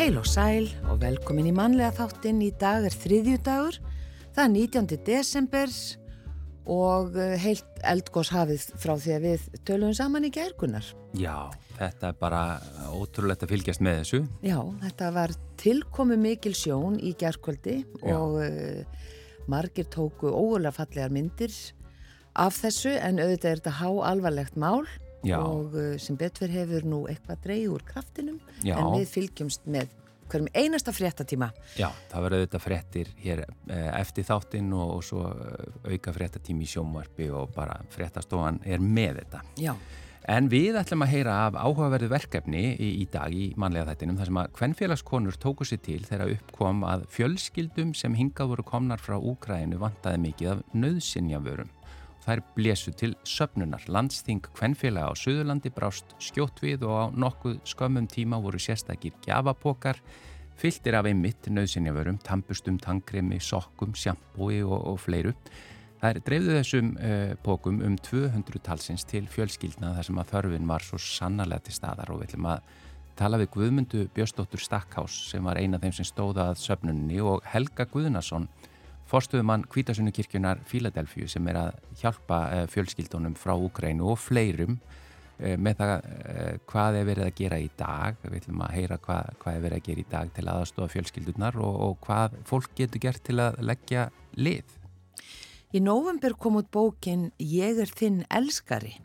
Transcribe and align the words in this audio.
Heil 0.00 0.16
og 0.16 0.24
sæl 0.24 0.64
og 0.88 1.02
velkomin 1.02 1.50
í 1.50 1.52
mannlega 1.52 1.90
þáttinn. 1.98 2.38
Í 2.40 2.54
dag 2.56 2.86
er 2.88 2.94
þriðjudagur, 3.02 3.76
það 4.32 4.46
er 4.46 4.52
19. 4.54 4.86
desember 5.04 5.74
og 6.72 7.18
eh, 7.20 7.34
heilt 7.42 7.82
eldgós 7.84 8.30
hafið 8.32 8.64
frá 8.80 8.94
því 8.94 9.12
að 9.12 9.26
við 9.26 9.44
tölum 9.68 9.92
saman 9.98 10.24
í 10.24 10.30
gergunar. 10.32 10.88
Já, 11.20 11.50
þetta 11.76 12.14
er 12.14 12.16
bara 12.22 12.40
ótrúlegt 12.96 13.44
að 13.44 13.52
fylgjast 13.52 13.84
með 13.84 14.00
þessu. 14.00 14.22
Já, 14.48 14.56
þetta 14.86 15.12
var 15.18 15.36
tilkomi 15.60 16.16
mikil 16.24 16.54
sjón 16.56 16.96
í 16.96 17.12
gerðkvöldi 17.20 17.76
og 18.00 18.40
uh, 18.40 19.04
margir 19.52 19.92
tóku 19.92 20.32
ógulega 20.32 20.78
fallegar 20.80 21.12
myndir 21.12 21.52
af 22.40 22.56
þessu 22.62 22.96
en 22.96 23.20
auðvitað 23.20 23.52
er 23.52 23.64
þetta 23.66 23.78
há 23.82 23.90
alvarlegt 24.14 24.56
mál 24.56 24.86
Já. 25.26 25.36
og 25.44 25.74
uh, 25.76 25.96
sem 26.00 26.16
betur 26.16 26.48
hefur 26.48 26.86
nú 26.88 27.00
eitthvað 27.10 27.42
dreig 27.44 27.66
úr 27.68 27.82
kraftinum 27.84 28.38
Já. 28.64 28.78
en 28.78 28.94
við 28.96 29.10
fylgjumst 29.12 29.66
með 29.68 29.90
hverjum 30.32 30.50
einasta 30.54 30.94
fréttatíma. 30.94 31.50
Já, 31.78 31.88
það 32.10 32.26
verður 32.26 32.44
auðvitað 32.44 32.66
fréttir 32.66 33.14
hér 33.22 33.44
eh, 33.46 33.88
eftir 34.00 34.28
þáttinn 34.28 34.70
og, 34.76 34.94
og 34.98 35.06
svo 35.06 35.24
eh, 35.30 35.94
auka 35.94 36.14
fréttatími 36.16 36.66
í 36.66 36.70
sjómvarpi 36.70 37.30
og 37.34 37.50
bara 37.56 37.80
fréttastofan 37.94 38.62
er 38.64 38.82
með 38.82 39.22
þetta. 39.22 39.42
Já. 39.60 39.74
En 40.30 40.50
við 40.52 40.76
ætlum 40.76 41.00
að 41.02 41.14
heyra 41.14 41.34
af 41.46 41.56
áhugaverðu 41.56 42.10
verkefni 42.12 42.74
í, 42.76 42.90
í 43.02 43.06
dag 43.10 43.32
í 43.32 43.50
manlega 43.58 43.88
þættinum 43.88 44.18
þar 44.20 44.28
sem 44.28 44.38
að 44.42 44.50
hvernfélagskonur 44.58 45.38
tóku 45.40 45.66
sér 45.66 45.80
til 45.82 46.00
þegar 46.04 46.34
uppkom 46.36 46.84
að 46.86 47.06
fjölskyldum 47.14 47.94
sem 47.96 48.14
hingað 48.18 48.52
voru 48.52 48.66
komnar 48.68 49.00
frá 49.00 49.16
Úkrænu 49.16 49.80
vantaði 49.80 50.20
mikið 50.28 50.52
af 50.52 50.62
nöðsynjavörum. 50.76 51.72
Þær 52.20 52.42
blésu 52.54 52.92
til 52.92 53.14
söpnunar. 53.24 53.86
Landsþing 53.88 54.44
Kvenfélag 54.52 55.08
á 55.08 55.12
Suðurlandi 55.16 55.72
brást 55.72 56.12
skjótt 56.20 56.60
við 56.60 56.84
og 56.84 56.94
á 56.94 57.04
nokkuð 57.16 57.62
skömmum 57.72 58.06
tíma 58.12 58.38
voru 58.44 58.60
sérstakir 58.60 59.16
gjafapokar 59.24 59.98
fylltir 60.60 60.96
af 60.98 61.08
einmitt 61.08 61.48
nöðsynjavörum, 61.48 62.20
tampustum, 62.24 62.78
tangremi, 62.82 63.40
sokkum, 63.40 63.94
sjampói 63.96 64.60
og, 64.62 64.76
og 64.92 65.00
fleiru. 65.00 65.34
Það 66.00 66.14
er 66.14 66.20
dreifðu 66.24 66.54
þessum 66.56 66.92
uh, 66.96 67.32
pókum 67.44 67.80
um 67.84 67.96
200 68.00 68.62
talsins 68.64 69.04
til 69.08 69.26
fjölskyldna 69.28 69.94
þar 69.98 70.08
sem 70.08 70.20
að 70.20 70.30
þörfin 70.34 70.70
var 70.70 70.84
svo 70.84 71.00
sannarlega 71.00 71.66
til 71.66 71.76
staðar 71.76 72.12
og 72.14 72.22
við 72.22 72.30
ætlum 72.30 72.48
að 72.54 72.70
tala 73.20 73.40
við 73.40 73.50
Guðmundu 73.52 74.06
Björstóttur 74.16 74.62
Stakkás 74.64 75.16
sem 75.28 75.44
var 75.44 75.60
eina 75.60 75.76
af 75.76 75.84
þeim 75.84 75.96
sem 75.98 76.08
stóða 76.08 76.48
að 76.50 76.62
söpnunni 76.62 77.20
og 77.20 77.44
Helga 77.52 77.84
Guðnason 77.90 78.48
Forstuðumann 79.10 79.66
Kvítasunukirkjunar 79.68 80.62
Fíladelfju 80.70 81.28
sem 81.28 81.48
er 81.50 81.58
að 81.58 81.78
hjálpa 82.00 82.40
eh, 82.54 82.66
fjölskyldunum 82.70 83.34
frá 83.36 83.56
Ukrænu 83.58 84.12
og 84.12 84.20
fleirum 84.22 84.78
eh, 84.78 85.09
með 85.60 85.78
það 85.80 85.92
eh, 86.30 86.56
hvað 86.70 86.98
er 87.00 87.06
verið 87.08 87.26
að 87.26 87.36
gera 87.40 87.58
í 87.60 87.68
dag. 87.78 88.18
Við 88.24 88.38
ætlum 88.40 88.64
að 88.66 88.74
heyra 88.76 88.98
hvað, 89.04 89.30
hvað 89.42 89.56
er 89.56 89.64
verið 89.66 89.80
að 89.80 89.86
gera 89.88 90.02
í 90.02 90.08
dag 90.14 90.32
til 90.36 90.46
aðstofa 90.54 90.92
fjölskyldunar 90.94 91.60
og, 91.60 91.78
og 91.86 92.00
hvað 92.06 92.40
fólk 92.48 92.74
getur 92.78 93.04
gert 93.06 93.24
til 93.26 93.38
að 93.42 93.60
leggja 93.64 94.08
lið. 94.36 94.76
Í 95.70 95.78
nóvember 95.84 96.34
kom 96.34 96.58
út 96.58 96.70
bókin 96.74 97.30
Ég 97.38 97.78
er 97.78 97.92
þinn 97.94 98.24
elskari. 98.26 98.96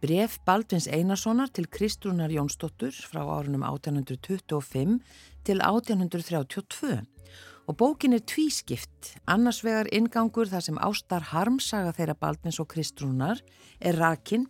Bref 0.00 0.38
Baldvins 0.48 0.88
Einarssonar 0.88 1.50
til 1.52 1.68
Kristrúnar 1.68 2.32
Jónsdóttur 2.32 2.94
frá 3.04 3.20
árunum 3.20 3.66
1825 3.68 4.96
til 5.44 5.60
1832 5.60 7.02
Og 7.68 7.76
bókin 7.76 8.16
er 8.16 8.24
tvískipt, 8.26 9.12
annars 9.30 9.60
vegar 9.62 9.86
ingangur 9.94 10.48
þar 10.50 10.64
sem 10.64 10.78
ástar 10.82 11.28
harmsaga 11.30 11.92
þeirra 11.94 12.16
Baldvins 12.18 12.58
og 12.58 12.66
Kristrúnar 12.72 13.38
er 13.78 14.00
rakin 14.00 14.48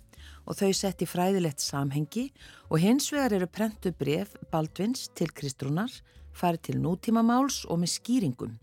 og 0.50 0.58
þau 0.58 0.72
sett 0.74 1.04
í 1.04 1.06
fræðilegt 1.06 1.62
samhengi 1.62 2.26
og 2.68 2.82
hins 2.82 3.06
vegar 3.14 3.36
eru 3.36 3.46
prentu 3.46 3.92
bref 3.94 4.34
Baldvins 4.50 5.06
til 5.14 5.30
Kristrúnar, 5.30 5.92
farið 6.34 6.64
til 6.66 6.80
nútímamáls 6.82 7.62
og 7.70 7.78
með 7.82 7.94
skýringum. 7.94 8.56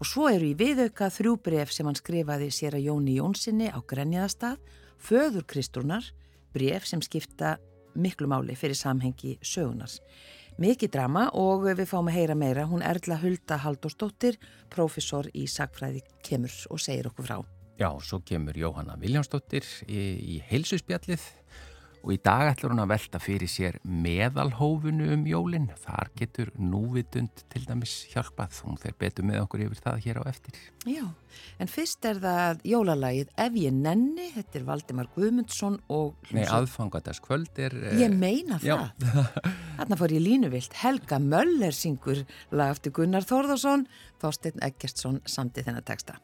Og 0.00 0.08
svo 0.08 0.26
eru 0.32 0.48
í 0.48 0.56
viðauka 0.58 1.10
þrjú 1.12 1.36
bref 1.44 1.74
sem 1.76 1.86
hann 1.86 1.98
skrifaði 1.98 2.50
sér 2.54 2.78
að 2.78 2.88
Jóni 2.88 3.18
Jónssoni 3.20 3.70
á 3.70 3.78
Grenjaðastað, 3.78 4.58
föður 4.98 5.46
Kristrúnar, 5.46 6.10
bref 6.50 6.88
sem 6.88 7.02
skipta 7.04 7.58
miklu 7.94 8.26
máli 8.30 8.56
fyrir 8.58 8.78
samhengi 8.78 9.36
sögunars. 9.44 10.00
Mikið 10.60 10.92
drama 10.96 11.28
og 11.38 11.68
við 11.68 11.86
fáum 11.88 12.10
að 12.10 12.18
heyra 12.18 12.36
meira. 12.36 12.66
Hún 12.68 12.82
Erla 12.84 13.20
Hulda 13.22 13.60
Halldórsdóttir, 13.62 14.36
profesor 14.68 15.30
í 15.32 15.46
Sakfræði, 15.48 16.02
kemur 16.26 16.52
og 16.68 16.82
segir 16.82 17.08
okkur 17.12 17.30
frá. 17.30 17.59
Já, 17.80 17.88
svo 18.04 18.18
kemur 18.20 18.56
Jóhanna 18.60 18.92
Viljánsdóttir 19.00 19.64
í, 19.88 20.00
í 20.20 20.34
heilsusspjallið 20.50 21.22
og 22.00 22.12
í 22.12 22.18
dag 22.20 22.50
ætlur 22.50 22.74
hún 22.74 22.82
að 22.82 22.90
velta 22.92 23.20
fyrir 23.20 23.48
sér 23.48 23.78
meðalhófunu 23.84 25.06
um 25.14 25.24
jólinn. 25.28 25.70
Þar 25.80 26.10
getur 26.16 26.50
núvitund 26.60 27.42
til 27.52 27.62
dæmis 27.64 27.94
hjálpað. 28.12 28.60
Hún 28.66 28.76
fer 28.80 28.96
betur 29.00 29.24
með 29.28 29.46
okkur 29.46 29.64
yfir 29.64 29.82
það 29.84 30.04
hér 30.04 30.20
á 30.20 30.24
eftir. 30.28 30.60
Já, 30.88 31.04
en 31.56 31.72
fyrst 31.72 32.04
er 32.08 32.20
það 32.20 32.64
jólalagið 32.68 33.34
Ef 33.48 33.60
ég 33.64 33.76
nenni, 33.80 34.30
þetta 34.36 34.60
er 34.60 34.66
Valdimar 34.68 35.12
Guðmundsson 35.16 35.80
og... 35.88 36.32
Nei, 36.36 36.44
aðfangataskvöld 36.44 37.64
er... 37.64 37.76
Ég 37.96 38.08
eh, 38.08 38.16
meina 38.16 38.60
það. 38.60 38.90
Þarna 39.80 40.00
fór 40.00 40.16
ég 40.20 40.26
línuvilt. 40.28 40.76
Helga 40.84 41.20
Möller 41.20 41.76
syngur 41.76 42.26
lag 42.52 42.76
eftir 42.76 42.92
Gunnar 42.96 43.24
Þórðarsson, 43.28 43.88
Þorstein 44.20 44.60
Eggertsson 44.68 45.24
samtið 45.24 45.70
þennan 45.70 45.88
texta. 45.88 46.20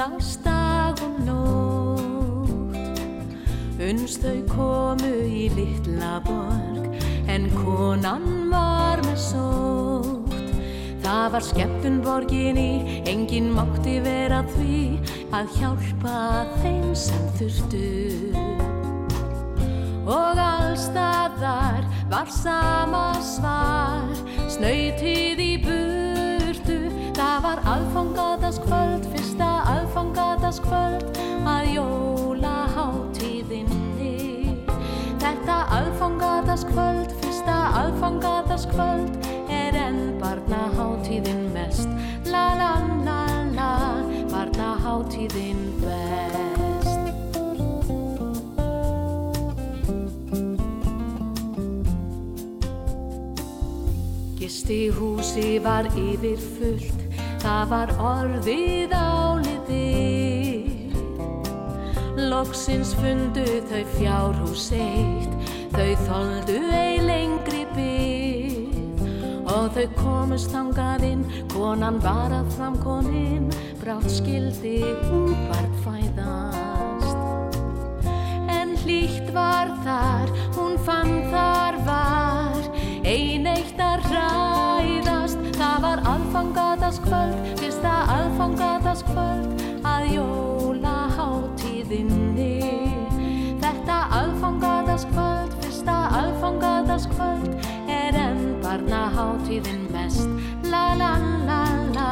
Ferðast 0.00 0.44
dag 0.46 1.00
og 1.04 1.16
nótt 1.26 2.76
Unst 3.84 4.22
þau 4.24 4.38
komu 4.48 5.10
í 5.28 5.48
litla 5.52 6.14
borg 6.24 6.86
en 7.30 7.44
konan 7.52 8.24
var 8.50 9.02
með 9.04 9.18
sótt. 9.22 10.32
Það 11.04 11.26
var 11.34 11.44
skeppun 11.46 12.00
borgin 12.04 12.58
í, 12.60 13.02
engin 13.08 13.52
mátti 13.54 13.98
vera 14.04 14.40
því 14.54 14.80
að 15.36 15.54
hjálpa 15.58 16.16
þeim 16.62 16.90
sem 16.96 17.28
þurftu. 17.38 17.86
Og 20.08 20.42
allstaðar 20.48 21.88
var 22.10 22.34
sama 22.40 23.06
svar, 23.24 24.12
snautið 24.48 25.44
í 25.44 25.54
bú 25.64 25.80
Það 27.20 27.42
var 27.44 27.58
aðfangadaskvöld, 27.68 29.02
fyrsta 29.04 29.09
aðfangadaskvöld 29.90 31.18
að 31.50 31.64
jólaháttíðinni. 31.74 34.14
Þetta 35.18 35.66
aðfangadaskvöld, 35.74 37.10
fyrsta 37.18 37.74
aðfangadaskvöld 37.80 39.10
er 39.50 39.74
enn 39.74 40.14
barnaháttíðin 40.22 41.50
mest. 41.56 41.90
La 42.30 42.54
la 42.54 42.78
la 43.02 43.26
la, 43.56 43.98
barnaháttíðin 44.30 45.74
best. 45.82 47.02
Gisti 54.38 54.86
húsi 54.94 55.58
var 55.66 55.90
yfir 55.98 56.38
fullt 56.38 57.00
það 57.40 57.70
var 57.70 57.88
orðið 57.98 58.92
áliðið 58.94 59.39
Loksins 62.30 62.92
fundu 62.94 63.42
þau 63.66 63.80
fjárhús 63.96 64.68
eitt 64.76 65.32
þau 65.74 65.88
þóldu 66.06 66.58
ei 66.70 67.00
lengri 67.02 67.64
bygg 67.74 69.00
og 69.50 69.74
þau 69.74 69.86
komust 69.96 70.54
hangaðinn 70.54 71.24
konan 71.50 71.98
var 72.04 72.30
að 72.36 72.52
framkominn 72.54 73.48
brátt 73.80 74.06
skildi 74.14 74.76
útvart 75.10 75.74
fæðast. 75.82 77.18
En 78.46 78.76
hlýtt 78.84 79.34
var 79.34 79.74
þar 79.82 80.30
hún 80.54 80.78
fann 80.86 81.16
hátíðin 99.20 99.88
mest. 99.92 100.28
La 100.70 100.94
la 100.94 101.18
la 101.46 101.64
la 101.94 102.10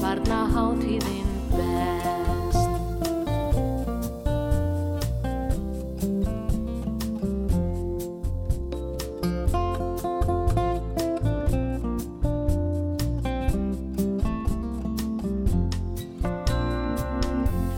Barna 0.00 0.40
hátíðin 0.54 1.30
best. 1.50 2.68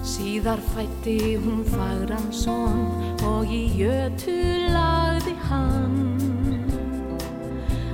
Síðar 0.05 0.61
fætti 0.75 1.37
hún 1.41 1.65
fagran 1.73 2.29
són 2.31 2.85
og 3.25 3.49
í 3.49 3.65
jötu 3.81 4.37
lagði 4.75 5.35
hann 5.49 6.16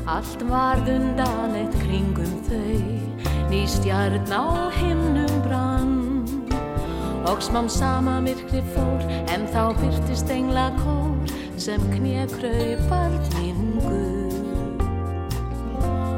Allt 0.03 0.41
varð 0.51 0.89
undan 0.91 1.53
eitt 1.55 1.75
kringum 1.79 2.33
þau, 2.49 2.81
ný 3.53 3.61
stjarn 3.71 4.27
á 4.35 4.67
himnum 4.75 5.35
brann. 5.45 5.93
Og 7.31 7.39
smám 7.39 7.69
sama 7.71 8.17
myrkri 8.19 8.65
fór, 8.75 9.05
en 9.31 9.47
þá 9.55 9.71
byrtist 9.79 10.27
engla 10.35 10.73
kór 10.81 11.31
sem 11.55 11.79
knið 11.95 12.35
kraupalt 12.35 13.31
mingu. 13.39 14.03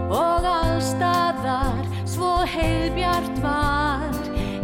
Og 0.09 0.49
allstaðar 0.49 1.85
svo 2.09 2.41
heilbjart 2.49 3.37
var, 3.45 4.09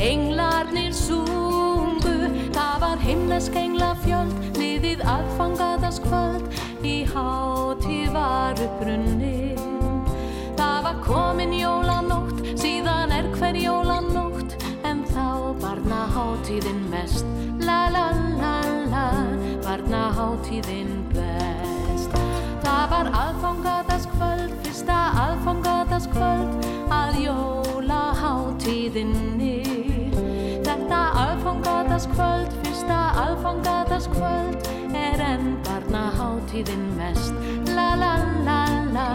englarnir 0.00 0.96
sungu. 0.96 2.16
Það 2.56 2.74
var 2.86 3.04
himnesk 3.04 3.52
engla 3.52 3.92
fjöld, 4.00 4.32
niðið 4.56 5.04
aðfangaðas 5.04 6.00
kvöld, 6.08 6.48
í 6.84 7.04
hátíð 7.04 8.12
var 8.14 8.60
upprunnin. 8.64 9.58
Það 10.56 10.78
var 10.86 10.96
komin 11.04 11.52
jólanótt, 11.56 12.40
síðan 12.60 13.12
er 13.12 13.28
hver 13.34 13.56
jólanótt, 13.56 14.56
en 14.84 15.04
þá 15.08 15.56
barna 15.60 16.06
hátíðin 16.14 16.82
mest. 16.92 17.26
La 17.60 17.88
la 17.92 18.06
la 18.40 18.56
la, 18.92 19.06
barna 19.64 20.08
hátíðin 20.16 21.04
best. 21.12 22.16
Það 22.64 22.84
var 22.94 23.12
aðfangaðaskvöld, 23.24 24.56
fyrsta 24.64 24.98
aðfangaðaskvöld 25.26 26.68
að 26.92 27.20
jóla 27.26 28.02
hátíðinni. 28.20 29.56
Þetta 30.64 31.00
aðfangaðaskvöld, 31.26 32.54
fyrsta 32.64 33.00
aðfangaðaskvöld 33.26 34.70
er 35.20 35.26
enn 35.34 35.56
barna 35.64 36.04
hátíðin 36.16 36.86
mest. 36.96 37.34
La 37.74 37.94
la 37.94 38.14
la 38.46 38.62
la, 38.94 39.08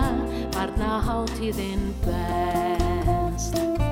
barna 0.53 1.01
hátíðin 1.07 1.93
best. 2.05 3.84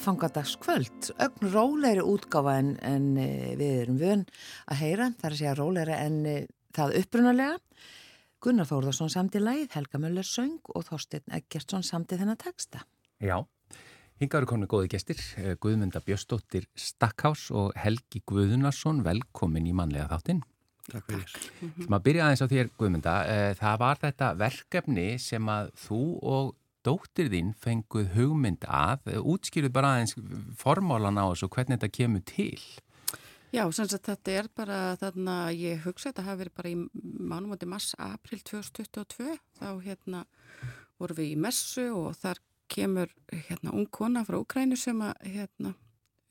Aðfangadagskvöld, 0.00 1.10
ögn 1.20 1.50
rólegri 1.52 2.00
útgáfa 2.00 2.54
en, 2.56 2.70
en 2.80 3.08
eh, 3.20 3.52
við 3.58 3.80
erum 3.82 3.98
vön 4.00 4.22
að 4.72 4.80
heyra, 4.80 5.08
það 5.18 5.26
er 5.26 5.34
að 5.34 5.40
segja 5.40 5.56
rólegri 5.58 5.96
en 5.96 6.14
eh, 6.26 6.46
það 6.76 6.94
upprunalega. 7.02 7.58
Gunnar 8.40 8.68
Þórðarsson 8.70 9.12
samti 9.12 9.42
lagið, 9.42 9.74
Helga 9.76 10.00
Möller 10.00 10.24
söng 10.24 10.72
og 10.72 10.86
Þorstein 10.86 11.36
Eggertsson 11.36 11.84
samti 11.84 12.16
þennan 12.16 12.40
texta. 12.40 12.80
Já, 13.20 13.42
hingaður 14.22 14.48
komið 14.54 14.70
góði 14.72 14.92
gestir, 14.94 15.20
eh, 15.36 15.58
Guðmunda 15.60 16.00
Björstóttir 16.06 16.64
Stakkás 16.72 17.50
og 17.52 17.76
Helgi 17.76 18.22
Guðunarsson, 18.24 19.04
velkomin 19.04 19.68
í 19.68 19.76
manlega 19.76 20.08
þáttinn. 20.14 20.40
Takk 20.88 21.12
fyrir. 21.12 21.36
Sem 21.60 21.92
að 21.92 22.06
byrja 22.08 22.24
aðeins 22.24 22.40
á 22.40 22.52
þér, 22.54 22.72
Guðmunda, 22.80 23.18
eh, 23.28 23.52
það 23.60 23.76
var 23.84 24.00
þetta 24.00 24.32
verkefni 24.40 25.10
sem 25.20 25.52
að 25.52 25.74
þú 25.84 26.02
og 26.24 26.56
dóttir 26.86 27.30
þín 27.32 27.54
fenguð 27.60 28.14
hugmynd 28.16 28.64
að, 28.66 29.06
eh, 29.12 29.20
útskýruð 29.20 29.72
bara 29.72 29.94
aðeins 29.96 30.14
formálan 30.56 31.20
á 31.20 31.24
þessu 31.30 31.48
hvernig 31.48 31.78
þetta 31.78 31.92
kemur 31.92 32.24
til. 32.24 32.60
Já, 33.50 33.64
sem 33.74 33.88
sagt 33.88 34.06
þetta 34.06 34.30
er 34.30 34.48
bara 34.54 34.96
þarna, 34.96 35.50
ég 35.50 35.82
hugsa 35.82 36.12
þetta 36.12 36.22
hafi 36.22 36.44
verið 36.44 36.54
bara 36.54 36.70
í 36.70 36.76
mánumóti 37.18 37.66
mars, 37.66 37.94
april 37.98 38.38
2022, 38.46 39.38
þá 39.58 39.82
hérna 39.82 40.24
vorum 41.00 41.16
við 41.16 41.32
í 41.32 41.36
messu 41.36 41.88
og 41.96 42.14
þar 42.14 42.38
kemur 42.70 43.10
hérna 43.32 43.74
ung 43.74 43.88
kona 43.90 44.22
frá 44.22 44.38
Ukrænu 44.38 44.78
sem 44.78 45.00
að 45.02 45.14
hérna, 45.34 45.74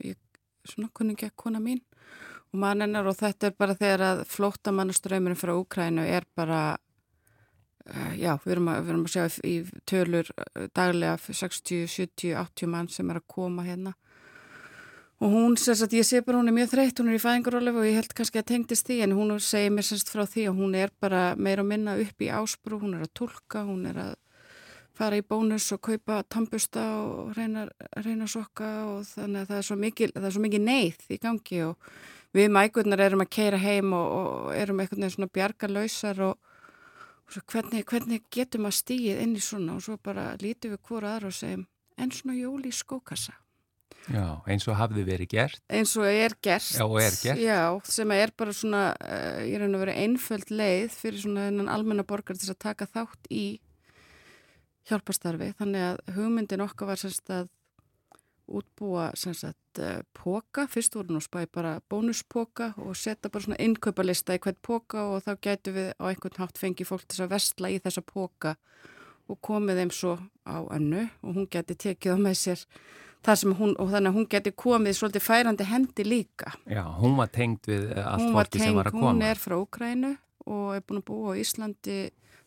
ég, 0.06 0.16
svona 0.64 0.90
kunningja 0.96 1.32
kona 1.36 1.60
mín 1.60 1.82
og 2.54 2.62
mann 2.64 2.86
hennar 2.86 3.10
og 3.10 3.18
þetta 3.20 3.50
er 3.50 3.58
bara 3.60 3.76
þegar 3.76 4.06
að 4.06 4.24
flóttamannaströymurinn 4.32 5.40
frá 5.40 5.54
Ukrænu 5.58 6.06
er 6.08 6.28
bara 6.40 6.78
já, 8.20 8.34
við 8.44 8.54
erum, 8.56 8.70
að, 8.72 8.84
við 8.84 8.94
erum 8.94 9.08
að 9.08 9.16
sjá 9.16 9.48
í 9.48 9.56
tölur 9.90 10.30
uh, 10.36 10.68
daglega 10.76 11.18
60, 11.26 11.88
70, 11.90 12.36
80 12.40 12.72
mann 12.72 12.92
sem 12.92 13.10
er 13.10 13.22
að 13.22 13.28
koma 13.32 13.66
hérna. 13.68 13.96
Og 15.20 15.34
hún, 15.34 15.58
sérst 15.60 15.92
ég 15.92 16.06
sé 16.08 16.22
bara 16.24 16.40
hún 16.40 16.48
er 16.48 16.56
mjög 16.56 16.72
þreytt, 16.72 17.00
hún 17.02 17.12
er 17.12 17.18
í 17.18 17.24
fæðingarólefu 17.24 17.82
og 17.82 17.88
ég 17.90 17.98
held 17.98 18.14
kannski 18.16 18.40
að 18.40 18.48
tengdist 18.54 18.88
því 18.88 19.02
en 19.04 19.16
hún 19.18 19.34
segir 19.44 19.74
mér 19.76 19.88
sérst 19.90 20.12
frá 20.14 20.24
því 20.24 20.46
að 20.48 20.62
hún 20.62 20.78
er 20.80 20.94
bara 21.04 21.24
meira 21.36 21.66
að 21.66 21.72
minna 21.74 21.98
upp 22.00 22.24
í 22.24 22.30
ásprú, 22.32 22.80
hún 22.80 22.96
er 22.96 23.04
að 23.04 23.12
tólka, 23.20 23.66
hún 23.68 23.84
er 23.90 24.00
að 24.06 24.14
fara 25.00 25.20
í 25.20 25.24
bónus 25.24 25.68
og 25.76 25.82
kaupa 25.84 26.22
tampusta 26.32 26.86
og 27.04 27.36
reyna, 27.36 27.66
reyna 28.04 28.28
sokka 28.32 28.70
og 28.94 29.04
þannig 29.08 29.44
að 29.44 29.52
það 29.52 29.60
er 29.60 29.68
svo 29.68 29.78
mikið, 29.84 30.16
er 30.16 30.36
svo 30.36 30.44
mikið 30.44 30.66
neyð 30.66 31.06
í 31.08 31.20
gangi 31.24 31.62
og 31.68 31.94
við 32.36 32.52
mækurnar 32.56 33.04
erum 33.04 33.24
að 33.24 33.32
keira 33.36 33.60
heim 33.60 33.94
og, 33.96 34.08
og 34.20 34.56
erum 34.56 34.80
eitthvað 34.84 35.14
svona 35.16 35.32
bjargarlausar 35.36 36.24
og 36.30 36.49
svo 37.30 37.44
hvernig, 37.52 37.86
hvernig 37.90 38.24
getum 38.34 38.68
að 38.70 38.80
stíið 38.80 39.22
inn 39.24 39.36
í 39.38 39.44
svona 39.44 39.78
og 39.78 39.86
svo 39.86 40.00
bara 40.02 40.32
lítum 40.42 40.74
við 40.74 40.82
hvora 40.90 41.16
aðra 41.16 41.30
og 41.30 41.38
segjum 41.38 41.68
en 42.00 42.12
svona 42.16 42.38
jóli 42.40 42.72
skókassa. 42.74 43.36
Já, 44.10 44.40
eins 44.50 44.66
og 44.70 44.78
hafði 44.80 45.04
verið 45.06 45.32
gert. 45.34 45.62
Eins 45.70 45.92
og 46.00 46.08
er 46.08 46.34
gert. 46.42 46.70
Já, 46.72 46.86
er 47.02 47.18
gert. 47.20 47.42
Já, 47.44 47.64
sem 47.86 48.14
er 48.16 48.32
bara 48.38 48.54
svona, 48.56 48.84
uh, 48.96 49.42
ég 49.46 49.60
reyna 49.60 49.78
að 49.78 49.84
vera 49.84 49.98
einföld 50.02 50.54
leið 50.54 50.96
fyrir 50.96 51.22
svona 51.22 51.50
almenna 51.74 52.06
borgar 52.08 52.40
til 52.40 52.50
að 52.50 52.62
taka 52.64 52.88
þátt 52.90 53.30
í 53.30 53.60
hjálpastarfi. 54.90 55.52
Þannig 55.60 55.86
að 55.92 56.02
hugmyndin 56.16 56.66
okkar 56.66 56.94
var 56.94 57.02
semst 57.02 57.30
að 57.34 57.52
útbúa 58.60 59.10
semst 59.20 59.46
að 59.48 59.84
uh, 59.84 60.00
póka, 60.18 60.66
fyrst 60.72 60.96
voru 60.98 61.16
nú 61.16 61.22
spæði 61.24 61.50
bara 61.56 61.74
bónuspoka 61.92 62.72
og 62.82 62.98
setja 62.98 63.32
bara 63.32 63.46
svona 63.46 63.60
innkaupalista 63.62 64.38
í 64.38 64.42
hvern 64.44 64.60
póka 64.66 65.06
og 65.12 65.26
þá 65.26 65.32
gætu 65.46 65.76
við 65.76 65.92
á 65.98 66.04
einhvern 66.10 66.40
hátt 66.42 66.62
fengi 66.62 66.88
fólk 66.88 67.06
til 67.08 67.24
að 67.26 67.36
vestla 67.36 67.72
í 67.72 67.80
þessa 67.84 68.04
póka 68.06 68.56
og 69.30 69.38
komið 69.46 69.84
þeim 69.84 69.94
svo 69.94 70.16
á 70.50 70.58
önnu 70.74 71.06
og 71.22 71.38
hún 71.38 71.50
geti 71.52 71.78
tekið 71.78 72.18
á 72.18 72.18
með 72.18 72.40
sér 72.42 72.66
þar 73.26 73.40
sem 73.42 73.56
hún, 73.60 73.76
og 73.78 73.92
þannig 73.92 74.12
að 74.12 74.18
hún 74.18 74.30
geti 74.32 74.54
komið 74.56 74.96
svolítið 74.98 75.26
færandi 75.26 75.68
hendi 75.68 76.06
líka. 76.08 76.54
Já, 76.72 76.84
hún 77.02 77.18
var 77.20 77.32
tengd 77.36 77.68
við 77.68 77.92
allt 78.00 78.32
fólki 78.32 78.62
sem 78.64 78.78
var 78.78 78.90
að 78.90 78.96
koma. 78.96 79.12
hún 79.12 79.26
er 79.28 79.42
frá 79.42 79.58
Ukrænu 79.60 80.14
og 80.48 80.68
er 80.78 80.86
búin 80.88 81.02
að 81.02 81.08
búa 81.10 81.36
á 81.36 81.40
Íslandi 81.40 81.98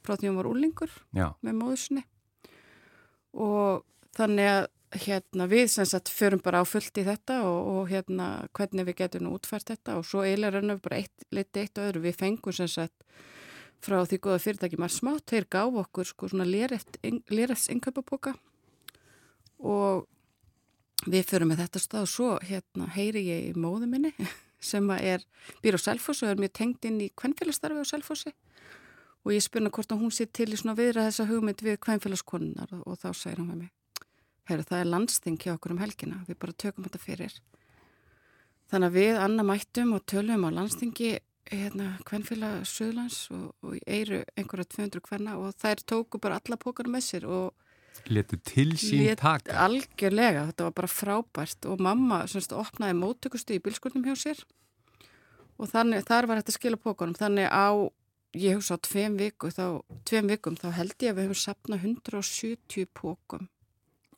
frá 0.02 0.16
því 0.16 0.30
hún 0.30 0.38
var 0.40 0.50
úlingur 0.50 0.94
Já, 1.14 1.28
með 1.44 1.58
móðusinni 1.60 2.04
og 3.32 3.84
þannig 4.16 4.48
að 4.52 4.64
hérna 4.92 5.46
við 5.48 5.68
sem 5.72 5.88
sagt 5.88 6.10
förum 6.12 6.42
bara 6.44 6.60
á 6.60 6.64
fullt 6.68 6.98
í 7.00 7.04
þetta 7.06 7.40
og, 7.48 7.60
og 7.72 7.90
hérna 7.92 8.28
hvernig 8.52 8.86
við 8.90 8.98
getum 9.02 9.30
útfært 9.32 9.72
þetta 9.72 9.98
og 9.98 10.06
svo 10.06 10.24
eiginlega 10.26 10.58
rennum 10.58 10.78
við 10.78 10.86
bara 10.86 11.00
eitt, 11.00 11.26
liti 11.32 11.62
eitt 11.64 11.78
og 11.78 11.88
öðru. 11.88 12.04
Við 12.06 12.18
fengum 12.20 12.56
sem 12.56 12.68
sagt 12.68 13.06
frá 13.82 13.98
því 14.06 14.20
góða 14.22 14.42
fyrirtæki 14.44 14.78
maður 14.78 14.96
smátt, 14.98 15.26
þeir 15.32 15.48
gáf 15.50 15.78
okkur 15.82 16.08
sko 16.12 16.30
svona 16.30 16.46
lérefts 16.46 17.70
innkaupaboka 17.72 18.36
og 19.58 20.06
við 21.10 21.26
förum 21.26 21.50
með 21.50 21.64
þetta 21.64 21.82
stað 21.82 22.06
og 22.06 22.12
svo 22.12 22.30
hérna 22.46 22.88
heyri 22.94 23.24
ég 23.26 23.50
í 23.50 23.58
móðu 23.58 23.88
minni 23.90 24.12
sem 24.70 24.86
er 24.94 25.24
býr 25.64 25.78
á 25.78 25.80
Selfossi 25.82 26.28
og 26.28 26.34
er 26.34 26.42
mjög 26.44 26.56
tengd 26.60 26.86
inn 26.86 27.02
í 27.02 27.10
kvennfélagstarfi 27.18 27.82
á 27.82 27.90
Selfossi 27.90 28.34
og 29.22 29.34
ég 29.34 29.42
spurna 29.42 29.70
hvort 29.74 29.94
að 29.94 30.02
hún 30.02 30.14
sé 30.14 30.28
til 30.30 30.50
í 30.52 30.58
svona 30.58 30.78
viðra 30.78 31.08
þessa 31.08 31.26
hugmynd 31.30 31.62
við 31.66 31.80
kvennfélagskonunnar 31.82 32.74
og, 32.78 32.86
og 32.86 33.00
þá 33.02 33.10
segir 33.14 33.42
hún 33.42 33.50
með 33.50 33.64
mig 33.64 33.81
Herru, 34.50 34.64
það 34.66 34.80
er 34.80 34.90
landsting 34.90 35.40
hjá 35.40 35.54
okkur 35.54 35.74
um 35.76 35.82
helgina, 35.82 36.22
við 36.28 36.38
bara 36.42 36.56
tökum 36.58 36.86
þetta 36.86 37.02
fyrir. 37.02 37.34
Þannig 38.72 38.88
að 38.88 38.96
við 38.96 39.20
Anna 39.20 39.44
mættum 39.46 39.92
og 39.96 40.06
tölum 40.08 40.46
á 40.48 40.50
landstingi 40.50 41.12
hérna 41.50 41.96
kvennfélag 42.06 42.62
Suðlands 42.68 43.26
og, 43.34 43.52
og 43.66 43.76
eiru 43.86 44.22
einhverja 44.38 44.68
200 44.76 45.02
kvenna 45.04 45.36
og 45.40 45.54
þær 45.60 45.82
tóku 45.88 46.20
bara 46.22 46.38
alla 46.40 46.58
pókana 46.60 46.94
með 46.94 47.06
sér 47.08 47.26
og 47.28 47.52
letu 48.08 48.38
til 48.40 48.72
sín 48.80 49.02
lét 49.02 49.20
taka. 49.20 49.56
algjörlega, 49.66 50.46
þetta 50.50 50.68
var 50.68 50.76
bara 50.78 50.90
frábært 50.90 51.68
og 51.68 51.82
mamma 51.82 52.22
semst 52.30 52.54
opnaði 52.56 52.96
móttökustu 52.98 53.56
í 53.56 53.62
bilskurnum 53.62 54.06
hjá 54.06 54.16
sér 54.18 54.44
og 55.60 55.68
þannig, 55.70 56.06
þar 56.08 56.30
var 56.30 56.40
þetta 56.40 56.56
skila 56.56 56.80
pókanum, 56.80 57.18
þannig 57.18 57.50
á 57.52 57.68
ég 58.32 58.56
hugsa 58.56 58.78
á 58.80 58.84
tveim 58.86 59.18
viku 59.20 59.52
þá, 59.52 59.82
tveim 60.08 60.30
vikum 60.32 60.56
þá 60.56 60.70
held 60.78 60.96
ég 61.04 61.12
að 61.12 61.18
við 61.20 61.28
höfum 61.28 61.42
sapnað 61.42 61.84
170 61.90 62.88
pókum 62.96 63.50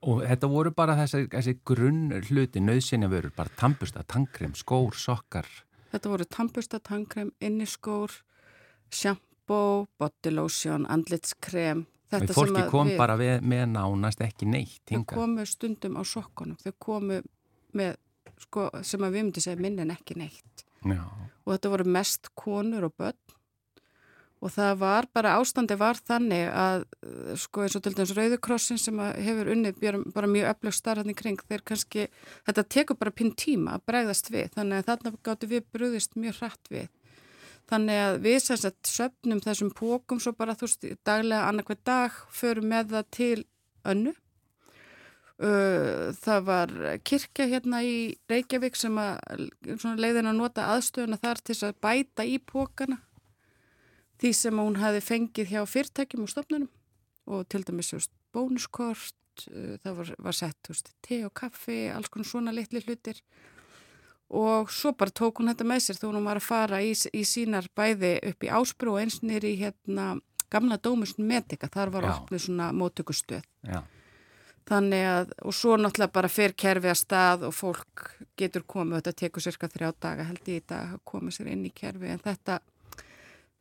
Og 0.04 0.20
þetta 0.24 0.50
voru 0.52 0.74
bara 0.76 0.98
þessi, 0.98 1.24
þessi 1.32 1.54
grunn 1.64 2.12
hluti, 2.28 2.60
nöðsynja 2.60 3.08
vörur, 3.08 3.32
bara 3.36 3.52
tampusta, 3.56 4.04
tankrem, 4.04 4.52
skór, 4.58 4.92
sokkar. 5.00 5.48
Þetta 5.94 6.12
voru 6.12 6.26
tampusta, 6.28 6.80
tankrem, 6.84 7.30
inniskór, 7.40 8.12
sjambó, 8.92 9.86
bodylotion, 9.98 10.84
andlitskrem 10.92 11.86
Þetta 12.14 12.36
fólki 12.36 12.64
kom 12.70 12.90
við, 12.90 12.98
bara 13.00 13.16
við, 13.18 13.34
með 13.50 13.64
nánast 13.72 14.22
ekki 14.24 14.48
neitt 14.48 14.90
Þau 14.90 15.04
komu 15.14 15.46
stundum 15.48 15.98
á 15.98 16.02
sokkunum 16.06 16.58
þau 16.60 16.72
komu 16.82 17.20
með 17.74 17.96
sko, 18.44 18.68
sem 18.86 19.02
að 19.02 19.16
við 19.16 19.26
myndum 19.26 19.46
segja 19.46 19.62
minn 19.62 19.80
en 19.82 19.94
ekki 19.94 20.18
neitt 20.20 20.64
Já. 20.84 21.00
og 21.00 21.54
þetta 21.54 21.72
voru 21.72 21.88
mest 21.96 22.30
konur 22.38 22.88
og 22.90 22.96
börn 23.00 23.38
og 24.44 24.52
það 24.52 24.74
var 24.82 25.06
bara, 25.16 25.36
ástandi 25.40 25.76
var 25.80 25.96
þannig 25.96 26.50
að 26.52 26.82
sko 27.40 27.62
eins 27.64 27.76
og 27.78 27.84
til 27.84 27.94
dæmis 27.96 28.12
Rauðukrossin 28.16 28.80
sem 28.80 28.98
hefur 29.00 29.48
unnið 29.54 29.78
bara 30.12 30.28
mjög 30.28 30.50
öflug 30.50 30.74
starfandi 30.76 31.14
kring 31.16 31.40
þeir 31.48 31.64
kannski, 31.64 32.04
þetta 32.44 32.64
tekur 32.76 32.98
bara 33.00 33.14
pinn 33.16 33.32
tíma 33.32 33.78
að 33.78 33.86
bregðast 33.88 34.28
við. 34.34 34.50
Þannig 34.58 34.82
að 34.82 34.90
þarna 34.90 35.12
gáttu 35.28 35.48
við 35.48 35.64
brúðist 35.72 36.18
mjög 36.20 36.42
hratt 36.42 36.72
við. 36.74 36.90
Þannig 37.72 38.02
að 38.02 38.18
við 38.26 38.36
sagt 38.44 38.90
söpnum 38.90 39.40
þessum 39.40 39.70
pókum 39.72 40.20
svo 40.20 40.34
bara 40.36 40.56
þú 40.58 40.68
veist 40.68 40.84
daglega 41.08 41.48
annarkveð 41.48 41.80
dag 41.88 42.20
förum 42.28 42.68
með 42.74 42.92
það 42.92 43.08
til 43.16 43.46
önnu. 43.94 44.14
Það 46.20 46.44
var 46.46 46.76
kirkja 47.02 47.48
hérna 47.48 47.80
í 47.82 47.96
Reykjavík 48.30 48.76
sem 48.76 49.00
að 49.00 49.48
leiðin 49.96 50.28
að 50.30 50.38
nota 50.42 50.68
aðstöðuna 50.76 51.18
þar 51.24 51.40
til 51.48 51.56
að 51.64 51.80
bæta 51.80 52.28
í 52.28 52.36
pókana 52.44 53.00
því 54.22 54.32
sem 54.36 54.60
hún 54.60 54.78
hafi 54.80 55.02
fengið 55.04 55.52
hjá 55.54 55.62
fyrirtækjum 55.68 56.24
og 56.26 56.32
stofnunum 56.32 56.70
og 57.24 57.46
til 57.48 57.64
dæmis 57.64 57.92
bónuskort, 58.34 59.46
það 59.46 59.96
var, 59.98 60.12
var 60.26 60.36
sett 60.36 60.70
veist, 60.70 60.92
te 61.04 61.22
og 61.26 61.32
kaffi, 61.36 61.86
alls 61.94 62.10
konar 62.12 62.28
svona 62.28 62.54
litli 62.54 62.82
hlutir. 62.84 63.20
Og 64.34 64.70
svo 64.72 64.94
bara 64.98 65.14
tók 65.14 65.38
hún 65.38 65.50
þetta 65.52 65.66
með 65.68 65.82
sér 65.84 65.98
þó 66.00 66.06
hún 66.08 66.26
var 66.26 66.40
að 66.40 66.48
fara 66.48 66.80
í, 66.82 66.92
í 66.92 67.24
sínar 67.28 67.68
bæði 67.76 68.16
upp 68.30 68.46
í 68.46 68.52
Ásbrú 68.58 68.94
og 68.94 69.02
eins 69.02 69.20
nýri 69.22 69.54
hérna 69.60 70.14
gamla 70.50 70.78
dómusn 70.78 71.26
Medika, 71.26 71.68
þar 71.70 71.92
var 71.94 72.08
opnið 72.12 72.46
svona 72.46 72.70
móttökustöð. 72.74 73.44
Já. 73.66 73.82
þannig 74.68 75.04
að, 75.04 75.32
og 75.44 75.52
svo 75.52 75.74
náttúrulega 75.76 76.14
bara 76.14 76.30
fer 76.32 76.54
kerfi 76.56 76.88
að 76.88 77.00
stað 77.00 77.42
og 77.48 77.52
fólk 77.52 78.04
getur 78.40 78.64
komið, 78.64 79.02
þetta 79.02 79.18
tekur 79.20 79.44
cirka 79.44 79.68
þrjá 79.68 79.90
daga 80.00 80.24
held 80.24 80.48
ég 80.48 80.62
í 80.62 80.64
dag 80.66 80.94
að 80.94 81.02
koma 81.04 81.34
sér 81.34 81.50
inn 81.52 81.66
í 81.68 81.72
kerfi 81.74 82.08
en 82.08 82.22
þetta 82.24 82.60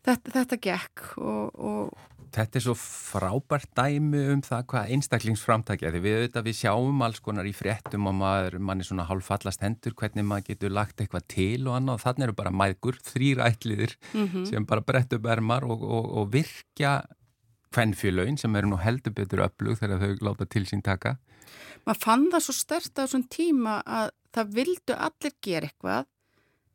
þetta, 0.05 0.36
þetta 0.39 0.60
gekk 0.69 1.13
og, 1.17 1.53
og 1.60 2.10
Þetta 2.33 2.57
er 2.57 2.63
svo 2.65 2.74
frábært 2.74 3.69
dæmi 3.77 4.24
um 4.33 4.39
það 4.41 4.63
hvað 4.72 4.91
einstaklingsframtækja 4.95 5.91
því 5.93 6.00
við 6.01 6.15
auðvitað 6.17 6.48
við 6.48 6.55
sjáum 6.57 7.03
alls 7.05 7.19
konar 7.22 7.45
í 7.45 7.51
fréttum 7.53 8.07
og 8.10 8.15
maður, 8.17 8.55
mann 8.57 8.81
er 8.81 8.88
svona 8.88 9.05
hálffallast 9.05 9.62
hendur 9.62 9.93
hvernig 10.00 10.25
maður 10.25 10.48
getur 10.48 10.74
lagt 10.74 11.03
eitthvað 11.03 11.27
til 11.29 11.67
og 11.67 11.75
annað 11.77 12.00
og 12.00 12.03
þannig 12.07 12.25
eru 12.25 12.36
bara 12.39 12.53
mægur, 12.63 12.98
þrýrætliðir 13.05 13.93
mm 14.15 14.25
-hmm. 14.25 14.48
sem 14.50 14.65
bara 14.65 14.81
brettu 14.81 15.19
bermar 15.22 15.63
og, 15.63 15.83
og, 15.83 16.10
og 16.17 16.33
virkja 16.33 17.03
hvennfjölögin 17.74 18.38
sem 18.38 18.55
eru 18.55 18.74
nú 18.74 18.81
heldur 18.81 19.13
betur 19.13 19.45
öflug 19.45 19.77
þegar 19.77 20.01
þau 20.01 20.17
láta 20.25 20.45
til 20.50 20.65
sín 20.65 20.81
taka. 20.81 21.17
Maður 21.86 22.01
fann 22.01 22.29
það 22.33 22.45
svo 22.48 22.53
stert 22.53 22.98
á 22.98 23.05
svon 23.05 23.27
tíma 23.29 23.81
að 23.86 24.10
það 24.33 24.53
vildu 24.57 24.98
allir 24.98 25.33
gera 25.41 25.69
eitthvað 25.69 26.05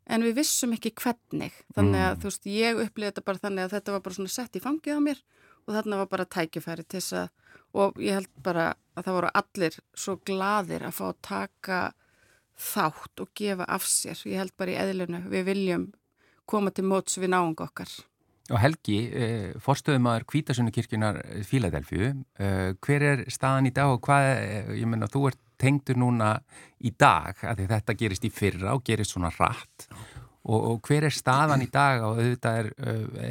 en 0.09 0.25
við 0.25 0.39
vissum 0.41 0.73
ekki 0.77 0.95
hvernig. 0.97 1.55
Þannig 1.77 2.01
að 2.05 2.13
mm. 2.13 2.21
þú 2.23 2.31
veist 2.31 2.49
ég 2.53 2.81
upplýði 2.85 3.11
þetta 3.11 3.27
bara 3.29 3.43
þannig 3.45 3.67
að 3.67 3.75
þetta 3.77 3.95
var 3.95 4.07
bara 4.07 4.19
svona 4.19 4.35
sett 4.35 4.57
í 4.57 4.65
fangið 4.65 4.99
á 4.99 5.01
mér 5.05 5.23
og 5.69 5.77
þarna 5.77 6.01
var 6.01 6.11
bara 6.15 6.31
tækifæri 6.37 6.87
til 6.89 7.01
þess 7.03 7.19
að 7.23 7.29
og 7.77 7.99
ég 8.01 8.17
held 8.17 8.31
bara 8.45 8.73
að 8.97 9.07
það 9.07 9.17
voru 9.19 9.31
allir 9.41 9.79
svo 9.93 10.17
gladir 10.27 10.85
að 10.87 10.95
fá 10.97 11.07
að 11.11 11.19
taka 11.29 11.81
þátt 12.59 13.23
og 13.23 13.33
gefa 13.39 13.67
af 13.69 13.87
sér. 13.87 14.21
Ég 14.27 14.41
held 14.43 14.55
bara 14.59 14.75
í 14.75 14.79
eðlunu, 14.81 15.23
við 15.31 15.51
viljum 15.53 15.89
koma 16.49 16.73
til 16.75 16.87
móts 16.89 17.19
við 17.21 17.35
náung 17.35 17.59
okkar. 17.61 17.91
Og 18.49 18.57
Helgi, 18.63 18.99
eh, 19.13 19.51
forstöðumæður 19.61 20.25
Kvítasunukirkjunar 20.25 21.19
Fíladelfju 21.45 22.07
eh, 22.41 22.73
hver 22.81 23.03
er 23.05 23.25
staðan 23.29 23.69
í 23.69 23.75
dag 23.77 23.93
og 23.93 24.01
hvað, 24.07 24.29
eh, 24.41 24.71
ég 24.81 24.89
menna 24.89 25.11
þú 25.13 25.29
ert 25.29 25.43
tengdur 25.59 25.99
núna 25.99 26.37
í 26.81 26.95
dag 26.95 27.37
að 27.43 27.67
þetta 27.67 27.99
gerist 27.99 28.25
í 28.25 28.31
fyrra 28.31 28.75
og 28.75 28.85
gerist 28.87 29.15
svona 29.15 29.33
rætt 29.35 29.89
Og, 30.49 30.61
og 30.65 30.87
hver 30.89 31.05
er 31.09 31.13
staðan 31.13 31.61
í 31.65 31.69
dag 31.69 32.03
og 32.07 32.17
auðvitað 32.17 32.59
er, 32.63 32.69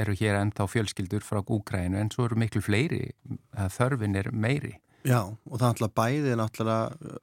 eru 0.04 0.14
hér 0.20 0.38
ennþá 0.38 0.68
fjölskyldur 0.70 1.24
frá 1.26 1.40
Úkrænu 1.42 1.98
en 1.98 2.12
svo 2.14 2.28
eru 2.28 2.38
miklu 2.38 2.62
fleiri 2.62 3.08
að 3.58 3.72
þörfin 3.74 4.20
er 4.20 4.30
meiri. 4.34 4.76
Já 5.08 5.24
og 5.24 5.56
það 5.56 5.64
er 5.64 5.72
náttúrulega 5.72 5.98
bæðið 5.98 6.38
náttúrulega 6.38 7.14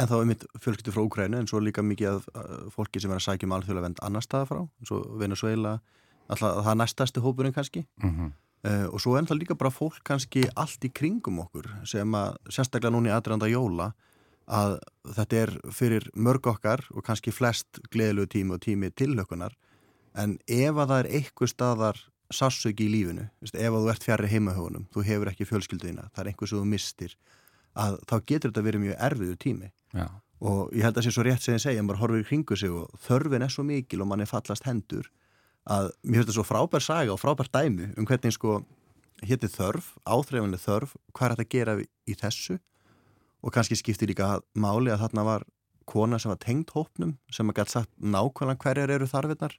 ennþá 0.00 0.20
um 0.22 0.30
mitt 0.32 0.46
fjölskyldur 0.64 0.96
frá 0.96 1.02
Úkrænu 1.04 1.40
en 1.40 1.50
svo 1.50 1.60
líka 1.60 1.84
mikið 1.84 2.14
af 2.14 2.28
fólki 2.72 3.02
sem 3.02 3.12
er 3.12 3.20
að 3.20 3.26
sækja 3.26 3.50
um 3.50 3.56
alþjóðlega 3.58 3.88
vend 3.88 4.04
annar 4.08 4.24
staða 4.24 4.48
frá 4.48 4.60
eins 4.62 4.94
og 4.96 5.08
Venezuela, 5.20 5.74
alltaf 6.30 6.62
það 6.62 6.72
er 6.72 6.80
næstastu 6.80 7.24
hópurinn 7.24 7.56
kannski 7.56 7.84
mm 8.00 8.10
-hmm. 8.10 8.30
uh, 8.70 8.86
og 8.94 9.00
svo 9.00 9.18
náttúrulega 9.18 9.40
líka 9.42 9.58
bara 9.58 9.70
fólk 9.70 10.00
kannski 10.04 10.48
allt 10.56 10.84
í 10.84 10.92
kringum 10.94 11.40
okkur 11.44 11.68
sem 11.84 12.08
að 12.14 12.36
sérstaklega 12.48 12.94
núni 12.94 13.12
aðranda 13.12 13.52
jóla 13.52 13.92
að 14.50 14.78
þetta 15.16 15.42
er 15.44 15.52
fyrir 15.74 16.06
mörg 16.14 16.46
okkar 16.50 16.82
og 16.90 17.04
kannski 17.06 17.32
flest 17.34 17.80
gleðilegu 17.92 18.32
tími 18.34 18.56
og 18.56 18.64
tími 18.64 18.90
tilhökunar 18.90 19.54
en 20.18 20.38
ef 20.50 20.74
að 20.74 20.88
það 20.90 20.96
er 20.98 21.10
eitthvað 21.18 21.52
staðar 21.52 22.00
sassöki 22.34 22.86
í 22.86 22.90
lífinu, 22.92 23.26
ef 23.42 23.54
að 23.58 23.76
þú 23.76 23.90
ert 23.90 24.06
fjari 24.06 24.30
heimahögunum, 24.30 24.86
þú 24.94 25.04
hefur 25.06 25.30
ekki 25.32 25.46
fjölskylduðina 25.48 26.08
það 26.10 26.22
er 26.22 26.30
einhver 26.30 26.50
sem 26.50 26.60
þú 26.60 26.66
mistir 26.70 27.14
að 27.78 27.96
þá 28.10 28.16
getur 28.26 28.50
þetta 28.50 28.66
verið 28.66 28.84
mjög 28.84 29.00
erfiðu 29.06 29.38
tími. 29.38 29.70
Já. 29.94 30.06
og 30.40 30.70
ég 30.72 30.84
held 30.86 30.94
að 30.94 31.00
það 31.00 31.06
sé 31.06 31.12
svo 31.14 31.22
rétt 31.26 31.42
sem 31.44 31.56
ég 31.56 31.62
segja, 31.64 31.82
maður 31.82 32.00
horfir 32.04 32.22
í 32.22 32.26
kringu 32.28 32.56
sig 32.56 32.70
og 32.72 33.00
þörfin 33.04 33.44
er 33.44 33.50
svo 33.52 33.64
mikil 33.66 34.04
og 34.04 34.08
mann 34.10 34.22
er 34.22 34.30
fallast 34.30 34.64
hendur 34.64 35.10
að 35.68 35.90
mér 36.00 36.20
finnst 36.20 36.30
þetta 36.30 36.36
svo 36.38 36.44
frábær 36.46 36.84
saga 36.84 37.12
og 37.12 37.20
frábær 37.20 37.50
dæmi 37.52 37.90
um 37.98 38.06
hvernig 38.08 38.36
sko 38.36 38.60
hétti 39.20 39.50
þörf, 39.52 39.90
áþreifanlega 40.08 40.62
þörf 40.62 40.94
hvað 41.12 41.26
er 41.26 41.34
þetta 41.34 41.44
að 41.44 41.52
gera 41.56 41.74
í 41.82 42.16
þessu 42.16 42.56
og 43.40 43.54
kannski 43.54 43.78
skiptir 43.78 44.10
líka 44.10 44.38
máli 44.54 44.92
að 44.92 45.06
þarna 45.06 45.26
var 45.26 45.48
kona 45.90 46.20
sem 46.22 46.30
var 46.30 46.40
tengd 46.42 46.70
hópnum 46.74 47.16
sem 47.32 47.48
að 47.50 47.60
gæti 47.60 47.76
sagt 47.78 47.90
nákvæmlega 47.98 48.62
hverjar 48.62 48.94
eru 48.94 49.08
þarfinnar 49.10 49.56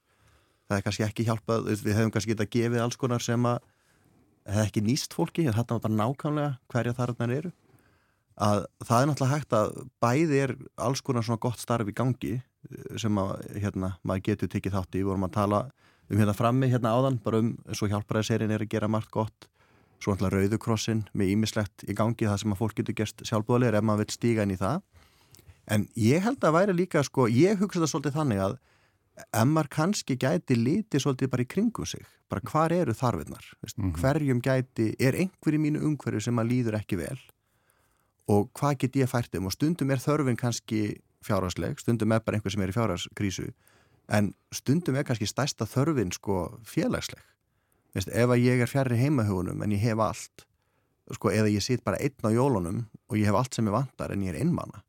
það 0.68 0.78
er 0.78 0.86
kannski 0.86 1.06
ekki 1.06 1.26
hjálpað 1.28 1.68
við 1.72 1.96
hefum 1.96 2.12
kannski 2.14 2.34
getað 2.34 2.52
gefið 2.54 2.84
alls 2.84 2.98
konar 3.00 3.24
sem 3.24 3.48
að 3.48 3.60
hefði 4.48 4.64
ekki 4.68 4.84
nýst 4.86 5.16
fólki 5.16 5.44
en 5.46 5.56
þarna 5.56 5.76
var 5.76 5.84
bara 5.84 5.98
nákvæmlega 6.00 6.54
hverja 6.72 6.96
þarfinnar 6.98 7.36
eru. 7.36 7.52
Að 8.42 8.64
það 8.80 8.98
er 9.02 9.08
náttúrulega 9.10 9.36
hægt 9.36 9.54
að 9.58 9.74
bæði 10.02 10.40
er 10.40 10.54
alls 10.80 11.02
konar 11.04 11.26
svona 11.26 11.42
gott 11.42 11.60
starf 11.60 11.88
í 11.88 11.94
gangi 11.94 12.34
eh, 12.38 12.96
sem 12.98 13.18
að 13.20 13.34
hérna 13.60 13.94
maður 14.02 14.26
getur 14.30 14.52
tekið 14.54 14.78
þátt 14.78 14.96
í, 14.96 15.02
við 15.02 15.10
vorum 15.10 15.28
að 15.28 15.34
tala 15.36 15.62
um 16.08 16.18
hérna 16.18 16.36
frammi 16.36 16.70
hérna 16.72 16.94
áðan, 16.96 17.20
bara 17.22 17.42
um 17.42 17.52
eins 17.68 17.82
og 17.84 17.92
hjálparæðiserien 17.92 18.52
er 18.52 18.64
að 18.64 18.72
gera 18.72 18.90
margt 18.90 19.12
gott 19.12 19.48
svo 20.02 20.14
alltaf 20.14 20.32
rauðukrossin 20.34 21.04
með 21.14 21.32
ímislegt 21.36 21.84
í 21.86 21.94
gangi 21.94 22.26
það 22.26 22.40
sem 22.42 22.54
að 22.54 22.60
fólk 22.62 22.76
getur 22.80 22.96
gerst 22.98 23.22
sjálfbúðalegir 23.28 23.78
ef 23.78 23.86
maður 23.86 24.04
vil 24.04 24.16
stíga 24.16 24.46
inn 24.46 24.54
í 24.54 24.58
það. 24.60 24.82
En 25.70 25.86
ég 25.94 26.24
held 26.24 26.42
að 26.42 26.56
væri 26.56 26.74
líka 26.74 27.04
sko, 27.06 27.28
ég 27.30 27.60
hugsa 27.60 27.78
þetta 27.78 27.90
svolítið 27.92 28.16
þannig 28.18 28.42
að 28.42 28.56
ef 29.22 29.46
maður 29.46 29.70
kannski 29.76 30.16
gæti 30.18 30.56
lítið 30.58 31.04
svolítið 31.04 31.30
bara 31.30 31.44
í 31.44 31.50
kringum 31.54 31.86
sig, 31.86 32.02
bara 32.32 32.42
hvar 32.48 32.72
eru 32.74 32.94
þarfinnar 32.96 33.44
mm 33.60 33.70
-hmm. 33.76 34.00
hverjum 34.00 34.40
gæti, 34.40 34.94
er 34.98 35.14
einhver 35.14 35.54
í 35.54 35.60
mínu 35.62 35.84
umhverju 35.86 36.20
sem 36.20 36.38
að 36.38 36.50
líður 36.50 36.78
ekki 36.80 36.96
vel? 36.96 37.18
Og 38.26 38.50
hvað 38.58 38.78
get 38.78 38.96
ég 38.96 39.10
fært 39.10 39.34
um 39.36 39.46
og 39.46 39.52
stundum 39.52 39.90
er 39.90 39.98
þörfin 39.98 40.36
kannski 40.36 40.98
fjárhagsleg, 41.22 41.78
stundum 41.78 42.12
er 42.12 42.20
bara 42.20 42.36
einhver 42.36 42.50
sem 42.50 42.62
er 42.62 42.68
í 42.68 42.72
fjárhagskrísu 42.72 43.52
en 44.08 44.34
stundum 44.50 44.96
er 44.96 45.04
kannski 45.04 45.26
stærsta 45.26 45.64
þörfin 45.64 46.12
sko 46.12 46.58
félagsleg 46.64 47.22
Veist, 47.92 48.08
ef 48.08 48.30
að 48.32 48.44
ég 48.44 48.62
er 48.64 48.70
fjærri 48.70 48.98
heimahugunum 49.00 49.62
en 49.64 49.74
ég 49.74 49.82
hef 49.84 50.00
allt 50.00 50.46
sko, 51.12 51.32
eða 51.32 51.50
ég 51.52 51.64
sit 51.64 51.82
bara 51.84 52.00
einn 52.00 52.24
á 52.24 52.30
jólunum 52.32 52.84
og 53.10 53.18
ég 53.18 53.28
hef 53.28 53.36
allt 53.36 53.58
sem 53.58 53.68
ég 53.68 53.74
vantar 53.74 54.14
en 54.14 54.22
ég 54.24 54.32
er 54.32 54.40
innmanna 54.40 54.80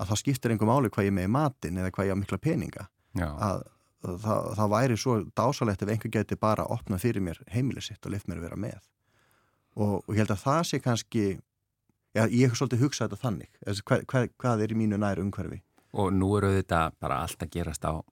að 0.00 0.10
það 0.10 0.20
skiptir 0.20 0.52
einhver 0.52 0.68
máli 0.68 0.90
hvað 0.92 1.08
ég 1.08 1.14
með 1.14 1.28
í 1.28 1.32
matin 1.36 1.78
eða 1.80 1.92
hvað 1.94 2.08
ég 2.08 2.18
á 2.18 2.20
mikla 2.20 2.38
peninga. 2.42 2.86
Að, 3.14 3.60
að 4.04 4.16
það, 4.24 4.48
það 4.58 4.72
væri 4.74 4.96
svo 5.00 5.16
dásalegt 5.38 5.84
ef 5.84 5.92
einhver 5.94 6.12
geti 6.16 6.38
bara 6.40 6.66
opnað 6.74 7.04
fyrir 7.06 7.24
mér 7.24 7.40
heimilið 7.54 7.88
sitt 7.88 8.08
og 8.08 8.14
lift 8.14 8.28
mér 8.28 8.42
að 8.42 8.48
vera 8.48 8.60
með. 8.66 8.80
Og, 9.78 9.94
og 10.02 10.10
ég 10.10 10.24
held 10.24 10.34
að 10.34 10.42
það 10.42 10.62
sé 10.68 10.80
kannski 10.82 11.24
já, 11.30 12.24
ég 12.26 12.50
hef 12.50 12.58
svolítið 12.58 12.82
hugsað 12.84 13.14
þetta 13.14 13.22
þannig. 13.22 13.52
Hvað, 13.86 14.04
hvað, 14.10 14.28
hvað 14.42 14.66
er 14.66 14.74
í 14.74 14.80
mínu 14.82 14.98
nær 15.00 15.22
umhverfi 15.22 15.62
og 15.94 16.10
nú 16.14 16.32
eru 16.38 16.50
þetta 16.56 16.88
bara 17.02 17.22
allt 17.22 17.42
að 17.44 17.52
gerast 17.54 17.84
á 17.86 18.02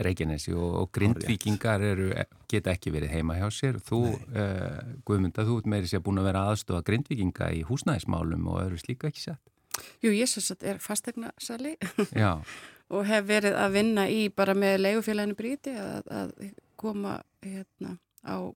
Reykjanesi 0.00 0.54
og, 0.56 0.74
og 0.82 0.90
grindvikingar 0.94 1.84
eru, 1.92 2.10
geta 2.50 2.72
ekki 2.74 2.92
verið 2.94 3.14
heima 3.16 3.38
hjá 3.40 3.48
sér. 3.54 3.78
Þú, 3.84 4.02
uh, 4.32 4.82
Guðmunda, 5.08 5.46
þú 5.48 5.60
ert 5.60 5.70
meiri 5.74 5.90
sér 5.90 6.04
búin 6.04 6.22
að 6.22 6.30
vera 6.30 6.44
aðstofa 6.50 6.84
grindvikinga 6.88 7.50
í 7.56 7.64
húsnæðismálum 7.68 8.48
og 8.52 8.60
öðru 8.66 8.80
slíka 8.82 9.10
ekki 9.10 9.26
sett? 9.28 9.42
Jú, 10.02 10.12
ég 10.12 10.28
svo 10.28 10.42
satt 10.44 10.64
er 10.68 10.80
fastegna 10.82 11.32
sali 11.40 11.76
og 12.92 13.06
hef 13.08 13.28
verið 13.28 13.56
að 13.56 13.76
vinna 13.78 14.08
í 14.12 14.26
bara 14.34 14.54
með 14.58 14.82
leigufélaginu 14.82 15.36
bríti 15.38 15.72
að, 15.80 16.10
að 16.12 16.34
koma 16.80 17.20
hérna 17.44 17.96
á 18.20 18.52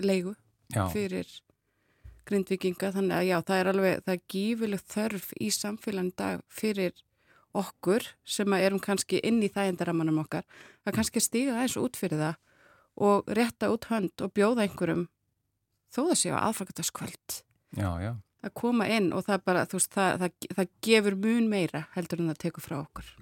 leigu 0.00 0.32
já. 0.72 0.86
fyrir 0.92 1.28
grindvikinga 2.26 2.90
þannig 2.94 3.18
að 3.18 3.28
já, 3.28 3.36
það 3.48 3.60
er 3.60 3.70
alveg, 3.72 4.00
það 4.06 4.14
er 4.16 4.22
gífileg 4.32 4.86
þörf 4.94 5.28
í 5.38 5.50
samfélaginu 5.54 6.16
dag 6.18 6.42
fyrir 6.50 6.96
okkur 7.60 8.06
sem 8.24 8.52
erum 8.58 8.82
kannski 8.82 9.20
inn 9.24 9.42
í 9.44 9.50
þægindaramanum 9.52 10.22
okkar 10.24 10.46
að 10.86 10.98
kannski 10.98 11.22
stíga 11.24 11.56
aðeins 11.56 11.78
út 11.80 11.98
fyrir 11.98 12.22
það 12.22 12.40
og 13.06 13.32
rétta 13.38 13.70
út 13.72 13.88
hönd 13.90 14.24
og 14.24 14.32
bjóða 14.36 14.64
einhverjum 14.64 15.06
þó 15.92 16.00
það 16.08 16.18
séu 16.20 16.36
já. 18.00 18.12
að 18.44 18.54
koma 18.56 18.88
inn 18.92 19.10
og 19.16 19.26
það 19.26 19.44
bara, 19.48 19.66
þú 19.68 19.80
veist, 19.80 19.92
það, 19.92 20.22
það, 20.22 20.48
það 20.58 20.72
gefur 20.88 21.18
mun 21.26 21.50
meira 21.52 21.84
heldur 21.96 22.22
en 22.22 22.32
það 22.32 22.42
tekur 22.44 22.64
frá 22.64 22.76
okkur. 22.80 23.12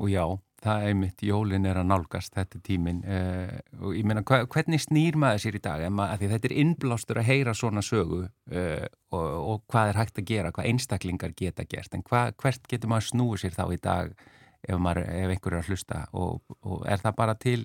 Og 0.00 0.12
já, 0.12 0.24
það 0.62 0.88
er 0.88 0.98
mitt, 0.98 1.22
jólin 1.26 1.66
er 1.66 1.80
að 1.80 1.88
nálgast 1.90 2.36
þetta 2.36 2.60
tímin 2.66 3.00
uh, 3.02 3.56
og 3.80 3.96
ég 3.98 4.06
meina, 4.06 4.22
hvernig 4.24 4.82
snýr 4.82 5.18
maður 5.18 5.44
sér 5.44 5.58
í 5.58 5.62
dag? 5.62 5.86
Maður, 5.90 6.28
þetta 6.34 6.50
er 6.50 6.58
innblástur 6.62 7.22
að 7.22 7.30
heyra 7.30 7.54
svona 7.58 7.82
sögu 7.84 8.22
uh, 8.26 8.84
og, 9.12 9.26
og 9.26 9.64
hvað 9.72 9.92
er 9.92 10.00
hægt 10.02 10.22
að 10.22 10.28
gera, 10.30 10.52
hvað 10.54 10.70
einstaklingar 10.70 11.34
geta 11.38 11.66
gert, 11.68 11.94
en 11.96 12.06
hva, 12.06 12.28
hvert 12.38 12.70
getur 12.70 12.92
maður 12.92 13.10
snúið 13.10 13.44
sér 13.44 13.58
þá 13.58 13.64
í 13.74 13.80
dag 13.82 14.14
ef, 14.62 14.78
maður, 14.78 15.02
ef 15.08 15.34
einhver 15.34 15.56
er 15.56 15.64
að 15.64 15.72
hlusta 15.72 16.04
og, 16.12 16.40
og 16.62 16.86
er 16.86 17.02
það 17.02 17.18
bara 17.18 17.36
til 17.38 17.60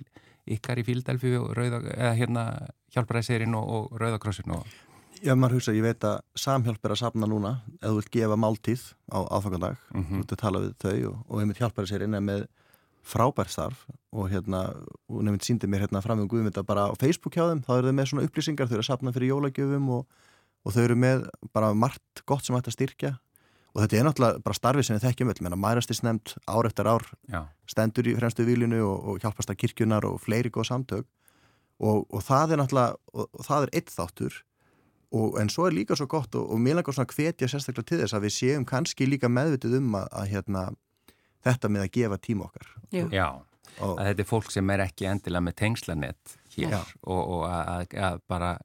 ykkar 0.48 0.80
í 0.80 0.84
Fíldelfi 0.86 1.34
og 1.38 1.50
rauða, 1.56 1.82
eða 1.94 2.12
hérna 2.18 2.44
hjálparæðserinn 2.94 3.56
og, 3.58 3.66
og 3.68 3.98
Rauðakrossin 4.00 4.54
og... 4.56 4.76
Já, 5.18 5.32
maður 5.34 5.58
hugsa, 5.58 5.74
ég 5.74 5.82
veit 5.82 6.04
að 6.06 6.20
samhjálp 6.38 6.84
er 6.86 6.94
að 6.94 7.00
sapna 7.00 7.26
núna 7.28 7.56
ef 7.80 7.88
þú 7.88 7.96
vilt 7.96 8.12
gefa 8.14 8.38
máltíð 8.38 8.84
á 9.10 9.18
aðfangandag 9.26 9.76
mm 9.76 10.00
-hmm. 10.00 10.10
þú 10.10 10.20
vilt 10.22 10.32
að 10.32 10.42
tala 10.42 10.62
við 10.62 10.74
þau 10.84 10.98
og, 11.10 11.16
og 11.28 11.40
einmitt 11.40 11.60
hjálparæðserinn 11.60 12.14
er 12.14 12.22
með 12.22 12.46
frábær 13.08 13.50
starf 13.50 13.86
og 14.12 14.28
hérna, 14.32 14.66
og 15.08 15.22
nefnitt 15.24 15.46
síndi 15.46 15.68
mér 15.70 15.86
hérna 15.86 16.02
fram 16.04 16.20
um 16.22 16.28
Guðmynda 16.28 16.64
bara 16.66 16.88
á 16.88 16.92
Facebook 17.00 17.36
hjá 17.36 17.46
þeim, 17.48 17.62
þá 17.64 17.72
eru 17.76 17.90
þau 17.90 17.96
með 17.98 18.10
svona 18.10 18.26
upplýsingar, 18.28 18.68
þau 18.68 18.76
eru 18.76 18.84
að 18.84 18.90
sapna 18.90 19.14
fyrir 19.14 19.32
jólagjöfum 19.32 19.88
og, 19.96 20.20
og 20.64 20.74
þau 20.74 20.82
eru 20.84 20.98
með 20.98 21.24
bara 21.56 21.72
margt 21.76 22.22
gott 22.28 22.46
sem 22.46 22.56
ætti 22.58 22.72
að 22.72 22.78
styrkja. 22.78 23.14
Og 23.76 23.84
þetta 23.84 23.98
er 23.98 24.06
náttúrulega 24.08 24.42
bara 24.42 24.56
starfið 24.56 24.86
sem 24.88 24.96
við 24.96 25.04
þekkjum 25.06 25.30
öll, 25.32 25.42
menna 25.44 25.60
mærastist 25.60 26.02
nefnd 26.02 26.34
ár 26.48 26.66
eftir 26.66 26.88
ár 26.88 27.04
Já. 27.28 27.40
stendur 27.68 28.08
í 28.08 28.16
fremstu 28.16 28.46
výlinu 28.48 28.80
og, 28.86 28.96
og 29.12 29.22
hjálpast 29.22 29.52
að 29.52 29.60
kirkjunar 29.60 30.06
og 30.08 30.18
fleiri 30.24 30.50
góð 30.50 30.70
samtök. 30.72 31.06
Og, 31.78 32.06
og 32.08 32.24
það 32.26 32.56
er 32.56 32.62
náttúrulega, 32.62 32.96
og, 33.12 33.28
og 33.28 33.46
það 33.46 33.66
er 33.66 33.74
eitt 33.78 33.92
þáttur. 33.94 34.40
En 35.40 35.52
svo 35.52 35.68
er 35.68 35.76
líka 35.76 35.96
svo 35.96 36.08
gott 36.10 36.34
og 36.36 36.58
mér 36.60 36.80
langar 36.80 36.96
svona 36.96 37.08
hvetja 37.12 37.48
sérstaklega 37.48 37.86
til 37.88 38.00
þess 38.02 38.16
að 38.16 38.26
við 38.26 38.34
séum 38.34 38.66
kannski 38.68 39.06
líka 39.08 39.30
meðvitið 39.32 39.78
um 39.78 39.94
að, 40.00 40.08
að 40.20 40.32
hérna, 40.32 40.64
þetta 41.46 41.70
með 41.72 41.86
að 41.86 41.92
gefa 41.98 42.18
tíma 42.22 42.48
okkar 42.48 42.72
Já, 43.12 43.28
að 43.78 44.04
þetta 44.08 44.24
er 44.24 44.28
fólk 44.28 44.50
sem 44.54 44.74
er 44.74 44.84
ekki 44.86 45.08
endilega 45.10 45.46
með 45.46 45.58
tengslanett 45.62 46.38
hér 46.56 46.78
Já. 46.78 46.80
og 47.06 47.44
að, 47.50 47.94
að 47.94 48.24
bara 48.30 48.56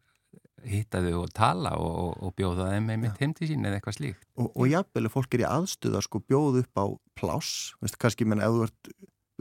hitta 0.67 1.01
þau 1.03 1.23
og 1.23 1.31
tala 1.35 1.73
og, 1.79 2.13
og 2.23 2.35
bjóða 2.37 2.69
þeim 2.71 2.89
með 2.89 2.99
mitt 3.03 3.21
heim 3.21 3.33
til 3.35 3.49
sín 3.49 3.65
eða 3.67 3.79
eitthvað 3.79 3.97
slíkt. 3.97 4.27
Og, 4.39 4.49
og 4.55 4.69
jafnvel 4.71 5.07
er 5.07 5.13
fólk 5.13 5.35
er 5.35 5.43
í 5.43 5.47
aðstuða 5.49 6.01
sko 6.05 6.21
bjóð 6.23 6.61
upp 6.63 6.79
á 6.79 6.85
pláss, 7.19 7.73
veist, 7.83 7.99
kannski 8.01 8.27
menn 8.27 8.43
ef 8.43 8.53
þú 8.55 8.65
ert, 8.67 8.91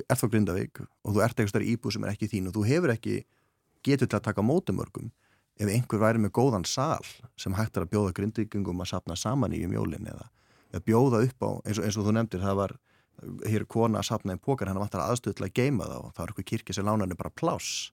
ert 0.08 0.24
á 0.24 0.32
Grindavík 0.32 0.82
og 0.82 1.14
þú 1.14 1.22
ert 1.22 1.36
eitthvað 1.36 1.52
starf 1.54 1.70
íbúð 1.72 1.96
sem 1.96 2.06
er 2.06 2.14
ekki 2.14 2.30
þín 2.32 2.50
og 2.50 2.56
þú 2.56 2.66
hefur 2.68 2.94
ekki 2.94 3.16
getur 3.86 4.10
til 4.10 4.18
að 4.18 4.26
taka 4.28 4.46
mótumörgum 4.46 5.10
ef 5.60 5.68
einhver 5.68 6.02
væri 6.02 6.22
með 6.22 6.34
góðan 6.38 6.66
sál 6.66 7.04
sem 7.38 7.54
hægt 7.54 7.76
er 7.76 7.86
að 7.86 7.92
bjóða 7.94 8.14
Grindavíkingum 8.18 8.82
að 8.82 8.94
sapna 8.94 9.18
saman 9.18 9.54
í 9.54 9.62
um 9.66 9.76
jólinn 9.76 10.08
eða 10.10 10.30
að 10.72 10.86
bjóða 10.88 11.22
upp 11.26 11.44
á, 11.44 11.50
eins 11.68 11.78
og, 11.78 11.86
eins 11.86 11.98
og 12.00 12.06
þú 12.06 12.16
nefndir, 12.16 12.42
það 12.42 12.58
var 12.62 12.74
hér 13.48 13.64
kona 13.70 14.00
að 14.00 14.08
sapna 14.10 14.34
einn 14.34 14.42
pókar, 14.42 14.70
hann 14.70 14.80
vantar 14.80 15.04
aðstöð 15.04 15.38
til 15.38 15.46
að 15.46 15.56
geima 15.58 15.88
það 15.88 15.98
og 15.98 16.14
það 16.14 16.22
var 16.22 16.32
eitthvað 16.32 16.48
kirkja 16.52 16.76
sem 16.78 16.86
lánaði 16.86 17.18
bara 17.18 17.34
pláss. 17.34 17.90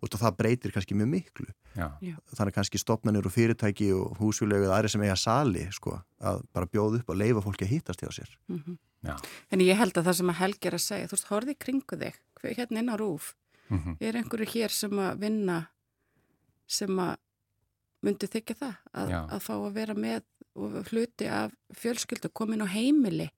Og 0.00 0.08
það 0.08 0.36
breytir 0.38 0.72
kannski 0.72 0.96
mjög 0.96 1.10
miklu. 1.12 1.50
Já. 1.76 1.86
þannig 2.34 2.54
kannski 2.56 2.78
stopnarnir 2.80 3.26
og 3.28 3.30
fyrirtæki 3.34 3.92
og 3.94 4.16
húsfélögu 4.18 4.66
eða 4.66 4.78
aðri 4.80 4.88
sem 4.90 5.02
eiga 5.04 5.16
sali 5.20 5.66
sko, 5.70 6.00
að 6.18 6.40
bara 6.56 6.66
bjóða 6.66 6.98
upp 6.98 7.12
og 7.12 7.18
leifa 7.20 7.42
fólki 7.44 7.66
að 7.66 7.74
hýtast 7.74 8.02
hjá 8.02 8.10
sér. 8.10 8.32
Mm 8.48 8.62
-hmm. 8.64 8.78
En 9.50 9.60
ég 9.60 9.76
held 9.76 9.96
að 9.96 10.04
það 10.04 10.16
sem 10.16 10.30
að 10.30 10.40
Helgi 10.40 10.68
er 10.68 10.74
að 10.74 10.84
segja 10.84 11.06
þú 11.06 11.14
veist, 11.16 11.30
horfið 11.30 11.58
kringu 11.58 11.96
þig, 11.96 12.14
hérna 12.42 12.78
inn 12.78 12.90
á 12.90 12.96
rúf 12.96 13.34
mm 13.70 13.78
-hmm. 13.78 13.96
er 14.00 14.16
einhverju 14.16 14.46
hér 14.54 14.68
sem 14.68 14.98
að 14.98 15.18
vinna 15.18 15.66
sem 16.66 16.98
að 16.98 17.16
myndi 18.02 18.26
þykja 18.26 18.54
það 18.54 18.74
að, 18.92 19.12
að 19.34 19.40
fá 19.40 19.54
að 19.54 19.72
vera 19.72 19.94
með 19.94 20.22
og 20.54 20.88
hluti 20.90 21.28
af 21.28 21.52
fjölskyldu 21.74 22.28
komin 22.32 22.62
á 22.62 22.68
heimili 22.68 23.30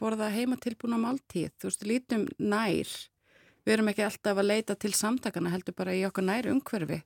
borða 0.00 0.30
heimatilbúna 0.34 0.98
máltíð, 1.00 1.52
þú 1.58 1.70
veist, 1.70 1.84
lítum 1.88 2.28
nær. 2.38 2.94
Við 3.64 3.76
erum 3.76 3.90
ekki 3.92 4.04
alltaf 4.04 4.40
að 4.40 4.50
leita 4.50 4.76
til 4.76 4.92
samtakana 4.96 5.52
heldur 5.54 5.76
bara 5.76 5.94
í 5.96 6.04
okkur 6.08 6.26
næri 6.26 6.52
umhverfi. 6.52 7.00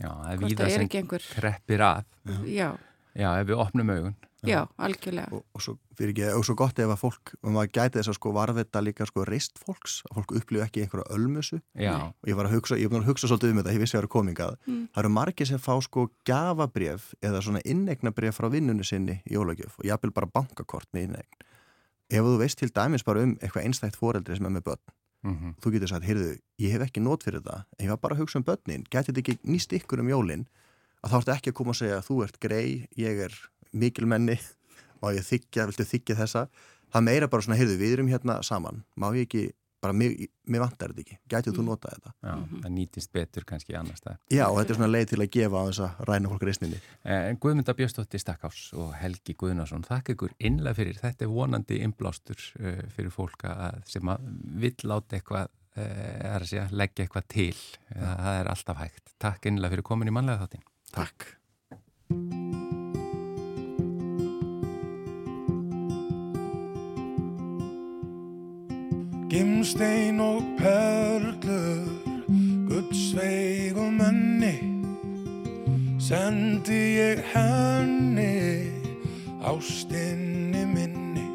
Já, 0.00 0.08
það 0.08 0.32
er 0.32 0.40
víða 0.44 0.72
sem 0.72 0.88
einhver... 0.88 1.28
kreppir 1.36 1.84
að. 1.84 2.02
Já. 2.48 2.68
Já, 3.16 3.30
ef 3.40 3.48
við 3.48 3.62
opnum 3.62 3.92
augun. 3.92 4.18
Já, 4.46 4.62
algjörlega. 4.80 5.28
Og, 5.36 5.42
og, 5.52 5.60
svo, 5.60 5.74
ekki, 6.00 6.24
og 6.32 6.44
svo 6.48 6.54
gott 6.56 6.78
ef 6.80 6.92
að 6.94 7.00
fólk, 7.02 7.32
og 7.42 7.52
maður 7.52 7.72
gæti 7.74 7.98
þess 7.98 8.12
að 8.12 8.16
sko 8.16 8.32
varvita 8.32 8.80
líka 8.80 9.06
sko 9.08 9.24
reist 9.28 9.60
fólks 9.60 9.98
að 10.08 10.16
fólk 10.16 10.32
upplifu 10.38 10.64
ekki 10.64 10.84
einhverja 10.84 11.16
ölmusu. 11.16 11.60
Og 11.76 12.30
ég 12.30 12.38
var 12.38 12.48
að 12.48 12.56
hugsa, 12.56 12.78
ég 12.80 12.92
var 12.92 13.02
að 13.02 13.10
hugsa 13.10 13.28
svolítið 13.28 13.52
um 13.52 13.60
þetta 13.60 13.74
ég 13.76 13.82
vissi 13.82 13.96
að 13.96 13.98
það 13.98 14.04
eru 14.06 14.12
komingað, 14.14 14.56
mm. 14.64 14.80
það 14.94 15.02
eru 15.04 15.12
margir 15.18 15.50
sem 15.50 15.60
fá 15.60 15.74
sko 15.84 16.06
gafabref 16.28 17.10
eða 17.20 17.44
svona 17.44 17.64
innegnabref 17.68 18.40
frá 18.40 18.48
vinnunni 18.52 18.86
sinni 18.88 19.20
í 19.28 19.36
ólagjöf 19.36 19.76
og 19.76 19.88
ég 19.88 19.96
apil 19.96 20.14
bara 20.16 20.30
bankakort 20.32 20.88
með 20.96 21.10
innegn 21.10 21.46
ef 22.10 22.26
þú 22.26 22.38
veist 22.42 22.58
til 22.58 22.72
dæmis 22.74 23.06
bara 23.06 23.22
um 23.22 23.36
eitthvað 23.38 23.68
einstækt 23.68 23.98
foreldri 24.00 24.36
sem 24.36 24.46
er 24.46 24.56
með 24.56 24.66
börn 24.70 24.96
Mm 25.22 25.36
-hmm. 25.36 25.54
Þú 25.60 25.70
getur 25.72 25.88
sagt, 25.88 26.04
heyrðu, 26.04 26.38
ég 26.58 26.70
hef 26.72 26.82
ekki 26.82 27.00
nót 27.00 27.22
fyrir 27.22 27.42
það. 27.44 27.64
Ég 27.78 27.88
var 27.88 27.98
bara 27.98 28.14
að 28.14 28.20
hugsa 28.20 28.38
um 28.38 28.44
börnin, 28.44 28.84
getur 28.90 29.12
þetta 29.12 29.20
ekki 29.20 29.38
nýst 29.44 29.72
ykkur 29.72 30.00
um 30.00 30.08
jólinn 30.08 30.46
að 31.04 31.10
þá 31.10 31.16
ertu 31.16 31.32
ekki 31.32 31.50
að 31.50 31.58
koma 31.58 31.70
að 31.70 31.76
segja 31.76 31.96
að 31.98 32.06
þú 32.08 32.24
ert 32.24 32.40
grei, 32.40 32.88
ég 32.96 33.18
er 33.26 33.32
mikilmenni 33.72 34.38
og 35.02 35.14
ég 35.14 35.24
þykja, 35.24 35.66
viltu 35.66 35.84
þykja 35.84 36.16
þessa? 36.16 36.48
Það 36.92 37.02
meira 37.02 37.28
bara 37.28 37.42
svona, 37.42 37.58
heyrðu, 37.58 37.76
við 37.76 37.92
erum 37.92 38.08
hérna 38.08 38.42
saman. 38.42 38.84
Má 38.96 39.12
ég 39.14 39.28
ekki 39.28 39.52
bara 39.80 39.96
mér, 39.96 40.14
mér 40.50 40.62
vantar 40.64 40.92
þetta 40.92 41.04
ekki, 41.04 41.18
gætið 41.32 41.56
þú 41.56 41.62
mm. 41.62 41.68
nota 41.70 41.92
þetta? 41.94 42.12
Já, 42.20 42.32
mm 42.32 42.44
-hmm. 42.44 42.62
það 42.62 42.72
nýtist 42.76 43.12
betur 43.12 43.44
kannski 43.48 43.76
annars 43.76 44.02
það 44.04 44.16
Já, 44.30 44.44
og 44.46 44.58
þetta 44.58 44.72
er 44.72 44.78
svona 44.80 44.92
leið 44.94 45.06
til 45.12 45.20
að 45.20 45.30
gefa 45.36 45.56
á 45.56 45.64
þess 45.68 45.80
að 45.86 46.02
ræna 46.08 46.32
fólk 46.32 46.42
reysninni 46.48 46.80
En 47.04 47.38
Guðmynda 47.40 47.74
Björnstóttir 47.74 48.20
Stakkás 48.20 48.72
og 48.72 48.94
Helgi 48.94 49.34
Guðnarsson 49.34 49.86
þakk 49.88 50.12
ykkur 50.14 50.34
innlega 50.38 50.74
fyrir, 50.74 50.98
þetta 51.00 51.24
er 51.24 51.30
vonandi 51.30 51.80
inblástur 51.80 52.38
uh, 52.60 52.82
fyrir 52.96 53.10
fólk 53.10 53.44
að, 53.44 53.80
sem 53.86 54.08
að 54.08 54.28
vill 54.60 54.76
láta 54.84 55.16
eitthvað 55.16 55.48
uh, 55.76 56.34
að 56.34 56.46
segja, 56.46 56.68
leggja 56.70 57.04
eitthvað 57.04 57.28
til. 57.28 57.56
Það, 57.88 58.16
það 58.24 58.40
er 58.40 58.52
alltaf 58.54 58.76
hægt. 58.76 59.14
Takk 59.20 59.50
innlega 59.50 59.76
fyrir 59.76 59.88
komin 59.92 60.08
í 60.08 60.16
manlega 60.16 60.44
þáttin 60.44 60.66
Takk 60.90 62.78
Gimstein 69.30 70.20
og 70.20 70.42
perlur 70.58 71.86
Gudsveig 72.68 73.76
og 73.76 73.92
mönni. 73.92 74.56
Sendi 75.98 76.98
ég 76.98 77.22
henni 77.30 78.66
Ástinni 79.46 80.64
minni. 80.74 81.26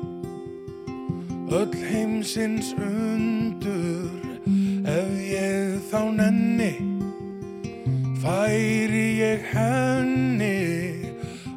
Öll 1.51 1.75
heimsins 1.91 2.73
undur 2.73 4.11
Ef 4.83 5.15
ég 5.31 5.79
þá 5.87 6.01
nenni 6.19 6.73
Færi 8.19 9.07
ég 9.23 9.47
henni 9.55 10.59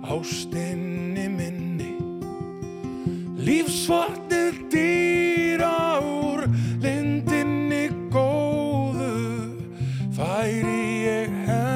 Ástinni 0.07 1.27
minni. 1.35 1.91
Lífsvartir 3.43 4.55
dýr 4.71 5.48
steina 10.99 11.68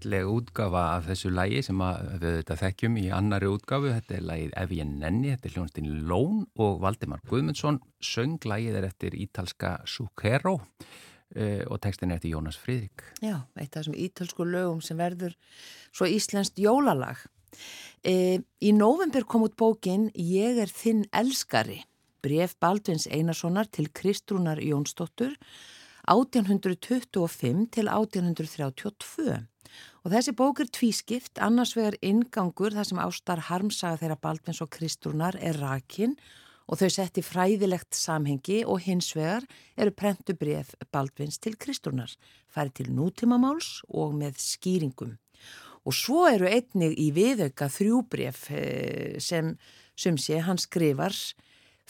Já, 0.00 0.06
falleg 0.06 0.24
útgafa 0.24 0.96
af 0.96 1.08
þessu 1.10 1.30
lægi 1.30 1.62
sem 1.62 1.80
við 2.20 2.38
þetta 2.40 2.56
þekkjum 2.56 2.96
í 2.96 3.10
annari 3.12 3.48
útgafu. 3.50 3.90
Þetta 3.92 4.14
er 4.16 4.22
lægið 4.24 4.52
Ef 4.56 4.70
ég 4.72 4.86
nenni, 4.88 5.32
þetta 5.34 5.48
er 5.48 5.54
hljónstinn 5.56 5.90
Lón 6.08 6.46
og 6.56 6.80
Valdimar 6.80 7.20
Guðmundsson. 7.28 7.80
Söng 8.00 8.40
lægið 8.44 8.78
er 8.78 8.86
eftir 8.88 9.14
ítalska 9.14 9.82
Zucchero 9.84 10.54
uh, 10.56 11.64
og 11.68 11.80
textin 11.80 12.10
er 12.10 12.16
eftir 12.16 12.32
Jónas 12.32 12.56
Fríðrik. 12.56 13.04
Já, 13.20 13.44
eitt 13.56 13.76
af 13.76 13.82
þessum 13.82 13.98
ítölsku 13.98 14.46
lögum 14.48 14.80
sem 14.80 14.96
verður 14.96 15.36
svo 15.92 16.08
íslenskt 16.08 16.56
jólalag. 16.58 17.20
E, 18.00 18.40
í 18.62 18.72
november 18.72 19.26
kom 19.28 19.44
út 19.44 19.58
bókin 19.58 20.08
Ég 20.14 20.62
er 20.62 20.70
þinn 20.72 21.04
elskari, 21.12 21.82
bref 22.24 22.56
Baldvins 22.62 23.08
Einarssonar 23.10 23.68
til 23.68 23.90
Kristrúnar 23.92 24.62
Jónsdóttur 24.64 25.36
1825 26.08 27.66
til 27.74 27.90
1832 27.90 29.49
og 30.04 30.12
þessi 30.14 30.34
bók 30.36 30.62
er 30.62 30.70
tvískipt, 30.72 31.40
annars 31.42 31.74
vegar 31.76 31.96
ingangur 32.00 32.74
þar 32.74 32.88
sem 32.88 33.00
ástar 33.02 33.42
harmsaga 33.50 34.00
þeirra 34.00 34.20
Baldvins 34.22 34.62
og 34.64 34.70
Kristrúnar 34.74 35.38
er 35.40 35.58
rakin 35.60 36.16
og 36.70 36.78
þau 36.78 36.90
setti 36.94 37.24
fræðilegt 37.26 37.96
samhengi 37.98 38.60
og 38.62 38.84
hins 38.84 39.10
vegar 39.16 39.46
eru 39.76 39.92
prentu 39.92 40.36
bref 40.38 40.72
Baldvins 40.94 41.40
til 41.42 41.58
Kristrúnar, 41.58 42.14
færi 42.48 42.72
til 42.78 42.92
nútímamáls 42.94 43.80
og 43.88 44.14
með 44.14 44.38
skýringum. 44.38 45.16
Og 45.88 45.96
svo 45.96 46.26
eru 46.28 46.46
einnig 46.46 46.94
í 47.00 47.08
viðauka 47.16 47.70
þrjúbref 47.72 48.50
sem, 49.22 49.54
sem 49.96 50.18
sé, 50.20 50.38
hann 50.44 50.60
skrifar 50.60 51.16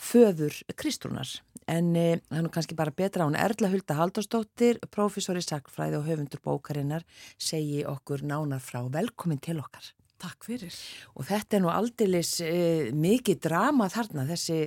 föður 0.01 0.55
Kristrúnar. 0.77 1.29
En 1.69 1.93
e, 1.95 2.19
það 2.25 2.39
er 2.39 2.45
nú 2.45 2.51
kannski 2.53 2.77
bara 2.77 2.93
betra 2.95 3.27
án 3.27 3.37
Erla 3.37 3.69
Hulda 3.71 3.97
Haldarsdóttir, 3.99 4.81
professor 4.91 5.37
í 5.37 5.43
sakfræði 5.45 5.99
og 5.99 6.07
höfundur 6.09 6.41
bókarinnar, 6.43 7.05
segi 7.39 7.83
okkur 7.87 8.25
nánar 8.27 8.63
frá 8.63 8.81
velkomin 8.91 9.41
til 9.43 9.59
okkar. 9.61 9.91
Takk 10.21 10.45
fyrir. 10.45 10.73
Og 11.17 11.25
þetta 11.29 11.57
er 11.57 11.63
nú 11.63 11.71
aldeilis 11.73 12.35
e, 12.45 12.91
mikið 12.93 13.39
drama 13.45 13.87
þarna, 13.93 14.25
þessi, 14.29 14.59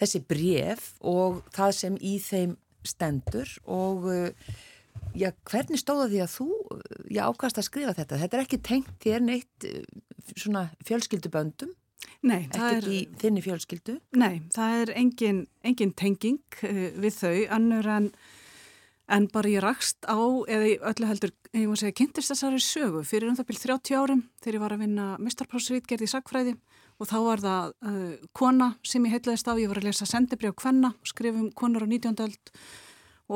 þessi 0.00 0.22
bref 0.28 0.92
og 1.04 1.42
það 1.56 1.74
sem 1.80 1.98
í 2.00 2.16
þeim 2.22 2.54
stendur 2.86 3.50
og 3.64 4.06
e, 4.12 4.20
já, 5.18 5.32
hvernig 5.50 5.82
stóða 5.82 6.10
því 6.12 6.22
að 6.24 6.34
þú 6.36 6.50
já, 7.10 7.24
ákast 7.26 7.60
að 7.60 7.68
skrifa 7.70 7.96
þetta? 7.96 8.20
Þetta 8.22 8.38
er 8.38 8.46
ekki 8.46 8.62
tengt 8.70 8.94
þér 9.04 9.26
neitt 9.26 9.68
svona 10.36 10.68
fjölskylduböndum? 10.86 11.74
Nei, 12.26 12.48
það 12.52 12.66
Ekkert 12.70 12.80
er, 12.80 12.88
í 12.90 12.98
þinni 13.20 13.44
fjölskyldu? 13.44 13.98
nei, 14.18 14.40
það 14.54 14.80
er 14.82 14.92
engin, 15.02 15.44
engin 15.66 15.94
tenging 15.94 16.60
uh, 16.64 16.82
við 17.02 17.18
þau, 17.20 17.34
annur 17.58 17.88
en, 17.92 18.10
en 19.12 19.28
bara 19.32 19.52
ég 19.52 19.62
rakst 19.62 20.08
á, 20.08 20.16
eða 20.16 20.70
í 20.70 20.76
öllu 20.92 21.10
heldur, 21.10 21.34
ég 21.54 21.68
má 21.70 21.76
segja, 21.78 21.96
kynntist 22.00 22.32
þessari 22.32 22.62
sögu 22.64 23.04
fyrir 23.06 23.30
um 23.30 23.38
það 23.38 23.50
byrj 23.52 23.62
30 23.68 24.00
árum 24.00 24.24
þegar 24.42 24.58
ég 24.58 24.64
var 24.64 24.76
að 24.76 24.84
vinna 24.86 25.06
mistarprófsrítgerð 25.22 26.06
í 26.08 26.10
sakfræði 26.10 26.56
og 26.96 27.10
þá 27.10 27.16
var 27.26 27.42
það 27.44 27.72
uh, 27.86 28.12
kona 28.36 28.70
sem 28.86 29.04
ég 29.06 29.16
heitlaðist 29.16 29.48
af, 29.52 29.58
ég 29.60 29.68
var 29.70 29.82
að 29.82 29.90
lesa 29.90 30.08
sendibri 30.08 30.48
á 30.48 30.54
kvenna, 30.56 30.94
skrifum 31.04 31.50
konur 31.52 31.84
á 31.84 31.88
19. 31.88 32.16
öld 32.24 32.54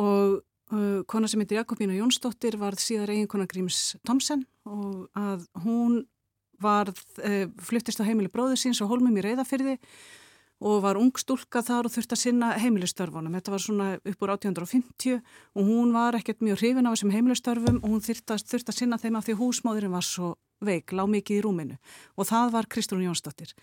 og 0.01 0.41
uh, 0.73 1.03
kona 1.11 1.29
sem 1.29 1.43
heitir 1.43 1.61
Jakobína 1.61 1.99
Jónsdóttir 1.99 2.57
varð 2.61 2.81
síðar 2.83 3.13
eiginkona 3.13 3.49
Gríms 3.51 3.99
Tomsen 4.07 4.47
og 4.65 5.11
að 5.19 5.45
hún 5.65 6.05
varð, 6.63 6.99
uh, 7.25 7.47
fluttist 7.61 8.01
á 8.01 8.09
heimili 8.09 8.31
bróður 8.33 8.61
síns 8.61 8.81
og 8.85 8.91
hólmum 8.93 9.17
í 9.17 9.25
reyðafyrði 9.25 9.79
og 10.61 10.83
var 10.85 10.99
ung 11.01 11.17
stúlka 11.17 11.63
þar 11.65 11.89
og 11.89 11.95
þurfti 11.95 12.17
að 12.17 12.21
sinna 12.21 12.51
heimilistörfunum. 12.61 13.33
Þetta 13.39 13.53
var 13.55 13.63
svona 13.65 13.87
upp 13.97 14.25
úr 14.27 14.33
1850 14.35 15.17
og 15.57 15.71
hún 15.71 15.95
var 15.97 16.19
ekkert 16.19 16.45
mjög 16.45 16.61
hrifin 16.61 16.85
á 16.85 16.93
þessum 16.93 17.15
heimilistörfum 17.15 17.81
og 17.81 17.89
hún 17.89 18.05
þurfti 18.05 18.37
að, 18.37 18.45
þurfti 18.53 18.75
að 18.75 18.79
sinna 18.83 19.01
þeim 19.01 19.17
af 19.17 19.25
því 19.29 19.39
húsmáðurinn 19.41 19.95
var 19.97 20.05
svo 20.05 20.35
veik, 20.61 20.93
lág 20.93 21.09
mikið 21.09 21.39
í 21.39 21.45
rúminu 21.47 21.79
og 22.21 22.29
það 22.29 22.53
var 22.59 22.69
Kristrún 22.69 23.07
Jónsdóttir. 23.07 23.55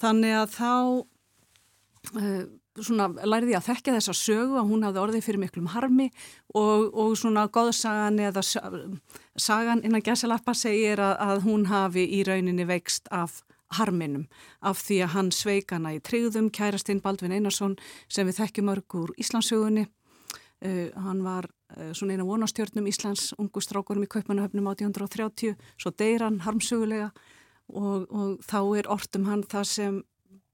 Þannig 0.00 0.38
að 0.38 0.56
þá 0.56 0.72
uh, 2.16 2.44
svona 2.86 3.08
læriði 3.28 3.56
að 3.58 3.68
þekka 3.68 3.94
þessa 3.98 4.16
sögu 4.16 4.58
að 4.60 4.72
hún 4.72 4.86
hafði 4.86 5.02
orðið 5.04 5.26
fyrir 5.26 5.42
miklum 5.44 5.70
harmi 5.74 6.08
og, 6.54 6.90
og 6.90 7.14
svona 7.18 7.46
góðsagan 7.52 8.18
eða 8.22 8.42
sagan 9.36 9.84
innan 9.84 10.04
gæsalappa 10.04 10.54
segir 10.56 11.02
að, 11.02 11.14
að 11.28 11.46
hún 11.46 11.68
hafi 11.70 12.06
í 12.06 12.24
rauninni 12.26 12.66
veikst 12.68 13.10
af 13.14 13.42
harminum 13.78 14.26
af 14.66 14.82
því 14.82 15.00
að 15.04 15.14
hann 15.14 15.30
sveik 15.34 15.72
hana 15.72 15.94
í 15.94 16.02
tryggðum 16.02 16.50
kærastinn 16.50 17.02
Baldvin 17.04 17.36
Einarsson 17.36 17.78
sem 18.10 18.26
við 18.26 18.42
þekkjum 18.42 18.72
örg 18.74 19.00
úr 19.04 19.16
Íslandsögunni 19.20 19.86
Uh, 20.60 20.90
hann 20.92 21.22
var 21.24 21.46
uh, 21.48 21.94
svona 21.96 22.12
eina 22.12 22.24
vonastjörnum 22.28 22.84
Íslands 22.90 23.30
ungu 23.40 23.62
strákurum 23.64 24.02
í 24.04 24.08
Kaupmannahöfnum 24.12 24.66
1830, 24.68 25.54
svo 25.80 25.92
deyr 25.96 26.20
hann 26.20 26.42
harmsugulega 26.44 27.06
og, 27.72 28.04
og 28.12 28.42
þá 28.44 28.58
er 28.76 28.90
ortum 28.92 29.24
hann 29.30 29.46
það 29.48 29.64
sem 29.70 29.96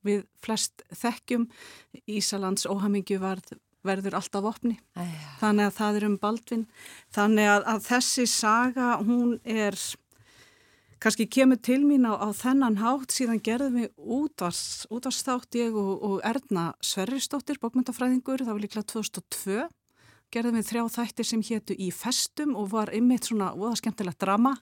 við 0.07 0.25
flest 0.43 0.85
þekkjum. 0.95 1.47
Ísalands 2.07 2.67
óhamingju 2.71 3.21
verður 3.87 4.19
alltaf 4.19 4.49
opni. 4.49 4.79
Æja. 4.99 5.37
þannig 5.43 5.69
að 5.69 5.77
það 5.79 6.01
er 6.01 6.09
um 6.09 6.19
Baldvin. 6.23 6.67
Þannig 7.15 7.53
að, 7.53 7.71
að 7.75 7.87
þessi 7.91 8.27
saga 8.31 8.91
hún 9.03 9.39
er 9.45 9.79
kannski 11.03 11.27
kemur 11.29 11.61
til 11.61 11.83
mín 11.85 12.09
á, 12.09 12.17
á 12.17 12.29
þennan 12.35 12.81
hátt. 12.81 13.15
Síðan 13.15 13.43
gerðum 13.45 13.81
við 13.83 13.91
útvarsþátt 14.91 15.59
ég 15.61 15.77
og, 15.77 15.93
og 16.03 16.21
Erna 16.27 16.71
Sverrisdóttir 16.85 17.61
bókmyndafræðingur, 17.63 18.45
það 18.45 18.55
var 18.55 18.65
líklega 18.65 18.91
2002 18.95 19.67
gerðum 20.35 20.59
við 20.59 20.69
þrjá 20.71 20.83
þættir 20.97 21.29
sem 21.29 21.43
héttu 21.47 21.77
í 21.79 21.89
festum 21.95 22.55
og 22.59 22.71
var 22.73 22.93
ymmit 22.95 23.29
svona 23.29 23.53
óða 23.55 23.77
skemmtilegt 23.81 24.21
drama 24.23 24.55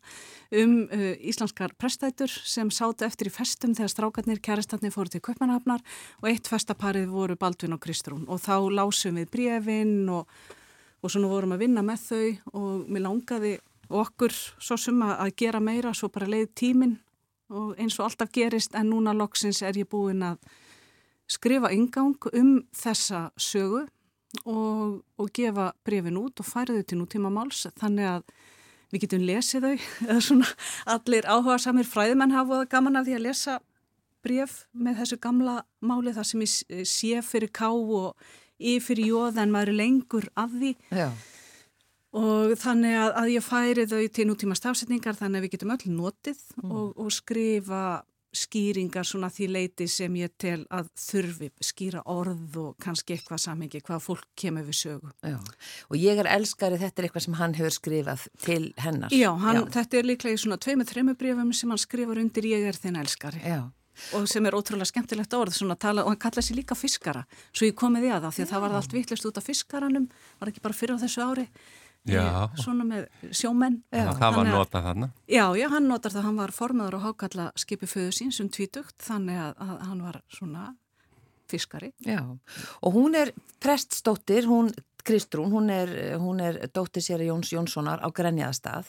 um 0.54 0.74
uh, 0.84 1.04
íslenskar 1.18 1.74
prestætur 1.80 2.32
sem 2.32 2.70
sátu 2.74 3.06
eftir 3.06 3.30
í 3.30 3.34
festum 3.34 3.74
þegar 3.76 3.92
strákarnir, 3.92 4.42
kærastatnir 4.44 4.94
fóru 4.94 5.12
til 5.12 5.22
Kaupmannahafnar 5.24 5.84
og 6.22 6.28
eitt 6.30 6.50
festaparið 6.50 7.08
voru 7.12 7.38
Baldvin 7.40 7.76
og 7.76 7.82
Kristrún. 7.84 8.26
Og 8.28 8.42
þá 8.44 8.68
lásum 8.74 9.20
við 9.20 9.30
brefin 9.32 9.94
og, 10.12 10.28
og 11.02 11.14
svona 11.14 11.32
vorum 11.32 11.56
að 11.56 11.64
vinna 11.66 11.84
með 11.86 12.04
þau 12.08 12.58
og 12.60 12.84
mér 12.88 13.06
langaði 13.08 13.56
okkur 13.94 14.34
svo 14.34 14.76
suma 14.80 15.14
að 15.22 15.34
gera 15.44 15.60
meira 15.60 15.94
svo 15.94 16.10
bara 16.12 16.28
leið 16.30 16.52
tímin 16.56 16.94
og 17.54 17.74
eins 17.80 17.98
og 17.98 18.08
alltaf 18.08 18.32
gerist 18.32 18.74
en 18.74 18.90
núna 18.90 19.14
loksins 19.16 19.62
er 19.62 19.76
ég 19.78 19.88
búin 19.90 20.22
að 20.24 20.38
skrifa 21.30 21.70
yngang 21.72 22.16
um 22.32 22.56
þessa 22.74 23.30
sögu 23.40 23.84
og, 24.44 25.02
og 25.18 25.30
gefa 25.34 25.70
brefin 25.86 26.18
út 26.20 26.42
og 26.42 26.48
færa 26.48 26.76
þau 26.76 26.88
til 26.88 27.00
nútíma 27.00 27.32
máls 27.32 27.66
þannig 27.78 28.10
að 28.10 28.24
við 28.92 29.04
getum 29.04 29.26
lesið 29.28 29.68
þau 29.68 29.74
eða 30.08 30.20
svona 30.28 30.50
allir 30.96 31.28
áhuga 31.28 31.58
samir 31.62 31.88
fræðmenn 31.88 32.34
hafa 32.34 32.64
gaman 32.70 33.00
af 33.00 33.08
því 33.08 33.18
að 33.18 33.26
lesa 33.28 33.58
bref 34.24 34.64
með 34.72 35.02
þessu 35.02 35.20
gamla 35.20 35.58
máli 35.84 36.14
þar 36.16 36.28
sem 36.28 36.44
ég 36.44 36.88
sé 36.88 37.20
fyrir 37.26 37.52
ká 37.52 37.68
og 37.70 38.14
í 38.58 38.78
fyrir 38.82 39.10
jóð 39.12 39.40
en 39.42 39.52
maður 39.52 39.74
er 39.74 39.80
lengur 39.82 40.26
af 40.38 40.52
því 40.54 40.72
Já. 40.94 41.08
og 42.16 42.54
þannig 42.60 42.96
að, 43.02 43.12
að 43.20 43.30
ég 43.34 43.44
færi 43.44 43.86
þau 43.90 44.02
til 44.16 44.28
nútíma 44.30 44.58
stafsetningar 44.58 45.18
þannig 45.18 45.40
að 45.40 45.46
við 45.46 45.54
getum 45.56 45.74
öll 45.74 45.94
notið 45.98 46.42
mm. 46.62 46.70
og, 46.70 46.92
og 47.04 47.14
skrifa 47.14 47.84
skýringar 48.34 49.06
svona 49.06 49.30
því 49.32 49.48
leiti 49.54 49.86
sem 49.90 50.16
ég 50.18 50.32
tel 50.40 50.64
að 50.74 50.90
þurfi 50.98 51.50
skýra 51.62 52.02
orð 52.10 52.58
og 52.60 52.74
kannski 52.82 53.16
eitthvað 53.16 53.42
samengi 53.44 53.82
hvað 53.84 54.02
fólk 54.04 54.26
kemur 54.38 54.66
við 54.66 54.80
sögu. 54.80 55.12
Já. 55.22 55.38
Og 55.90 55.96
ég 56.00 56.20
er 56.22 56.30
elskari, 56.34 56.80
þetta 56.80 57.02
er 57.02 57.08
eitthvað 57.08 57.26
sem 57.28 57.38
hann 57.38 57.54
hefur 57.58 57.76
skrifað 57.78 58.26
til 58.44 58.64
hennar. 58.82 59.14
Já, 59.14 59.30
hann, 59.44 59.62
Já. 59.62 59.70
þetta 59.78 60.00
er 60.00 60.10
líklega 60.10 60.38
í 60.38 60.42
svona 60.44 60.60
tveimu, 60.60 60.88
þreimu 60.90 61.16
brefum 61.20 61.54
sem 61.54 61.72
hann 61.72 61.82
skrifar 61.82 62.20
undir 62.22 62.50
ég 62.50 62.68
er 62.68 62.78
þinn 62.78 63.00
elskari. 63.00 63.42
Já. 63.44 63.64
Og 64.18 64.26
sem 64.26 64.42
er 64.42 64.56
ótrúlega 64.58 64.90
skemmtilegt 64.90 65.34
orð 65.38 65.54
tala, 65.78 66.02
og 66.02 66.10
hann 66.10 66.18
kallaði 66.18 66.48
sér 66.48 66.58
líka 66.58 66.74
fiskara 66.74 67.22
svo 67.52 67.68
ég 67.68 67.76
komið 67.78 68.08
í 68.08 68.10
að 68.10 68.26
það 68.26 68.34
því 68.34 68.42
að 68.42 68.50
það 68.50 68.62
var 68.64 68.72
allt 68.74 68.94
vittlust 68.96 69.26
út 69.28 69.38
af 69.38 69.46
fiskaranum 69.46 70.08
var 70.40 70.50
ekki 70.50 70.64
bara 70.64 70.74
fyrir 70.74 70.98
á 70.98 71.02
þessu 71.04 71.22
ári. 71.22 71.46
Svona 72.60 72.84
með 72.86 73.32
sjómenn 73.32 73.80
já, 73.88 74.08
það 74.18 74.38
var 74.38 74.48
notað 74.50 74.88
þarna. 74.88 75.10
Já, 75.30 75.44
já, 75.56 75.68
hann 75.72 75.88
notar 75.88 76.12
það, 76.14 76.26
hann 76.28 76.40
var 76.42 76.54
formadur 76.54 76.98
og 76.98 77.06
hákalla 77.08 77.50
skipi 77.58 77.88
föðu 77.88 78.16
sín 78.16 78.32
sem 78.34 78.50
tvítugt 78.52 78.96
þannig 79.04 79.40
að, 79.40 79.54
að 79.64 79.84
hann 79.88 80.02
var 80.04 80.20
svona 80.32 80.72
fiskari. 81.50 81.92
Já, 82.04 82.20
og 82.80 82.96
hún 82.96 83.16
er 83.18 83.32
preststóttir, 83.62 84.48
hún 84.50 84.72
Kristrún, 85.04 85.52
hún 85.52 85.68
er, 85.70 86.16
hún 86.16 86.40
er 86.40 86.70
dóttir 86.72 87.04
sér 87.04 87.20
Jóns 87.26 87.52
Jónssonar 87.52 88.00
á 88.00 88.08
Grenjaðastað. 88.08 88.88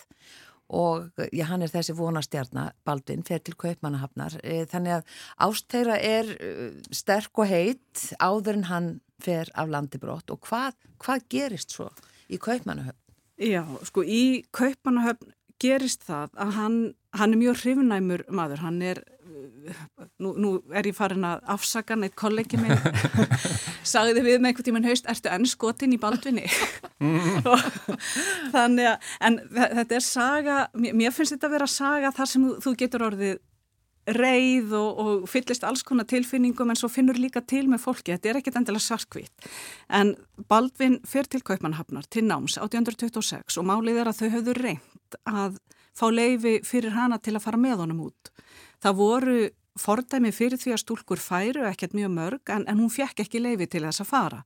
Og 0.72 1.12
já, 1.36 1.44
hann 1.52 1.62
er 1.62 1.70
þessi 1.70 1.94
vonastjarnar 1.94 2.72
Baldvin, 2.88 3.22
fer 3.28 3.44
til 3.44 3.54
Kaupmannahafnar. 3.60 4.40
E, 4.42 4.64
þannig 4.72 4.96
að 4.96 5.12
ástæra 5.46 6.00
er 6.00 6.32
e, 6.40 6.54
sterk 6.90 7.44
og 7.44 7.52
heit 7.52 8.06
áður 8.18 8.62
en 8.62 8.68
hann 8.72 8.90
fer 9.22 9.52
af 9.54 9.70
landibrótt 9.70 10.32
og 10.34 10.42
hvað, 10.48 10.80
hvað 11.04 11.28
gerist 11.30 11.76
svo 11.76 11.92
í 12.32 12.40
Kaupmannahafn? 12.42 12.98
Já, 13.36 13.64
sko 13.84 14.04
í 14.04 14.46
Kaupanahöfn 14.56 15.34
gerist 15.60 16.06
það 16.08 16.32
að 16.40 16.56
hann, 16.56 16.78
hann 17.16 17.36
er 17.36 17.40
mjög 17.40 17.62
hrifnæmur 17.64 18.24
maður, 18.32 18.62
hann 18.64 18.82
er, 18.84 19.02
nú, 20.24 20.34
nú 20.40 20.52
er 20.76 20.88
ég 20.88 20.96
farin 20.96 21.26
að 21.28 21.44
afsaka 21.56 21.98
neitt 22.00 22.16
kollegi 22.20 22.60
minn, 22.60 22.76
sagði 23.94 24.24
við 24.24 24.40
með 24.40 24.52
einhvern 24.52 24.68
tíman 24.70 24.88
haust, 24.88 25.10
ertu 25.12 25.32
enn 25.32 25.48
skotin 25.50 25.96
í 25.96 26.00
baldvinni? 26.00 26.46
Þannig 28.56 28.92
að, 28.94 29.12
en 29.28 29.40
þetta 29.52 30.00
er 30.00 30.06
saga, 30.08 30.58
mér 30.76 31.16
finnst 31.16 31.36
þetta 31.36 31.52
að 31.52 31.58
vera 31.58 31.70
saga 31.72 32.14
þar 32.16 32.32
sem 32.32 32.48
þú, 32.48 32.56
þú 32.64 32.76
getur 32.84 33.08
orðið 33.10 33.38
reið 34.06 34.74
og, 34.78 35.00
og 35.02 35.28
fyllist 35.30 35.66
alls 35.66 35.84
konar 35.86 36.06
tilfinningum 36.10 36.70
en 36.70 36.78
svo 36.78 36.90
finnur 36.92 37.18
líka 37.18 37.42
til 37.42 37.66
með 37.72 37.82
fólki. 37.88 38.14
Þetta 38.14 38.30
er 38.30 38.40
ekkit 38.42 38.60
endilega 38.60 38.86
svarkvít 38.86 39.50
en 39.90 40.14
Baldvin 40.50 41.00
fyrir 41.08 41.30
til 41.32 41.44
Kaupmannhafnar 41.46 42.06
til 42.14 42.26
náms 42.28 42.60
1826 42.62 43.60
og 43.62 43.68
málið 43.68 44.02
er 44.04 44.12
að 44.12 44.22
þau 44.22 44.30
höfðu 44.38 44.58
reynd 44.60 45.20
að 45.30 45.60
fá 45.96 46.08
leifi 46.12 46.60
fyrir 46.68 46.96
hana 46.96 47.18
til 47.18 47.36
að 47.38 47.46
fara 47.48 47.62
með 47.62 47.86
honum 47.86 48.08
út. 48.10 48.32
Það 48.84 49.00
voru 49.00 49.38
fordæmi 49.80 50.32
fyrir 50.36 50.60
því 50.60 50.76
að 50.76 50.84
stúlkur 50.84 51.22
færu 51.22 51.66
ekkert 51.68 51.96
mjög 51.98 52.12
mörg 52.14 52.52
en, 52.54 52.66
en 52.68 52.82
hún 52.82 52.92
fekk 52.94 53.26
ekki 53.26 53.42
leifi 53.42 53.68
til 53.72 53.84
þess 53.88 54.04
að 54.04 54.12
fara. 54.12 54.44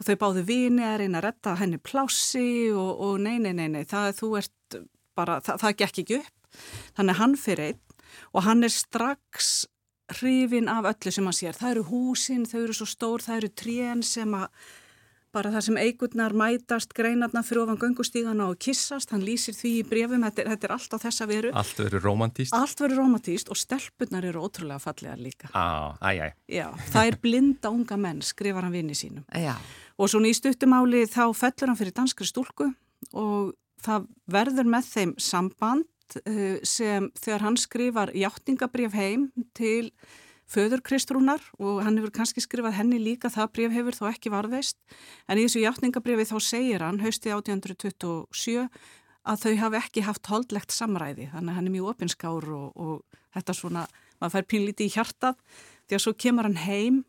Og 0.00 0.06
þau 0.06 0.16
báðu 0.18 0.44
vini 0.46 0.84
að 0.86 0.98
reyna 1.02 1.20
að 1.20 1.26
retta 1.28 1.56
henni 1.60 1.78
plássi 1.78 2.70
og, 2.74 2.92
og 3.06 3.18
nei, 3.22 3.38
nei, 3.42 3.52
nei, 3.56 3.68
nei 3.70 3.84
það, 3.88 4.20
bara, 5.16 5.40
það, 5.44 5.60
það 5.62 5.76
gekk 5.82 6.02
ekki 6.02 6.20
upp. 6.20 6.38
Þannig 6.98 7.18
hann 7.18 7.34
fyrir 7.40 7.70
einn 7.70 7.91
og 8.32 8.46
hann 8.46 8.64
er 8.64 8.72
strax 8.72 9.66
hrifin 10.18 10.68
af 10.68 10.86
öllu 10.92 11.12
sem 11.12 11.26
hann 11.26 11.36
sér. 11.36 11.56
Það 11.56 11.74
eru 11.74 11.88
húsin, 11.88 12.46
þau 12.48 12.62
eru 12.62 12.76
svo 12.76 12.88
stór, 12.88 13.24
það 13.24 13.42
eru 13.42 13.52
trén 13.62 14.06
sem 14.06 14.34
að 14.36 14.48
bara 15.32 15.48
það 15.54 15.64
sem 15.64 15.78
eigurnar 15.80 16.34
mætast, 16.36 16.92
greinarnar 16.96 17.44
fyrir 17.46 17.62
ofan 17.62 17.78
göngustígana 17.80 18.50
og 18.52 18.58
kissast, 18.60 19.14
hann 19.14 19.24
lýsir 19.24 19.56
því 19.56 19.70
í 19.78 19.84
brefum, 19.88 20.26
þetta 20.26 20.42
er, 20.42 20.50
þetta 20.52 20.68
er 20.68 20.74
allt 20.76 20.96
á 20.96 20.98
þessa 21.06 21.28
veru. 21.30 21.52
Allt 21.56 21.80
verður 21.80 22.04
romantíst. 22.04 22.56
Allt 22.56 22.82
verður 22.84 23.00
romantíst 23.00 23.52
og 23.52 23.60
stelpunar 23.60 24.26
eru 24.28 24.42
ótrúlega 24.44 24.82
fallegar 24.82 25.22
líka. 25.22 25.48
Á, 25.56 25.96
æj, 26.04 26.20
æj. 26.26 26.34
Já, 26.58 26.66
það 26.92 27.08
er 27.08 27.18
blinda 27.24 27.72
unga 27.72 27.98
menn, 28.04 28.20
skrifar 28.26 28.68
hann 28.68 28.76
vini 28.76 28.98
sínum. 28.98 29.24
Já. 29.32 29.56
Og 29.96 30.12
svona 30.12 30.28
í 30.28 30.36
stuttumáli 30.36 31.06
þá 31.08 31.24
fellur 31.38 31.72
hann 31.72 31.80
fyrir 31.80 31.96
danskri 31.96 32.28
stúlku 32.28 32.68
og 33.16 33.54
það 33.82 34.10
verður 34.36 34.68
með 34.68 34.92
þeim 34.92 35.16
samband 35.16 35.88
Eh, 36.26 36.60
sem 36.66 37.08
þegar 37.18 37.46
hann 37.46 37.56
skrifar 37.60 38.12
hjáttningabrif 38.16 38.94
heim 38.96 39.30
til 39.56 39.92
föður 40.52 40.82
Kristrúnar 40.84 41.44
og 41.58 41.80
hann 41.86 41.96
hefur 41.96 42.12
kannski 42.12 42.42
skrifað 42.44 42.76
henni 42.76 42.98
líka 43.00 43.30
það 43.32 43.52
brif 43.56 43.76
hefur 43.76 43.96
þó 43.96 44.02
ekki 44.10 44.32
varðveist 44.32 44.76
en 45.30 45.40
í 45.40 45.46
þessu 45.46 45.62
hjáttningabrifi 45.62 46.26
þá 46.28 46.36
segir 46.44 46.84
hann 46.84 47.00
haustið 47.00 47.36
1827 47.38 48.66
að 49.22 49.44
þau 49.44 49.52
hafi 49.62 49.80
ekki 49.80 50.04
haft 50.04 50.28
holdlegt 50.28 50.74
samræði 50.74 51.30
þannig 51.32 51.52
að 51.54 51.58
hann 51.60 51.70
er 51.70 51.76
mjög 51.76 51.92
opinskár 51.94 52.48
og, 52.52 52.68
og 52.76 53.20
þetta 53.36 53.56
svona, 53.56 53.86
maður 54.20 54.36
fær 54.36 54.50
pínlíti 54.52 54.90
í 54.90 54.92
hjartað 54.92 55.38
því 55.86 55.96
að 55.96 56.04
svo 56.04 56.14
kemur 56.18 56.50
hann 56.50 56.60
heim 56.66 57.00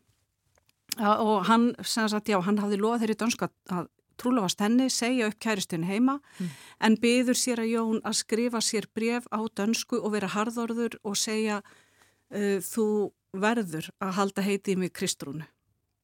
og 0.94 1.48
hann, 1.48 1.72
sem 1.82 2.06
sagt, 2.08 2.30
já, 2.30 2.38
hann 2.46 2.60
hafði 2.62 2.78
loðað 2.78 3.02
þeirri 3.02 3.20
dönska 3.24 3.50
að 3.74 3.90
trúlefast 4.20 4.62
henni, 4.64 4.90
segja 4.92 5.28
upp 5.30 5.38
kæristinu 5.42 5.88
heima 5.88 6.18
mm. 6.18 6.52
en 6.88 6.98
byður 7.02 7.40
sér 7.40 7.64
að 7.64 7.72
Jón 7.72 8.02
að 8.04 8.18
skrifa 8.20 8.62
sér 8.64 8.88
bref 8.94 9.26
á 9.34 9.40
dönsku 9.56 10.00
og 10.00 10.14
vera 10.14 10.30
harðorður 10.34 10.98
og 11.02 11.18
segja 11.18 11.60
uh, 11.64 12.60
þú 12.64 12.86
verður 13.34 13.90
að 14.02 14.14
halda 14.18 14.46
heitið 14.46 14.80
með 14.84 14.94
Kristrúnu. 15.00 15.48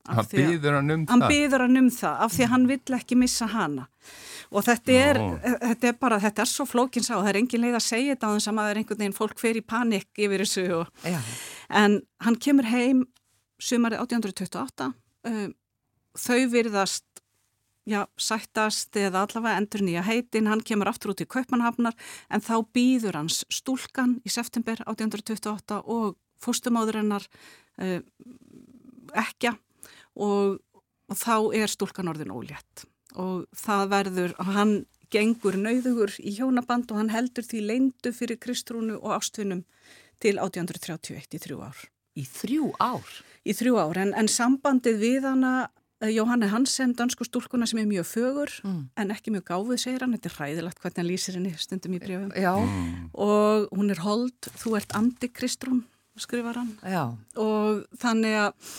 Hann 0.08 0.26
byður 0.32 0.76
hann 0.78 0.90
um 0.90 1.02
það? 1.04 1.10
Hann 1.12 1.24
byður 1.28 1.62
hann 1.66 1.78
um 1.78 1.88
það 1.92 2.22
af 2.24 2.32
því 2.34 2.46
hann 2.50 2.62
vill 2.70 2.94
ekki 2.96 3.18
missa 3.20 3.46
hana 3.52 3.84
og 4.50 4.64
þetta 4.66 4.94
er, 4.96 5.20
þetta 5.44 5.90
er 5.90 5.98
bara, 6.00 6.18
þetta 6.22 6.42
er 6.42 6.50
svo 6.50 6.66
flókins 6.66 7.10
á, 7.12 7.20
það 7.20 7.30
er 7.30 7.38
engin 7.42 7.62
leið 7.66 7.76
að 7.78 7.84
segja 7.86 8.16
þetta 8.16 8.30
á 8.30 8.34
þess 8.34 8.50
að 8.50 8.56
maður 8.56 8.72
er 8.72 8.80
einhvern 8.80 9.02
veginn, 9.02 9.16
fólk 9.20 9.42
fer 9.42 9.60
í 9.60 9.62
panik 9.62 10.22
yfir 10.24 10.42
þessu 10.42 10.64
og, 10.80 11.04
en 11.82 11.98
hann 12.24 12.38
kemur 12.42 12.70
heim 12.72 13.04
sumarið 13.60 14.02
1828 14.06 14.88
um, 15.30 15.52
þau 16.18 16.40
virðast 16.56 17.09
já, 17.90 18.04
sættast 18.20 18.96
eða 18.98 19.24
allavega 19.26 19.58
endur 19.60 19.84
nýja 19.84 20.04
heitin, 20.06 20.48
hann 20.50 20.62
kemur 20.66 20.90
aftur 20.90 21.14
út 21.14 21.24
í 21.24 21.28
Kaupmannhafnar 21.30 21.96
en 22.30 22.44
þá 22.44 22.54
býður 22.74 23.18
hans 23.20 23.42
stúlkan 23.52 24.18
í 24.24 24.32
september 24.32 24.82
1828 24.86 25.82
og 25.84 26.16
fóstumáðurinnar 26.40 27.26
eh, 27.82 28.00
ekja 29.18 29.56
og, 30.16 30.60
og 31.10 31.18
þá 31.18 31.34
er 31.58 31.72
stúlkan 31.72 32.10
orðin 32.12 32.34
ólétt 32.34 32.86
og 33.18 33.46
það 33.56 33.88
verður, 33.90 34.34
hann 34.38 34.74
gengur 35.10 35.58
nauðugur 35.58 36.14
í 36.22 36.34
hjónaband 36.36 36.92
og 36.92 37.00
hann 37.00 37.10
heldur 37.10 37.46
því 37.46 37.64
leindu 37.66 38.12
fyrir 38.14 38.38
Kristrúnu 38.38 39.00
og 39.00 39.16
ástvinnum 39.18 39.64
til 40.22 40.36
1831 40.38 41.34
í 41.34 41.40
þrjú 41.42 41.64
ár. 41.64 41.80
Í 42.14 42.24
þrjú 42.28 42.70
ár? 42.78 43.10
Í 43.42 43.54
þrjú 43.56 43.78
ár, 43.80 43.98
en, 43.98 44.14
en 44.14 44.28
sambandið 44.30 45.00
við 45.00 45.26
hana 45.26 45.52
eh, 46.00 46.12
Jóhanni 46.14 46.50
Hansen, 46.50 46.94
dansku 46.98 47.26
stúlkuna 47.28 47.68
sem 47.68 47.82
er 47.82 47.88
mjög 47.90 48.08
fögur 48.10 48.52
mm. 48.64 48.82
en 48.96 49.14
ekki 49.14 49.34
mjög 49.34 49.46
gáfið, 49.50 49.82
segir 49.84 50.04
hann, 50.04 50.14
þetta 50.16 50.30
er 50.30 50.36
hræðilegt 50.38 50.82
hvernig 50.82 51.02
hann 51.02 51.10
lýsir 51.10 51.38
henni 51.38 51.54
stundum 51.60 51.96
í 51.96 52.02
brjöfum 52.02 52.32
mm. 52.36 53.10
og 53.14 53.68
hún 53.76 53.92
er 53.94 54.04
hold, 54.04 54.52
þú 54.62 54.76
ert 54.80 54.96
antikristrún, 54.98 55.84
skrifar 56.20 56.60
hann 56.62 56.72
Já. 56.84 57.04
og 57.40 57.84
þannig 58.00 58.40
að 58.46 58.72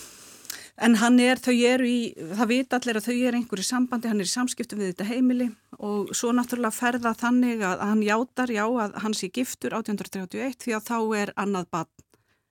en 0.82 0.96
hann 0.98 1.20
er, 1.22 1.40
þau 1.42 1.54
eru 1.54 1.88
í, 1.88 2.00
það 2.34 2.50
vita 2.50 2.78
allir 2.80 2.98
að 2.98 3.08
þau 3.08 3.16
eru 3.16 3.40
einhverju 3.40 3.66
sambandi, 3.68 4.10
hann 4.10 4.22
er 4.24 4.30
í 4.30 4.32
samskiptum 4.32 4.82
við 4.82 4.94
þetta 4.94 5.10
heimili 5.12 5.50
og 5.78 6.14
svo 6.18 6.32
náttúrulega 6.34 6.74
ferða 6.74 7.14
þannig 7.18 7.62
að 7.66 7.84
hann 7.86 8.06
játar, 8.06 8.54
já, 8.54 8.64
að 8.66 8.96
hann 9.04 9.18
sé 9.18 9.30
giftur 9.34 9.76
1831 9.78 10.58
því 10.64 10.78
að 10.78 10.88
þá 10.88 10.98
er 11.22 11.34
annað 11.42 11.70
barn 11.76 12.08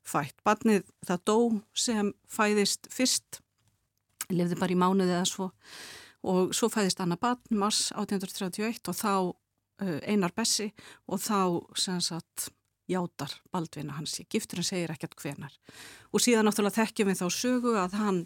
fætt. 0.06 0.37
Barnið 0.46 0.87
það 1.06 1.24
dó 1.28 1.38
sem 1.76 2.12
fæðist 2.30 2.88
fyrst 2.92 3.40
lifði 4.35 4.59
bara 4.61 4.75
í 4.75 4.79
mánuði 4.81 5.16
eða 5.16 5.29
svo 5.29 5.51
og 6.31 6.55
svo 6.57 6.69
fæðist 6.73 7.01
Anna 7.01 7.16
Bann 7.21 7.40
mars 7.57 7.88
1831 7.97 8.90
og 8.93 8.97
þá 8.97 9.12
uh, 9.31 10.01
Einar 10.05 10.35
Bessi 10.37 10.71
og 11.09 11.23
þá 11.25 11.40
sem 11.79 12.01
sagt 12.05 12.51
játar 12.90 13.33
Baldvin 13.53 13.90
að 13.93 14.01
hans 14.01 14.16
sé 14.19 14.27
giftur 14.29 14.61
en 14.61 14.66
segir 14.66 14.93
ekkert 14.93 15.16
hvenar 15.21 15.55
og 16.11 16.23
síðan 16.23 16.49
náttúrulega 16.49 16.83
þekkjum 16.83 17.11
við 17.11 17.21
þá 17.23 17.27
sögu 17.37 17.75
að 17.79 17.97
hann 18.01 18.21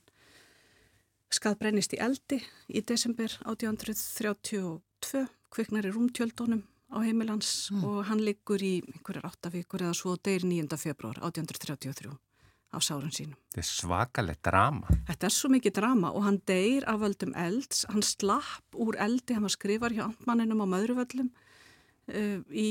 skað 1.35 1.59
brennist 1.61 1.95
í 1.97 2.03
eldi 2.03 2.41
í 2.69 2.83
desember 2.87 3.33
1832 3.45 5.25
kviknar 5.55 5.89
í 5.89 5.93
rúmtjöldunum 5.95 6.63
á 6.95 6.99
heimilans 7.03 7.71
mm. 7.73 7.83
og 7.87 8.05
hann 8.09 8.23
liggur 8.25 8.63
í 8.63 8.77
einhverjar 8.93 9.29
áttavíkur 9.31 9.85
eða 9.85 9.97
svo 9.99 10.15
deyr 10.17 10.47
9. 10.47 10.79
februar 10.81 11.19
1833 11.23 12.15
á 12.75 12.81
sárun 12.83 13.15
sínum. 13.15 13.37
Þetta 13.55 13.63
er 13.63 13.69
svakalegt 13.71 14.43
drama. 14.47 14.97
Þetta 15.09 15.29
er 15.29 15.35
svo 15.35 15.51
mikið 15.55 15.77
drama 15.79 16.11
og 16.13 16.27
hann 16.27 16.41
deyr 16.49 16.87
af 16.91 17.01
völdum 17.03 17.35
elds, 17.39 17.85
hann 17.91 18.05
slapp 18.05 18.75
úr 18.75 18.99
eldi, 19.01 19.37
hann 19.37 19.47
var 19.47 19.55
skrifar 19.55 19.95
hjá 19.95 20.09
andmanninum 20.09 20.65
á 20.65 20.67
maðurvöldum 20.75 21.31
uh, 21.31 22.43
í 22.51 22.69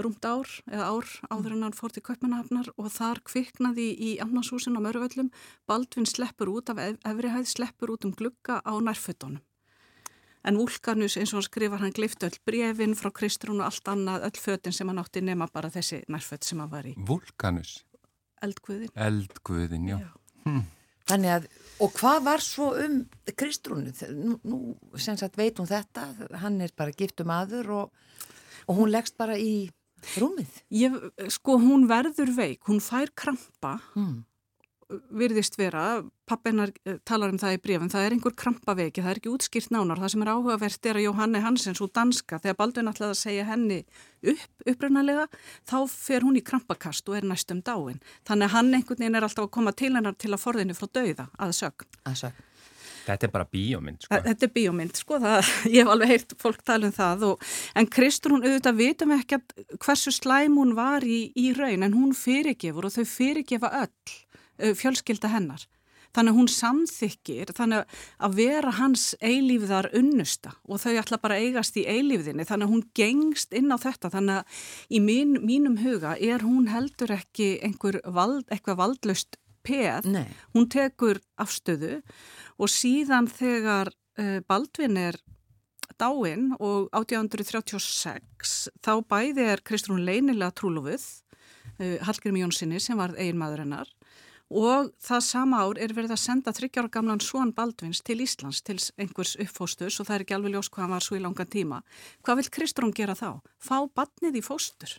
rúmt 0.00 0.24
ár 0.24 0.48
eða 0.70 0.88
ár 0.94 1.12
áður 1.28 1.56
en 1.56 1.66
hann 1.66 1.76
fór 1.76 1.92
til 1.92 2.04
Kaupmannahafnar 2.06 2.70
og 2.78 2.88
þar 2.94 3.20
kviknaði 3.26 3.90
í 3.92 4.10
amnashúsin 4.22 4.78
á 4.78 4.80
maðurvöldum, 4.80 5.30
Baldvin 5.68 6.08
sleppur 6.08 6.52
út 6.54 6.72
af 6.72 6.80
efrihæð, 6.80 7.46
sleppur 7.50 7.94
út 7.96 8.06
um 8.08 8.14
glugga 8.16 8.62
á 8.64 8.72
nærfötunum. 8.80 9.42
En 10.40 10.56
Vulkanus 10.56 11.18
eins 11.20 11.34
og 11.34 11.40
hann 11.40 11.48
skrifar, 11.50 11.82
hann 11.82 11.92
glifti 11.92 12.24
öll 12.24 12.38
brefin 12.48 12.96
frá 12.96 13.10
Kristrún 13.12 13.60
og 13.60 13.68
allt 13.68 13.90
annað, 13.92 14.24
öll 14.30 14.40
fötin 14.40 14.72
sem 14.72 14.88
hann 14.88 15.00
átti 15.02 15.20
nema 15.20 15.50
bara 15.52 15.68
þessi 15.72 16.00
nærföt 16.08 16.48
sem 16.48 16.62
hann 16.62 16.70
var 16.72 16.88
í. 16.88 16.94
Vulkanus? 16.96 17.82
Eldguðin. 18.44 18.92
Eldguðin, 18.94 19.88
já. 19.90 19.98
já. 20.04 20.10
Hm. 20.46 20.62
Þannig 21.10 21.34
að, 21.34 21.48
og 21.82 21.92
hvað 21.96 22.22
var 22.28 22.44
svo 22.44 22.70
um 22.78 22.96
Kristrúnu? 23.40 23.92
Nú, 24.14 24.36
nú 24.46 25.00
sem 25.00 25.18
sagt 25.18 25.38
veit 25.40 25.58
hún 25.58 25.68
þetta, 25.70 26.06
hann 26.42 26.60
er 26.62 26.72
bara 26.78 26.94
giftum 26.94 27.32
aður 27.34 27.72
og, 27.80 28.02
og 28.68 28.78
hún 28.78 28.92
leggst 28.94 29.18
bara 29.18 29.36
í 29.40 29.70
rúmið. 30.20 30.60
Ég, 30.72 30.96
sko, 31.34 31.58
hún 31.60 31.88
verður 31.90 32.32
veik, 32.36 32.62
hún 32.70 32.80
fær 32.84 33.12
krampa, 33.18 33.78
hm. 33.96 34.20
Virðist 35.14 35.56
vera, 35.58 36.02
pappennar 36.28 36.72
eh, 36.84 36.98
talar 37.06 37.32
um 37.32 37.38
það 37.40 37.56
í 37.56 37.60
brefum, 37.62 37.90
það 37.92 38.06
er 38.06 38.16
einhver 38.16 38.34
krampaveiki, 38.38 39.04
það 39.04 39.12
er 39.12 39.20
ekki 39.20 39.32
útskýrt 39.32 39.72
nánar, 39.74 40.00
það 40.02 40.12
sem 40.14 40.24
er 40.24 40.32
áhugavert 40.34 40.90
er 40.90 41.00
að 41.00 41.06
Jóhanni 41.06 41.42
Hansens 41.44 41.82
úr 41.84 41.92
danska, 41.94 42.40
þegar 42.42 42.58
Baldvin 42.58 42.90
ætlaði 42.90 43.14
að 43.14 43.22
segja 43.22 43.46
henni 43.48 43.80
upp, 44.34 44.66
upprænalega, 44.74 45.26
þá 45.70 45.78
fer 45.92 46.26
hún 46.26 46.38
í 46.40 46.44
krampakast 46.44 47.10
og 47.10 47.18
er 47.20 47.26
næstum 47.30 47.64
dáin. 47.66 47.98
Þannig 48.28 48.50
að 48.50 48.54
hann 48.56 48.70
einhvern 48.78 49.02
veginn 49.04 49.18
er 49.18 49.26
alltaf 49.26 49.48
að 49.48 49.56
koma 49.58 49.74
til 49.76 49.94
hennar 49.96 50.16
til 50.18 50.32
að 50.34 50.44
forðinu 50.44 50.78
frá 50.78 50.88
dauða, 51.00 51.28
að 51.38 51.58
sögn. 51.62 51.92
Að 52.04 52.22
sögn. 52.24 52.46
Þetta 53.00 53.26
er 53.26 53.32
bara 53.32 53.46
bíómynd, 53.48 54.04
sko. 54.04 54.18
Þetta 54.26 54.46
er 54.46 54.52
bíómynd, 54.54 54.98
sko, 55.00 55.18
það, 55.22 55.52
ég 55.74 55.78
hef 55.80 55.92
alveg 55.94 56.12
heyrt 56.12 56.34
fólk 56.40 56.64
tala 56.66 56.90
um 56.90 56.94
það 56.94 57.28
og, 57.30 57.46
en 57.80 57.88
Kristur 57.90 58.36
hún 58.36 58.44
auðvitað 58.44 58.80
vitum 58.80 59.14
ekki 59.16 59.40
hversu 59.80 60.12
slæm 60.14 60.58
hún 60.60 60.74
var 60.78 61.06
í, 61.06 61.22
í 61.34 61.50
raun 61.56 61.86
en 61.86 61.96
hún 61.96 62.12
fyrirgefur 62.16 62.86
og 62.86 62.94
þau 62.94 63.06
fyrirgefa 63.08 63.72
öll 63.80 64.18
fjölskylda 64.78 65.30
hennar. 65.32 65.66
Þannig 66.10 66.32
að 66.32 66.38
hún 66.40 66.48
samþykir, 66.50 67.50
þannig 67.54 67.98
að 68.18 68.32
vera 68.40 68.72
hans 68.80 69.04
eilífiðar 69.22 69.92
unnusta 69.94 70.56
og 70.66 70.80
þau 70.82 70.96
ætla 70.98 71.20
bara 71.22 71.36
að 71.38 71.44
eigast 71.46 71.78
í 71.78 71.84
eilífiðinni, 71.86 72.46
þannig 72.48 72.66
að 72.66 72.72
hún 72.72 72.82
gengst 72.98 73.54
inn 73.54 73.70
á 73.70 73.78
þetta, 73.78 74.10
þannig 74.16 74.40
að 74.40 74.64
í 74.90 75.02
mín, 75.04 75.36
mínum 75.46 75.78
huga 75.84 76.16
er 76.18 76.42
hún 76.42 76.66
heldur 76.70 77.14
ekki 77.14 77.52
einhver 77.62 78.00
vald, 78.10 78.50
valdlust 78.66 79.38
peð, 79.62 80.08
Nei. 80.10 80.26
hún 80.56 80.66
tekur 80.72 81.20
afstöðu 81.38 82.00
og 82.58 82.72
síðan 82.72 83.28
þegar 83.30 83.92
uh, 84.18 84.40
Baldvin 84.48 84.98
er 84.98 85.20
dáinn 86.00 86.54
og 86.58 86.88
1836 86.96 88.56
þá 88.80 88.92
bæði 89.06 89.46
er 89.52 89.62
Kristrún 89.62 90.02
leinilega 90.08 90.54
trúlufuð, 90.56 91.06
uh, 91.78 91.96
Hallgrim 92.08 92.40
Jónssoni 92.40 92.80
sem 92.82 92.98
var 92.98 93.14
einmaður 93.20 93.66
hennar 93.66 93.94
og 94.50 94.90
það 94.98 95.20
sama 95.22 95.60
ár 95.62 95.78
er 95.78 95.92
verið 95.94 96.14
að 96.16 96.22
senda 96.24 96.52
þryggjára 96.54 96.90
gamlan 96.90 97.22
Svon 97.22 97.52
Baldvins 97.54 98.02
til 98.02 98.18
Íslands 98.24 98.62
til 98.66 98.78
einhvers 98.98 99.36
uppfóstus 99.38 100.00
og 100.00 100.08
það 100.08 100.16
er 100.16 100.24
ekki 100.24 100.36
alveg 100.36 100.56
ljós 100.56 100.70
hvað 100.70 100.84
hann 100.84 100.94
var 100.96 101.06
svo 101.06 101.18
í 101.18 101.22
langan 101.22 101.50
tíma. 101.50 101.82
Hvað 102.26 102.40
vil 102.40 102.50
Kristrún 102.56 102.94
gera 102.96 103.14
þá? 103.14 103.38
Fá 103.62 103.76
badnið 103.94 104.40
í 104.40 104.42
fóstur. 104.42 104.96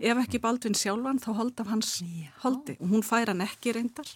Ef 0.00 0.22
ekki 0.24 0.40
Baldvin 0.42 0.74
sjálfan 0.74 1.20
þá 1.22 1.30
hold 1.36 1.60
af 1.60 1.68
hans 1.70 1.98
Já. 2.02 2.32
holdi 2.42 2.78
og 2.80 2.88
hún 2.90 3.04
fær 3.06 3.30
hann 3.30 3.44
ekki 3.44 3.76
reyndar. 3.76 4.08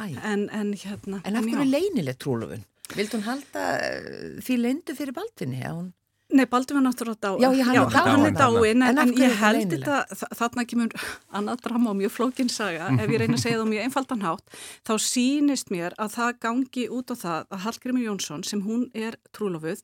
En, 0.00 0.48
en, 0.48 0.74
hérna, 0.74 1.20
en 1.28 1.36
af 1.36 1.44
hverju 1.44 1.66
leinilegt 1.68 2.22
trúlufun? 2.24 2.62
Vilt 2.96 3.14
hún 3.14 3.24
halda 3.26 3.64
eh, 3.84 4.38
því 4.42 4.56
leindu 4.58 4.96
fyrir 4.96 5.14
Baldvinni? 5.14 5.60
Hún... 5.62 5.90
Nei, 6.30 6.46
Baldur 6.46 6.78
var 6.78 6.84
náttúrulega 6.84 7.18
dá. 7.20 7.30
Já, 7.42 7.48
hann, 7.50 7.74
já, 7.74 7.82
er 7.82 7.96
hann 8.06 8.26
er 8.28 8.34
dáin, 8.36 8.82
en, 8.86 8.98
en 9.02 9.12
ég 9.18 9.32
held 9.40 9.72
þetta, 9.74 10.26
þarna 10.38 10.64
kemur 10.68 10.94
annað 11.34 11.64
drama 11.64 11.90
og 11.90 11.98
mjög 11.98 12.14
flókinsaga, 12.14 12.86
ef 12.94 13.10
ég 13.10 13.22
reyna 13.22 13.38
að 13.38 13.42
segja 13.42 13.58
það 13.58 13.70
mjög 13.72 13.86
einfaldan 13.88 14.22
hátt, 14.22 14.56
þá 14.86 14.92
sínist 15.02 15.72
mér 15.74 15.96
að 15.98 16.14
það 16.14 16.38
gangi 16.46 16.86
út 16.94 17.10
á 17.10 17.16
það 17.18 17.50
að 17.50 17.62
Hallgrimur 17.66 18.06
Jónsson, 18.06 18.46
sem 18.46 18.62
hún 18.62 18.86
er 18.94 19.18
trúlofuð, 19.34 19.82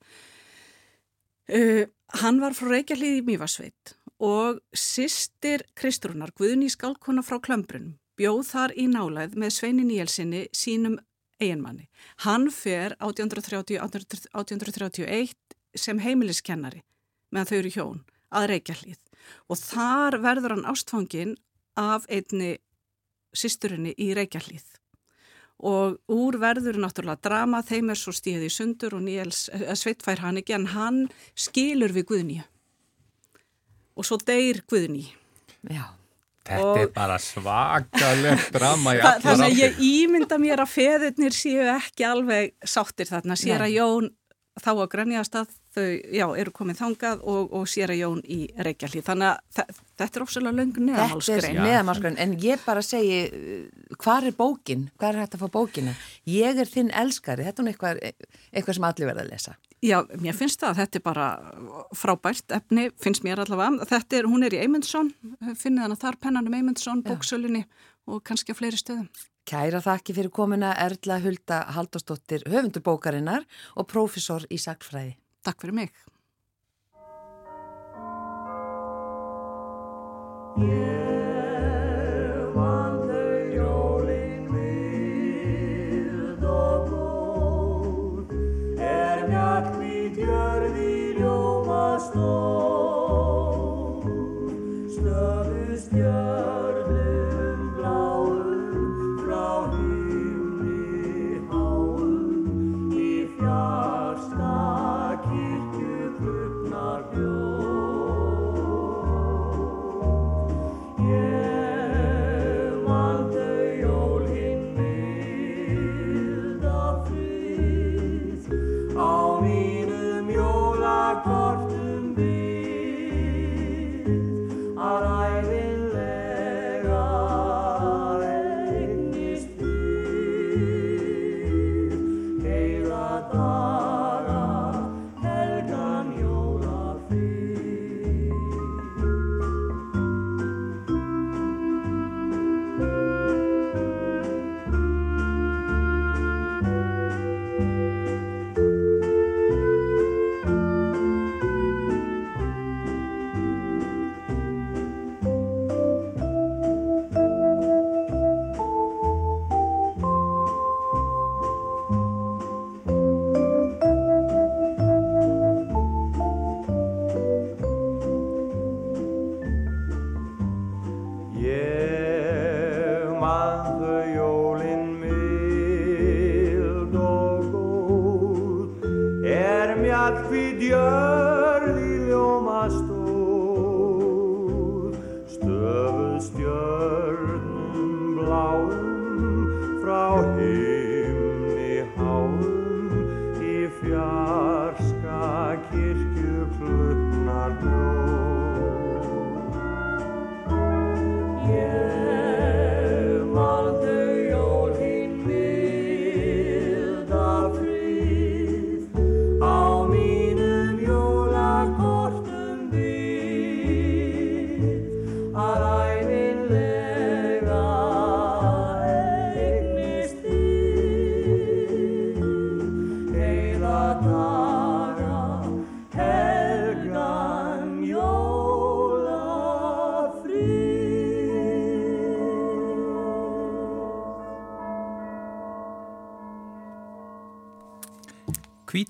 uh, 1.51 1.83
hann 2.23 2.41
var 2.45 2.55
frá 2.59 2.71
Reykjavíð 2.77 3.19
í 3.19 3.27
Mývarsveit 3.27 3.97
og 4.23 4.63
sýstir 4.71 5.67
Kristrúnar, 5.77 6.31
Guðni 6.39 6.71
Skálkona 6.73 7.27
frá 7.27 7.41
Klömbrunum, 7.43 7.99
bjóð 8.17 8.47
þar 8.53 8.79
í 8.79 8.87
nálæð 8.93 9.35
með 9.35 9.59
Sveini 9.59 9.85
Níelsinni 9.89 10.47
sínum 10.55 10.97
eiginmanni. 11.43 11.89
Hann 12.25 12.49
fer 12.55 12.95
1830, 13.05 13.83
1831 13.83 15.35
sem 15.79 16.01
heimiliskennari 16.03 16.83
meðan 17.33 17.51
þau 17.51 17.59
eru 17.59 17.75
hjón 17.75 18.01
að 18.37 18.49
reykja 18.53 18.79
hlýð 18.81 19.03
og 19.51 19.61
þar 19.61 20.19
verður 20.23 20.57
hann 20.57 20.71
ástfangin 20.71 21.37
af 21.77 22.07
einni 22.09 22.57
sýsturinni 23.37 23.95
í 23.99 24.13
reykja 24.17 24.43
hlýð 24.45 24.77
og 25.67 25.97
úr 26.13 26.37
verður 26.37 26.77
náttúrulega 26.83 27.23
drama, 27.25 27.63
þeim 27.65 27.95
er 27.95 28.01
svo 28.01 28.13
stíðið 28.13 28.45
í 28.45 28.53
sundur 28.53 28.99
og 28.99 29.07
Níels, 29.07 29.47
eh, 29.49 29.73
Sveitfær 29.73 30.21
hann 30.21 30.43
ekki 30.43 30.53
en 30.57 30.67
hann 30.75 30.99
skilur 31.35 31.95
við 31.97 32.11
Guðni 32.11 32.43
og 33.97 34.05
svo 34.05 34.21
deyr 34.21 34.61
Guðni 34.69 35.07
Já. 35.67 35.87
Þetta 36.47 36.63
og 36.63 36.79
er 36.79 36.91
bara 36.95 37.17
svakalegt 37.19 38.53
drama 38.55 38.95
í 38.95 39.01
allar 39.01 39.17
áttir. 39.17 39.25
Þannig 39.27 39.47
að 39.49 39.63
ég 39.65 39.81
ímynda 39.83 40.39
mér 40.39 40.63
að 40.63 40.73
feðurnir 40.77 41.35
séu 41.35 41.65
ekki 41.73 42.07
alveg 42.07 42.53
sáttir 42.63 43.11
þarna. 43.11 43.35
Sér 43.39 43.65
að 43.67 43.75
Jón 43.75 44.13
þá 44.63 44.71
að 44.77 44.91
grænjastað 44.93 45.57
þau 45.77 45.85
já, 46.17 46.25
eru 46.41 46.53
komið 46.57 46.81
þangað 46.81 47.23
og, 47.29 47.53
og 47.59 47.69
sér 47.71 47.93
að 47.93 48.01
Jón 48.01 48.23
í 48.25 48.39
Reykjavíð. 48.67 49.05
Þannig 49.07 49.29
að 49.29 49.71
þetta 50.01 50.09
er 50.09 50.25
ósala 50.25 50.53
löng 50.55 50.81
neðamálskrein. 50.81 51.43
Þetta 51.45 51.53
er 51.53 51.69
neðamálskrein, 51.69 52.19
en 52.25 52.35
ég 52.43 52.65
bara 52.65 52.85
segi, 52.85 53.21
hvað 54.01 54.31
er 54.31 54.37
bókin? 54.39 54.89
Hvað 54.97 55.13
er 55.13 55.21
hægt 55.23 55.37
að 55.37 55.45
fá 55.45 55.53
bókina? 55.59 55.97
Ég 56.33 56.63
er 56.63 56.73
þinn 56.73 56.93
elskari, 57.05 57.47
þetta 57.47 57.65
er 57.65 57.73
eitthvað, 57.73 58.03
eitthvað 58.53 58.79
sem 58.79 58.89
allir 58.91 59.11
verða 59.13 59.27
að 59.27 59.33
lesa. 59.35 59.57
Já, 59.85 59.99
mér 60.19 60.37
finnst 60.37 60.63
það 60.63 60.73
að 60.73 60.81
þetta 60.81 60.99
er 60.99 61.05
bara 61.05 61.27
frábært 61.95 62.57
efni, 62.57 62.89
finnst 63.03 63.27
mér 63.27 63.45
allavega. 63.45 63.87
Þetta 63.93 64.19
er, 64.19 64.31
hún 64.33 64.47
er 64.47 64.57
í 64.57 64.63
Eymundsson, 64.65 65.13
finnið 65.53 65.85
hann 65.85 65.97
að 65.97 66.03
þar 66.07 66.21
pennanum 66.25 66.57
Eymundsson, 66.57 67.05
bóksölinni 67.07 67.67
og 68.09 68.23
kannski 68.27 68.57
á 68.57 68.59
fleiri 68.59 68.81
stöðum. 68.81 69.11
Kæra 69.47 69.79
þakki 69.79 70.17
fyrir 70.17 70.33
komina 70.35 70.73
Erla 70.83 71.21
Hulda 71.23 71.61
Haldastóttir, 71.77 72.43
höfundur 72.51 72.83
bókarinnar 72.83 73.45
og 73.79 73.87
prófessor 73.93 74.49
í 74.51 74.59
Sackfræði. 74.59 75.15
Takk 75.47 75.61
fyrir 75.63 75.73
mig. 75.73 75.91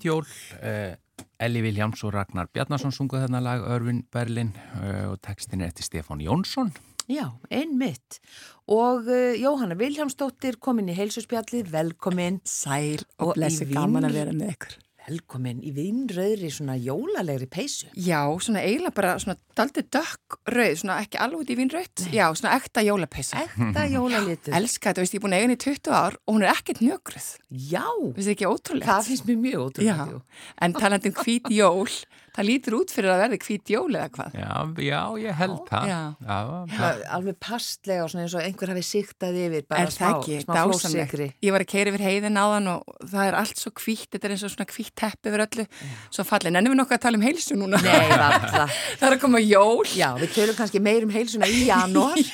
Jólafrið 0.03 0.17
Hvítjól, 0.17 0.25
uh, 0.61 0.95
Elli 1.39 1.61
Viljáms 1.61 2.03
og 2.05 2.13
Ragnar 2.13 2.47
Bjarnason 2.53 2.91
sunguð 2.93 3.23
þarna 3.25 3.39
lag 3.41 3.63
Örvin 3.65 4.03
Berlin 4.13 4.51
uh, 4.81 5.11
og 5.11 5.19
textin 5.25 5.61
er 5.61 5.71
eftir 5.71 5.85
Stefán 5.85 6.21
Jónsson. 6.21 6.71
Já, 7.07 7.31
einmitt. 7.49 8.19
Og 8.67 9.07
uh, 9.07 9.33
Jóhanna 9.39 9.77
Viljámsdóttir 9.79 10.57
komin 10.59 10.89
í 10.91 10.95
heilsuspjallið, 10.97 11.69
velkomin. 11.71 12.41
Sæl 12.45 13.01
Og 13.17 13.29
og 13.31 13.37
blessi 13.39 13.65
í 13.65 13.71
gaman 13.73 14.03
vín- 14.03 14.09
að 14.11 14.19
vera 14.19 14.35
með 14.35 14.53
ykkur. 14.57 14.77
Velkomin 15.07 15.61
í 15.63 15.69
vinnröðri 15.71 16.49
svona 16.51 16.73
jólalegri 16.75 17.45
peysu. 17.47 17.87
Já, 17.95 18.25
svona 18.43 18.59
eiginlega 18.59 18.91
bara 18.97 19.13
svona 19.23 19.37
daldi 19.55 19.85
dökk 19.87 20.35
rauð, 20.51 20.73
svona 20.81 20.97
ekki 20.99 21.19
alveg 21.23 21.45
út 21.45 21.53
í 21.53 21.55
vínrauð. 21.55 22.03
Já, 22.11 22.25
svona 22.35 22.57
ekta 22.59 22.83
jólapeysa. 22.83 23.39
Ekta 23.45 23.85
jólalitur. 23.95 24.51
Elska 24.59 24.91
þetta, 24.91 25.05
veist, 25.05 25.15
ég 25.15 25.21
er 25.21 25.23
búin 25.23 25.37
að 25.37 25.39
eiga 25.39 25.47
henni 25.47 25.55
í 25.55 25.63
20 25.63 25.95
ár 25.95 26.17
og 26.19 26.35
hún 26.35 26.43
er 26.43 26.51
ekkert 26.51 26.83
njögruð. 26.83 27.29
Já, 27.71 27.85
Veist 28.17 28.33
ekki 28.35 28.49
ótrúlegt? 28.51 28.89
það 28.91 29.07
finnst 29.13 29.29
mér 29.31 29.39
mjög 29.45 29.57
Já, 29.79 29.95
ótrúlega. 29.95 30.21
en 30.67 30.75
talandi 30.75 31.13
um 31.13 31.17
hvít 31.23 31.47
jól, 31.55 31.95
það 32.37 32.47
lítur 32.47 32.75
út 32.77 32.93
fyrir 32.93 33.11
að 33.13 33.21
verði 33.23 33.39
hvít 33.43 33.71
jól 33.73 33.89
eða 33.97 34.07
hvað. 34.13 34.35
Já, 34.37 34.51
já, 34.85 34.99
ég 35.23 35.39
held 35.41 35.61
það. 35.69 35.87
Já. 35.89 35.99
Já, 36.27 36.89
Alveg 37.17 37.39
pastlega 37.41 38.05
og 38.05 38.11
svona 38.13 38.25
eins 38.27 38.35
og 38.37 38.45
einhver 38.45 38.71
hafi 38.73 38.83
siktað 38.85 39.39
yfir 39.43 39.65
bara 39.67 39.87
er 39.87 39.93
smá, 39.95 40.05
það 40.05 40.17
ekki, 40.19 40.39
smá 40.43 40.53
dásamlegt. 40.53 40.85
flóssikri. 40.85 41.27
Ég 41.47 41.55
var 41.55 41.65
að 41.65 41.71
keira 41.73 41.93
yfir 41.93 42.05
heiðin 42.07 42.41
áðan 42.41 42.71
og 42.75 42.97
það 43.03 43.31
er 43.31 43.39
allt 43.41 43.61
svo 43.63 43.73
hvítt, 43.81 44.09
þetta 44.13 44.29
er 44.29 44.35
eins 44.37 44.45
og 44.47 44.53
svona 44.53 44.69
hvítt 44.75 44.93
tepp 45.01 45.31
yfir 45.31 45.45
öllu, 45.47 45.67
svo 46.13 46.27
fallin. 46.27 46.59
Ennum 46.61 46.75
við 46.75 46.81
nokkuð 46.83 46.99
að 46.99 47.05
tala 47.07 47.19
um 47.21 47.25
heilsu 47.27 47.57
núna? 47.57 47.81
Nei, 47.81 48.13
það 49.01 49.07
er 49.09 49.17
að 49.17 49.21
koma 49.25 49.41
jól. 49.43 49.87
Já, 49.97 50.11
við 50.21 50.35
tölum 50.37 50.59
kannski 50.61 50.83
meir 50.83 51.07
um 51.07 51.15
heilsuna 51.15 51.49
í 51.49 51.65
janúar. 51.71 52.21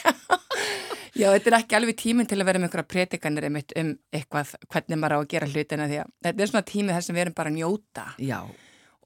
Já, 1.14 1.28
þetta 1.30 1.50
er 1.52 1.56
ekki 1.60 1.76
alveg 1.78 1.98
tíminn 2.02 2.26
til 2.26 2.40
að 2.42 2.48
vera 2.50 2.58
með 2.58 2.72
einhverja 2.72 2.90
predikanir 2.90 3.46
einmitt 3.46 3.74
um 3.78 3.92
eitthvað, 4.18 4.56
hvernig 4.74 4.98
maður 4.98 5.14
á 5.14 5.18
að 5.22 5.28
gera 5.30 5.50
hlutina 5.52 5.86
því 5.92 6.00
að 6.02 6.08
þetta 6.26 6.42
er 6.46 6.50
svona 6.50 6.66
tímið 6.72 6.96
þar 6.98 7.06
sem 7.06 7.18
við 7.18 7.24
erum 7.24 7.36
bara 7.38 7.52
að 7.54 7.58
njóta 7.60 8.06
Já, 8.18 8.40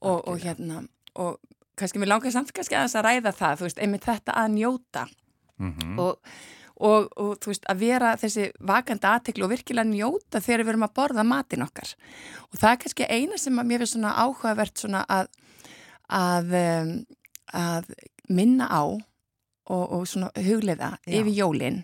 og, 0.00 0.28
og 0.28 0.38
hérna, 0.42 0.82
og 1.14 1.38
kannski 1.78 2.02
mér 2.02 2.12
langar 2.14 2.34
samt 2.34 2.52
kannski 2.54 2.76
aðeins 2.76 2.98
að 2.98 3.08
ræða 3.08 3.34
það, 3.38 3.58
þú 3.58 3.68
veist, 3.68 3.82
einmitt 3.82 4.06
þetta 4.06 4.38
að 4.38 4.54
njóta. 4.58 5.08
Mhm. 5.58 5.98
og, 5.98 6.32
og, 6.78 7.08
og 7.18 7.32
þú 7.42 7.50
veist, 7.50 7.64
að 7.66 7.80
vera 7.82 8.14
þessi 8.18 8.44
vakandi 8.62 9.08
aðtekli 9.10 9.42
og 9.42 9.50
virkilega 9.50 9.90
njóta 9.90 10.42
þegar 10.42 10.62
við 10.62 10.72
erum 10.74 10.86
að 10.86 10.94
borða 10.94 11.24
matinn 11.26 11.66
okkar. 11.66 11.94
Og 12.52 12.60
það 12.60 12.70
er 12.70 12.80
kannski 12.84 13.08
eina 13.10 13.38
sem 13.42 13.58
að 13.58 13.70
mér 13.70 13.82
finnst 13.82 13.96
svona 13.96 14.14
áhugavert 14.22 14.78
svona 14.78 15.02
að 15.10 15.32
að, 16.08 16.54
um, 16.56 16.92
að 17.52 17.92
minna 18.28 18.68
á 18.68 18.82
og, 19.68 19.84
og 19.94 20.06
svona 20.08 20.30
hugleiða 20.34 20.92
yfir 21.06 21.34
jólin. 21.36 21.82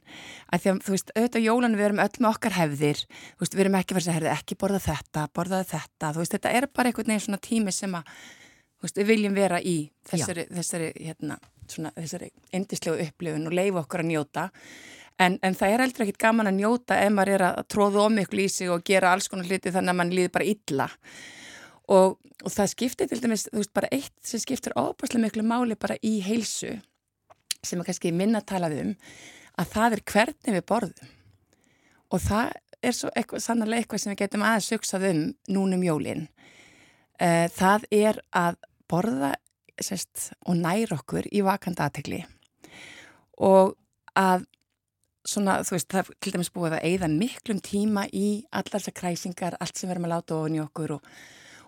Að 0.49 0.63
því 0.63 0.71
að 0.71 0.81
þú 0.87 0.95
veist, 0.95 1.13
auðvitað 1.15 1.47
jólan 1.47 1.77
við 1.79 1.89
erum 1.89 2.01
öll 2.05 2.17
með 2.19 2.31
okkar 2.31 2.57
hefðir, 2.57 3.03
þú 3.05 3.45
veist, 3.45 3.57
við 3.57 3.65
erum 3.65 3.77
ekki 3.81 3.99
verið 3.99 4.11
að 4.11 4.19
herði 4.19 4.33
ekki 4.33 4.59
borða 4.61 4.81
þetta, 4.85 5.27
borðaði 5.37 5.69
þetta. 5.75 6.11
Þú 6.15 6.23
veist, 6.23 6.37
þetta 6.39 6.55
er 6.59 6.69
bara 6.73 6.91
einhvern 6.91 7.13
veginn 7.13 7.25
svona 7.27 7.43
tími 7.45 7.75
sem 7.75 7.99
að 7.99 8.11
þú 8.15 8.89
veist, 8.89 8.99
við 9.01 9.11
viljum 9.13 9.37
vera 9.37 9.61
í 9.61 9.77
þessari, 10.09 10.47
þessari 10.53 10.91
hérna, 10.97 11.39
svona, 11.71 11.95
þessari 11.99 12.33
indislegu 12.57 13.09
upplifun 13.09 13.49
og 13.51 13.57
leifa 13.61 13.83
okkur 13.85 14.05
að 14.05 14.13
njóta. 14.13 14.49
En, 15.23 15.39
en 15.47 15.55
það 15.55 15.77
er 15.77 15.85
heldur 15.85 16.05
ekkit 16.09 16.23
gaman 16.25 16.51
að 16.51 16.59
njóta 16.59 16.99
ef 16.99 17.13
maður 17.15 17.37
er 17.37 17.47
að 17.53 17.63
tróða 17.71 18.09
ómiklu 18.09 18.49
í 18.49 18.51
sig 18.51 18.73
og 18.73 18.83
gera 18.87 19.13
alls 19.15 19.29
konar 19.31 19.47
hluti 19.47 19.71
þannig 19.71 19.93
að 19.93 19.99
mann 20.01 20.11
líður 20.11 20.33
bara 20.35 20.49
illa. 20.51 20.89
Og, 21.95 22.17
og 22.17 22.51
það 22.51 22.73
skiptir 22.73 23.11
til 23.11 23.21
dæmis, 23.23 23.47
þú 23.53 23.61
veist, 23.61 23.75
bara 23.77 23.93
eitt 23.95 24.15
sem 24.27 24.43
skiptir 24.43 24.75
óbærslega 24.75 25.23
miklu 25.23 25.45
máli 25.47 25.77
bara 25.79 26.01
í 26.03 26.17
heilsu 26.25 26.73
sem 27.69 27.81
er 27.81 27.89
kannski 27.89 28.13
minna 28.15 28.43
að 28.43 28.51
tala 28.53 28.71
um 28.73 28.93
að 29.61 29.73
það 29.73 29.97
er 29.97 30.05
hvernig 30.13 30.57
við 30.57 30.67
borðum. 30.69 31.11
Og 32.15 32.23
það 32.23 32.53
er 32.85 32.95
svo 32.95 33.11
eitthvað, 33.17 33.45
sannlega 33.45 33.83
eitthvað 33.83 34.03
sem 34.03 34.13
við 34.13 34.23
getum 34.25 34.45
aðeins 34.47 34.71
hugsað 34.75 35.09
um 35.11 35.25
núnum 35.57 35.85
jólin. 35.87 36.29
Uh, 37.15 37.47
það 37.55 37.89
er 37.95 38.21
að 38.35 38.59
borða 38.91 39.35
sest, 39.83 40.31
og 40.47 40.59
næra 40.59 40.99
okkur 40.99 41.27
í 41.35 41.43
vakandi 41.47 41.83
aðtegli 41.83 42.25
og 43.43 43.75
að 44.15 44.45
svona, 45.27 45.61
þú 45.65 45.77
veist, 45.77 45.89
það 45.91 46.03
er 46.03 46.19
til 46.23 46.33
dæmis 46.35 46.53
búið 46.55 46.77
að 46.77 46.85
eigða 46.91 47.09
miklum 47.11 47.63
tíma 47.65 48.05
í 48.13 48.45
allar 48.53 48.83
þessar 48.83 48.97
kræsingar, 49.01 49.57
allt 49.59 49.79
sem 49.79 49.89
við 49.89 49.97
erum 49.97 50.07
að 50.09 50.15
láta 50.15 50.37
ofan 50.39 50.59
í 50.59 50.63
okkur 50.63 50.97
og, 50.99 51.09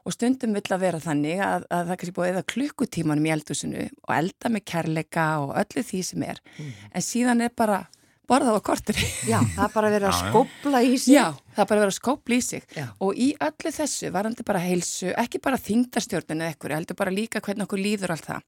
og 0.06 0.14
stundum 0.14 0.54
vill 0.54 0.70
að 0.70 0.84
vera 0.84 1.02
þannig 1.02 1.42
að, 1.42 1.66
að 1.66 1.90
það 1.90 1.98
kannski 2.00 2.14
búið 2.16 2.30
eigða 2.30 2.46
klukkutímanum 2.52 3.26
í 3.26 3.34
eldusinu 3.34 3.84
og 4.06 4.14
elda 4.14 4.52
með 4.54 4.64
kærleika 4.70 5.26
og 5.42 5.52
öllu 5.58 5.82
því 5.88 6.02
sem 6.06 6.24
er. 6.26 6.40
En 6.94 7.04
síðan 7.04 7.42
er 7.42 7.54
bara 7.58 7.80
borðað 8.26 8.58
á 8.58 8.62
kortur 8.66 8.98
já, 9.26 9.38
það 9.54 9.64
er 9.66 9.72
bara 9.74 9.90
verið 9.94 10.08
að 10.10 10.18
skópla 10.20 10.82
í 10.82 10.94
sig. 10.98 11.14
Já, 11.14 11.26
það 11.54 11.62
er 11.62 11.70
bara 11.70 11.78
að 11.78 11.84
vera 11.84 11.92
að 11.92 11.98
skópla 11.98 12.36
í 12.36 12.42
sig. 12.46 12.66
Já. 12.74 12.86
og 13.02 13.20
í 13.22 13.28
öllu 13.48 13.72
þessu 13.76 14.10
varandi 14.14 14.46
bara 14.46 14.62
heilsu, 14.62 15.12
ekki 15.14 15.42
bara 15.42 15.60
þingdarstjórninu 15.62 16.46
eða 16.46 16.56
ekkur, 16.56 16.74
heldur 16.78 16.98
bara 16.98 17.14
líka 17.14 17.42
hvernig 17.42 17.66
okkur 17.66 17.82
líður 17.82 18.14
allt 18.16 18.30
það. 18.30 18.44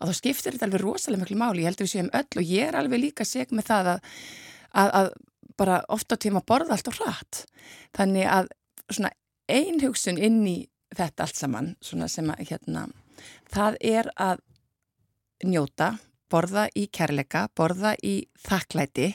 Að 0.00 0.12
þá 0.12 0.16
skiptir 0.16 0.56
þetta 0.56 0.68
alveg 0.68 0.84
rosalega 0.84 1.24
miklu 1.24 1.40
máli, 1.40 1.64
ég 1.64 1.68
heldur 1.68 1.88
við 1.88 1.94
séum 1.94 2.12
öll 2.16 2.40
og 2.40 2.52
ég 2.52 2.68
er 2.68 2.78
alveg 2.80 3.02
líka 3.02 3.26
seg 3.28 3.50
með 3.52 3.68
það 3.68 3.90
að, 3.94 4.14
að, 4.72 4.92
að 5.00 5.10
bara 5.60 5.80
ofta 5.92 6.16
tíma 6.20 6.40
borða 6.46 6.76
allt 6.76 6.88
og 6.88 7.00
hratt. 7.00 7.42
Þannig 7.96 8.28
að 8.32 8.52
svona 8.88 9.12
ein 9.50 9.80
hugsun 9.82 10.18
inn 10.18 10.42
í 10.46 10.58
þetta 10.96 11.26
allt 11.26 11.38
saman 11.38 11.74
svona 11.84 12.08
sem 12.10 12.30
að 12.32 12.46
hérna 12.50 12.88
það 13.52 13.76
er 13.84 14.10
að 14.20 14.40
njóta 15.46 15.94
borða 16.30 16.68
í 16.76 16.86
kærleika, 16.92 17.48
borða 17.56 17.94
í 18.06 18.14
þakklæti 18.38 19.10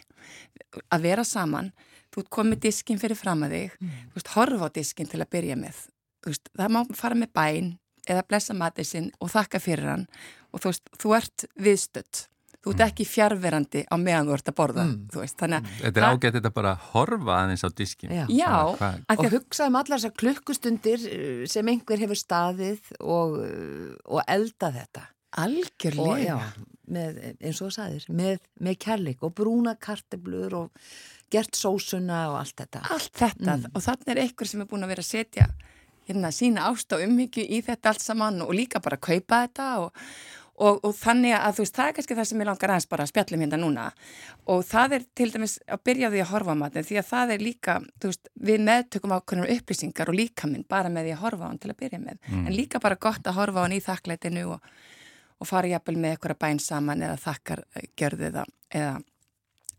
að 0.92 1.06
vera 1.08 1.24
saman. 1.28 1.72
Þú 2.12 2.24
ert 2.24 2.32
komið 2.38 2.62
diskin 2.68 3.00
fyrir 3.00 3.20
fram 3.20 3.44
að 3.46 3.56
þig. 3.56 3.76
Þú 3.80 4.20
veist, 4.20 4.32
horfa 4.36 4.70
á 4.72 4.76
diskin 4.76 5.10
til 5.12 5.22
að 5.22 5.32
byrja 5.36 5.58
með. 5.60 5.82
Veist, 6.26 6.50
það 6.56 6.72
má 6.76 6.80
fara 6.96 7.20
með 7.20 7.32
bæn 7.36 7.72
eða 8.06 8.26
blessa 8.28 8.56
matið 8.56 8.90
sinn 8.90 9.10
og 9.20 9.32
þakka 9.34 9.62
fyrir 9.64 9.92
hann. 9.92 10.08
Og 10.52 10.64
þú 10.64 10.72
veist, 10.72 10.92
þú 11.02 11.16
ert 11.18 11.46
viðstödd 11.56 12.26
þú 12.66 12.74
ert 12.74 12.84
ekki 12.90 13.06
fjárverandi 13.06 13.86
á 13.86 13.96
meðan 14.02 14.28
þú 14.28 14.34
ert 14.40 14.50
að 14.52 14.56
borða 14.58 14.86
þú 15.14 15.22
veist, 15.22 15.38
þannig 15.38 15.58
að 15.62 15.72
Þetta 15.86 15.98
er 16.02 16.04
það- 16.06 16.18
ágætt 16.20 16.36
þetta 16.40 16.54
bara 16.58 16.72
að 16.76 16.86
horfa 16.92 17.34
aðeins 17.40 17.64
á 17.64 17.70
diskin. 17.78 18.10
Já. 18.12 18.26
Já, 18.30 18.54
Hvað- 18.76 19.02
af 19.08 19.18
því 19.18 19.20
Og 19.20 19.26
að- 19.26 19.36
hugsa 19.38 19.68
um 19.68 19.76
allar 19.76 20.00
þessar 20.00 20.16
klukkustundir 20.22 21.00
uh, 21.06 21.46
sem 21.48 21.66
einhver 21.68 22.00
hefur 22.00 22.18
staðið 22.20 22.80
og, 23.00 23.38
uh, 23.40 23.96
og 24.06 24.22
elda 24.28 24.72
þetta. 24.72 25.04
Og 25.36 25.44
algjörlega 25.44 26.26
já, 26.26 26.38
með, 26.88 27.18
eins 27.44 27.62
og 27.62 27.68
þú 27.70 27.74
sagðir, 27.76 28.06
með, 28.16 28.40
með 28.62 28.78
kærleik 28.80 29.24
og 29.24 29.34
brúna 29.36 29.76
karteblur 29.80 30.54
og 30.54 30.72
gert 31.30 31.52
sósuna 31.58 32.30
og 32.32 32.38
allt 32.40 32.56
þetta. 32.62 32.82
allt 32.90 33.12
þetta 33.14 33.58
Mm. 33.58 33.66
og 33.76 33.82
þannig 33.82 34.08
er 34.14 34.22
einhver 34.24 34.48
sem 34.48 34.62
er 34.62 34.66
búin 34.70 34.84
að 34.86 34.88
vera 34.94 35.02
að 35.02 35.12
setja 35.12 35.48
hérna 36.08 36.30
sína 36.32 36.70
ást 36.70 36.94
og 36.94 37.02
umhyggju 37.02 37.44
í 37.50 37.64
þetta 37.66 37.90
allt 37.90 38.00
saman 38.02 38.42
og 38.42 38.54
líka 38.54 38.80
bara 38.80 38.96
kaupa 38.98 39.48
þetta 39.48 39.80
og, 39.82 39.92
og, 40.56 40.80
og 40.88 40.94
þannig 40.96 41.36
að 41.36 41.58
þú 41.58 41.64
veist 41.66 41.78
það 41.80 41.90
er 41.90 41.96
kannski 41.98 42.18
það 42.20 42.28
sem 42.30 42.42
ég 42.44 42.48
langar 42.50 42.74
aðeins 42.74 42.90
bara 42.92 43.06
að 43.06 43.12
spjallum 43.12 43.44
hérna 43.44 43.60
núna. 43.62 43.86
Og 44.54 44.62
það 44.68 44.96
er 44.98 45.08
til 45.20 45.30
dæmis 45.34 45.56
að 45.68 45.82
byrja 45.90 46.12
því 46.14 46.22
að 46.24 46.32
horfa 46.32 46.56
á 46.56 46.62
matin 46.62 46.88
því 46.88 47.00
að 47.02 47.10
það 47.10 47.34
er 47.36 47.44
líka, 47.44 47.78
þú 48.00 48.12
veist, 48.12 48.30
við 48.50 48.64
meðtökum 48.70 49.16
ákveðnar 49.18 49.54
upplýsingar 49.56 50.12
og 50.12 50.20
líka 50.20 50.52
minn 50.52 50.68
bara 50.70 50.92
með 50.94 51.10
því 51.10 51.16
að 51.18 51.24
horfa 51.26 51.44
á 51.44 51.50
hann 51.50 51.62
til 51.64 51.74
að 51.74 51.80
byrja 51.84 52.02
með, 52.06 52.22
en 52.32 52.54
líka 52.56 52.82
bara 52.84 53.00
gott 53.08 53.28
að 53.28 53.40
horfa 53.40 53.60
á 53.60 53.64
hann 53.66 53.76
í 53.76 53.82
þakklætinu 53.84 54.46
og, 54.56 54.72
og 55.42 55.50
fara 55.50 55.72
jafnvel 55.74 55.98
með 56.00 56.16
eitthvað 56.16 56.42
bæn 56.46 56.64
saman 56.64 57.04
eða 57.04 57.20
þakkar 57.26 57.66
eh, 57.76 57.90
eða, 58.30 58.46
eða 58.72 58.96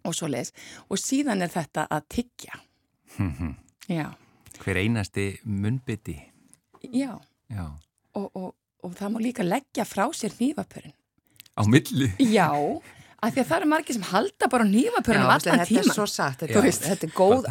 og 0.06 0.14
svo 0.14 0.28
leiðis 0.30 0.52
og 0.86 1.00
síðan 1.00 1.42
er 1.42 1.50
þetta 1.50 1.86
að 1.90 2.06
tyggja. 2.14 2.60
Já, 3.98 4.06
Hver 4.56 4.78
einasti 4.80 5.24
munnbytti. 5.44 6.16
já, 6.92 7.18
Já. 7.52 7.64
og, 8.14 8.30
og, 8.34 8.54
og 8.84 8.94
það 8.98 9.12
má 9.14 9.18
líka 9.22 9.42
leggja 9.46 9.84
frá 9.88 10.04
sér 10.12 10.32
nývapurinn. 10.40 10.94
Á 11.56 11.62
milli? 11.66 12.10
Já, 12.20 12.50
af 13.22 13.32
því 13.32 13.40
að 13.40 13.48
það 13.48 13.56
eru 13.60 13.68
margir 13.72 13.94
sem 13.96 14.02
halda 14.10 14.48
bara 14.52 14.64
nývapurinn 14.68 15.24
um 15.24 15.30
allan 15.32 15.40
þetta 15.62 15.66
tíman. 15.70 15.88
er 15.88 15.96
svo 15.96 16.06
satt, 16.06 16.38
þetta, 16.44 16.62
þetta 16.84 17.06
er 17.08 17.14
góð 17.16 17.46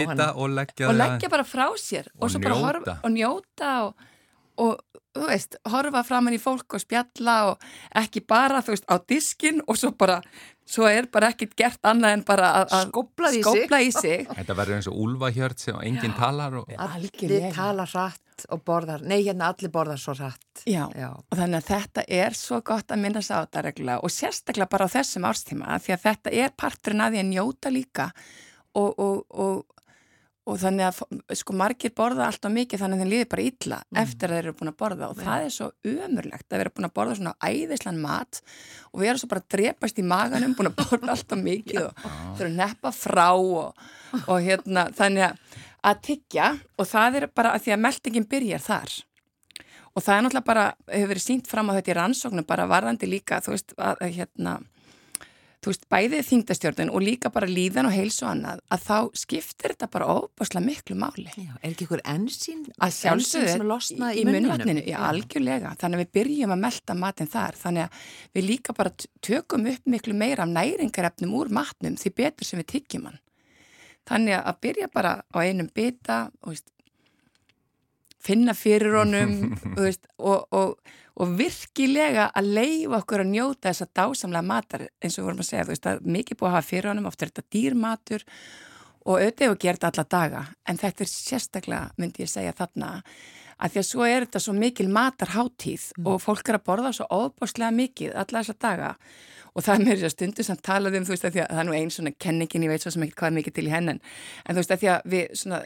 Jóhanna. 0.00 0.28
og 0.34 0.48
leggja, 0.50 0.88
og 0.88 0.94
það- 0.94 1.02
leggja 1.04 1.28
bara 1.30 1.44
frá 1.44 1.66
sér 1.76 2.06
og, 2.14 2.22
Og 2.24 2.30
svo 2.30 2.40
bara 2.40 2.54
njóta. 2.54 2.64
horfa 2.64 2.98
og 3.04 3.10
njóta 3.12 3.70
og, 3.84 3.94
og 4.58 4.80
þú 5.14 5.28
veist, 5.28 5.56
horfa 5.70 6.02
framann 6.02 6.34
í 6.34 6.40
fólk 6.42 6.74
og 6.74 6.82
spjalla 6.82 7.36
og 7.52 7.62
ekki 7.94 8.24
bara 8.26 8.62
þú 8.66 8.74
veist 8.74 8.88
á 8.90 8.96
diskin 9.08 9.60
og 9.68 9.76
svo 9.78 9.92
bara 9.98 10.20
svo 10.66 10.86
er 10.88 11.06
bara 11.12 11.28
ekkit 11.30 11.52
gert 11.56 11.82
annað 11.86 12.12
en 12.16 12.22
bara 12.26 12.48
að- 12.64 12.72
að 12.72 12.90
Skóflað 12.90 13.34
í 13.84 13.88
í 13.88 13.92
sig 13.92 14.26
Þetta 14.28 14.54
verður 14.56 14.74
eins 14.78 14.88
og 14.88 14.96
úlfahjört 15.04 15.58
sem 15.58 15.76
enginn 15.82 16.14
talar 16.18 16.54
og 16.54 16.66
Allir 16.68 17.10
Algjörlega. 17.10 17.52
tala 17.54 17.84
hratt 17.84 18.46
og 18.50 18.64
borðar, 18.64 19.02
nei 19.06 19.22
hérna 19.22 19.52
allir 19.52 19.70
borðar 19.70 19.98
svo 20.00 20.14
hratt. 20.18 20.64
Já, 20.66 20.88
Já. 20.98 21.10
og 21.14 21.38
þannig 21.38 21.60
að 21.62 21.68
þetta 21.70 22.04
er 22.08 22.30
svo 22.34 22.60
gott 22.64 22.88
að 22.90 22.98
minna 22.98 23.20
sá 23.22 23.44
þetta 23.46 23.62
reglulega 23.62 24.02
og 24.02 24.10
sérstaklega 24.10 24.68
bara 24.70 24.86
á 24.90 24.94
þessum 24.96 25.28
árstíma 25.28 25.68
af 25.68 25.84
því 25.86 25.92
að 25.94 26.02
þetta 26.08 26.32
er 26.32 26.50
parturinn 26.58 27.00
að 27.04 27.12
því 27.12 27.20
að 27.22 27.30
njóta 27.30 27.70
líka 27.70 28.10
og, 28.74 28.98
og, 28.98 29.24
og, 29.30 29.64
og 30.44 30.58
þannig 30.60 30.86
að 30.90 31.36
sko 31.40 31.56
margir 31.56 31.92
borða 31.96 32.26
alltaf 32.28 32.52
mikið 32.52 32.82
þannig 32.82 32.98
að 32.98 33.04
þeim 33.04 33.12
líður 33.14 33.28
bara 33.32 33.44
illa 33.48 33.78
eftir 34.02 34.28
að 34.28 34.36
þeir 34.36 34.44
eru 34.44 34.56
búin 34.58 34.70
að 34.72 34.78
borða. 34.82 35.10
Og 35.10 35.20
það 35.20 35.44
er 35.44 35.54
svo 35.54 35.68
umurlegt 35.90 36.48
að 36.48 36.62
vera 36.62 36.74
búin 36.74 36.88
að 36.88 36.96
borða 36.98 37.18
svona 37.20 37.36
æðislan 37.40 38.00
mat 38.02 38.40
og 38.92 39.00
við 39.00 39.12
erum 39.12 39.22
svo 39.22 39.30
bara 39.30 39.44
að 39.44 39.52
drepast 39.56 40.00
í 40.00 40.06
maganum 40.14 40.56
búin 40.58 40.70
að 40.72 40.80
borða 40.82 41.12
alltaf 41.16 41.40
mikið 41.40 41.80
og 41.86 42.02
þurfum 42.04 42.50
að 42.50 42.58
neppa 42.60 42.92
frá 42.92 43.28
og, 43.32 43.86
og 44.26 44.36
hérna 44.44 44.90
þannig 44.96 45.30
að 45.30 45.62
að 45.84 46.04
tyggja. 46.08 46.52
Og 46.78 46.88
það 46.88 47.20
er 47.20 47.26
bara 47.36 47.54
að 47.54 47.66
því 47.66 47.74
að 47.74 47.82
meldingin 47.86 48.28
byrjar 48.30 48.64
þar. 48.64 48.94
Og 49.94 50.02
það 50.02 50.16
er 50.16 50.24
náttúrulega 50.24 50.48
bara, 50.48 50.68
hefur 50.90 51.10
verið 51.12 51.24
sínt 51.24 51.50
fram 51.50 51.70
á 51.70 51.76
þetta 51.76 51.92
í 51.92 51.96
rannsóknum 52.00 52.46
bara 52.48 52.66
varðandi 52.70 53.08
líka, 53.08 53.38
þú 53.44 53.54
veist, 53.54 53.74
að 53.78 54.16
hérna, 54.16 54.56
þú 55.64 55.72
veist, 55.72 55.84
bæðið 55.92 56.26
þingdastjórnun 56.28 56.90
og 56.92 57.02
líka 57.04 57.30
bara 57.32 57.48
líðan 57.48 57.88
og 57.88 57.94
heilsu 57.94 58.26
og 58.26 58.30
annað, 58.34 58.60
að 58.74 58.82
þá 58.84 58.98
skiptir 59.16 59.72
þetta 59.72 59.88
bara 59.94 60.08
óbáslega 60.12 60.64
miklu 60.66 60.96
máli. 61.00 61.30
Já, 61.40 61.54
er 61.56 61.70
ekki 61.70 61.86
ykkur 61.86 62.02
ensín, 62.12 62.66
Að 62.74 62.90
ensín 62.90 62.96
sem 62.98 63.22
sjálfsögðu 63.22 63.68
losna 63.70 64.10
í, 64.12 64.26
munnvatninu, 64.28 64.84
já, 64.90 64.98
algjörlega. 65.08 65.72
Þannig 65.80 66.00
að 66.00 66.04
við 66.04 66.12
byrjum 66.18 66.54
að 66.54 66.62
melda 66.66 66.96
matinn 67.00 67.32
þar. 67.32 67.58
Þannig 67.62 67.86
að 67.86 68.04
við 68.36 68.48
líka 68.50 68.76
bara 68.76 68.94
tökum 69.24 69.68
upp 69.72 69.90
miklu 69.94 70.16
meira 70.20 70.44
af 70.44 70.52
næringarefnum 70.52 71.36
úr 71.40 71.52
matnum 71.60 71.96
því 72.00 72.14
betur 72.20 72.50
sem 72.50 72.60
við 72.60 72.70
tyggjum 72.74 73.08
hann. 73.08 73.20
Þannig 74.04 74.36
að 74.36 74.60
byrja 74.66 74.90
bara 74.92 75.16
á 75.24 75.36
einum 75.40 75.70
bita, 75.72 76.26
og 76.44 76.52
veist, 76.52 76.68
finna 78.24 78.52
fyrir 78.56 78.98
honum 79.00 79.54
veist, 79.80 80.04
og, 80.18 80.44
og, 80.52 80.76
og 81.14 81.36
virkilega 81.38 82.28
að 82.34 82.50
leifa 82.58 82.98
okkur 82.98 83.22
að 83.22 83.32
njóta 83.32 83.70
þessa 83.70 83.90
dásamlega 83.94 84.48
matar 84.48 84.86
eins 84.98 85.16
og 85.16 85.22
við 85.22 85.28
vorum 85.28 85.44
að 85.44 85.50
segja, 85.50 85.66
þú 85.68 85.74
veist, 85.74 85.86
að 85.90 86.08
mikið 86.16 86.40
búið 86.40 86.50
að 86.50 86.56
hafa 86.56 86.68
fyrir 86.70 86.90
honum, 86.90 87.08
oft 87.10 87.22
er 87.22 87.30
þetta 87.30 87.54
dýrmatur 87.54 88.26
og 89.04 89.14
auðvitað 89.20 89.46
hefur 89.46 89.62
gert 89.62 89.88
alla 89.88 90.04
daga 90.16 90.44
en 90.66 90.80
þetta 90.80 91.04
er 91.04 91.12
sérstaklega, 91.12 91.86
myndi 92.00 92.24
ég 92.24 92.32
segja 92.32 92.56
þarna 92.56 92.90
að 93.58 93.74
því 93.74 93.80
að 93.80 93.86
svo 93.88 94.08
er 94.08 94.26
þetta 94.26 94.42
svo 94.42 94.54
mikil 94.56 94.88
matarháttíð 94.92 95.86
og 96.04 96.18
fólk 96.22 96.50
er 96.50 96.58
að 96.58 96.66
borða 96.66 96.92
svo 96.96 97.06
óbáslega 97.10 97.70
mikið 97.74 98.16
alla 98.18 98.42
þessa 98.42 98.56
daga. 98.60 98.90
Og 99.54 99.62
það 99.62 99.76
er 99.76 99.84
mér 99.86 100.00
þess 100.00 100.08
að 100.08 100.14
stundu 100.16 100.44
sem 100.44 100.62
talaði 100.66 100.98
um 100.98 101.04
þú 101.06 101.14
veist 101.14 101.26
að 101.28 101.36
því 101.36 101.42
að 101.44 101.52
það 101.52 101.60
er 101.62 101.68
nú 101.68 101.74
einn 101.78 101.92
svona 101.94 102.12
kenningin, 102.24 102.64
ég 102.66 102.72
veit 102.72 102.82
svo 102.82 102.90
sem 102.90 103.04
ekki 103.06 103.14
hvað 103.20 103.28
er 103.28 103.36
mikið 103.36 103.54
til 103.54 103.66
í 103.68 103.70
hennan 103.70 104.00
en 104.02 104.56
þú 104.56 104.58
veist 104.58 104.74
að 104.74 104.80
því 104.80 104.90
að 104.90 105.04
við 105.12 105.36
svona 105.38 105.60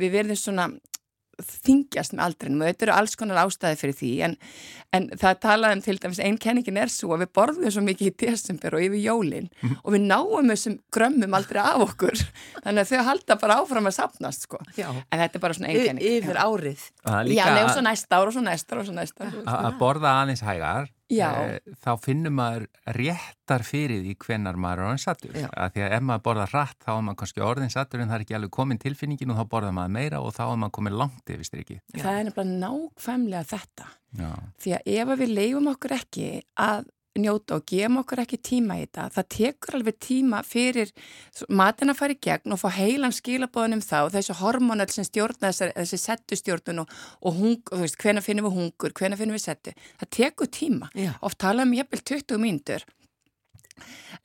við 0.00 0.14
verðum 0.14 0.40
svona 0.40 0.66
þingjast 1.66 2.14
með 2.16 2.24
aldrinum 2.26 2.62
og 2.64 2.68
þetta 2.70 2.86
eru 2.86 2.94
alls 2.96 3.16
konar 3.20 3.40
ástæði 3.44 3.78
fyrir 3.80 3.96
því 4.00 4.10
en, 4.26 4.36
en 4.96 5.08
það 5.20 5.38
talaði 5.44 5.76
um 5.78 5.82
til 5.86 5.96
dæmis 6.02 6.20
einn 6.24 6.38
kenningin 6.42 6.80
er 6.82 6.92
svo 6.92 7.14
að 7.16 7.24
við 7.24 7.32
borðum 7.40 7.70
svo 7.74 7.84
mikið 7.86 8.10
í 8.10 8.14
desember 8.24 8.76
og 8.78 8.84
yfir 8.86 9.02
jólin 9.04 9.48
og 9.82 9.90
við 9.94 10.06
náum 10.10 10.52
þessum 10.52 10.78
grömmum 10.94 11.36
aldrei 11.40 11.60
af 11.64 11.84
okkur 11.88 12.16
þannig 12.64 12.82
að 12.84 12.92
þau 12.94 13.04
halda 13.10 13.38
bara 13.42 13.58
áfram 13.62 13.90
að 13.90 13.96
sapnast 13.98 14.46
sko. 14.48 14.60
Já. 14.78 14.88
en 14.92 15.18
þetta 15.24 15.38
er 15.40 15.44
bara 15.46 15.56
svona 15.58 15.72
einn 15.72 15.84
kenning 15.90 16.08
Yfir 16.20 16.38
árið. 16.40 16.86
Það 17.04 17.18
er 17.20 17.20
Já, 17.20 17.28
líka 17.30 17.50
nefnum 17.50 17.68
að- 17.70 17.74
svo 17.76 17.84
næsta 17.88 18.16
ár 18.20 18.30
og 18.30 18.34
svo 18.36 18.42
næsta 18.46 18.74
ár 18.76 18.80
og 18.82 18.88
svo 18.90 18.96
næsta 18.96 19.28
ár 19.28 19.36
að 19.44 19.68
að 19.70 19.78
borða 19.80 20.14
aðeins 20.22 20.42
hægar 20.46 20.88
Já. 21.10 21.28
e, 21.42 21.74
þá 21.82 21.90
finnur 22.04 22.34
maður 22.34 22.66
réttar 22.96 23.64
fyrir 23.66 24.04
því 24.04 24.14
hvenar 24.24 24.58
maður 24.60 24.82
er 24.82 24.88
orðin 24.90 25.02
sattur 25.02 25.38
að 25.50 25.74
því 25.74 25.84
að 25.86 25.96
ef 25.96 26.04
maður 26.06 26.24
borða 26.28 26.46
hratt 26.52 26.78
þá 26.84 26.92
er 26.94 27.02
maður 27.06 27.18
kannski 27.22 27.44
orðin 27.46 27.74
sattur 27.74 28.02
en 28.02 28.12
það 28.12 28.18
er 28.18 28.26
ekki 28.26 28.38
alveg 28.38 28.54
komin 28.54 28.82
tilfinningin 28.82 29.34
og 29.34 29.40
þá 29.40 29.50
borða 29.56 29.74
maður 29.80 29.96
meira 29.96 30.22
og 30.22 30.34
þá 30.36 30.44
er 30.46 30.60
maður 30.62 30.76
komin 30.78 30.98
langt 31.02 31.34
yfir 31.34 31.48
striki. 31.48 31.80
Það 31.96 32.12
er 32.12 32.30
nefnilega 32.30 32.62
nákvæmlega 32.62 33.44
þetta. 33.50 33.90
Já, 34.20 34.30
því 34.62 34.76
að 34.78 34.94
ef 34.94 35.12
við 35.20 35.36
leifum 35.36 35.70
okkur 35.74 35.96
ekki 35.98 36.30
að 36.62 36.88
njóta 37.18 37.56
og 37.58 37.64
gefum 37.66 37.98
okkur 38.04 38.22
ekki 38.22 38.38
tíma 38.38 38.76
í 38.78 38.84
þetta, 38.84 39.08
það 39.16 39.26
tekur 39.34 39.76
alveg 39.78 39.96
tíma 40.04 40.42
fyrir 40.46 40.92
matin 41.50 41.90
að 41.90 41.98
fara 41.98 42.14
í 42.14 42.20
gegn 42.22 42.54
og 42.54 42.60
fá 42.62 42.68
heilan 42.76 43.14
skilabóðunum 43.14 43.82
þá 43.82 44.12
þessu 44.14 44.36
hormonal 44.38 44.86
sem 44.92 45.06
stjórna 45.08 45.50
þessari, 45.50 45.74
þessi 45.80 46.00
settustjórnun 46.04 46.84
og, 46.84 46.94
og 47.26 47.40
hung, 47.40 47.58
þú 47.66 47.82
veist, 47.82 47.98
hvena 48.02 48.22
finnum 48.22 48.46
við 48.46 48.56
hungur, 48.60 48.94
hvena 48.94 49.18
finnum 49.18 49.38
við 49.38 49.44
settu, 49.48 49.74
það 49.98 50.12
tekur 50.20 50.52
tíma, 50.54 50.90
Já. 50.94 51.12
oft 51.26 51.40
tala 51.42 51.66
um 51.66 51.74
jafnvel 51.74 52.02
20 52.14 52.42
mínútur. 52.46 52.86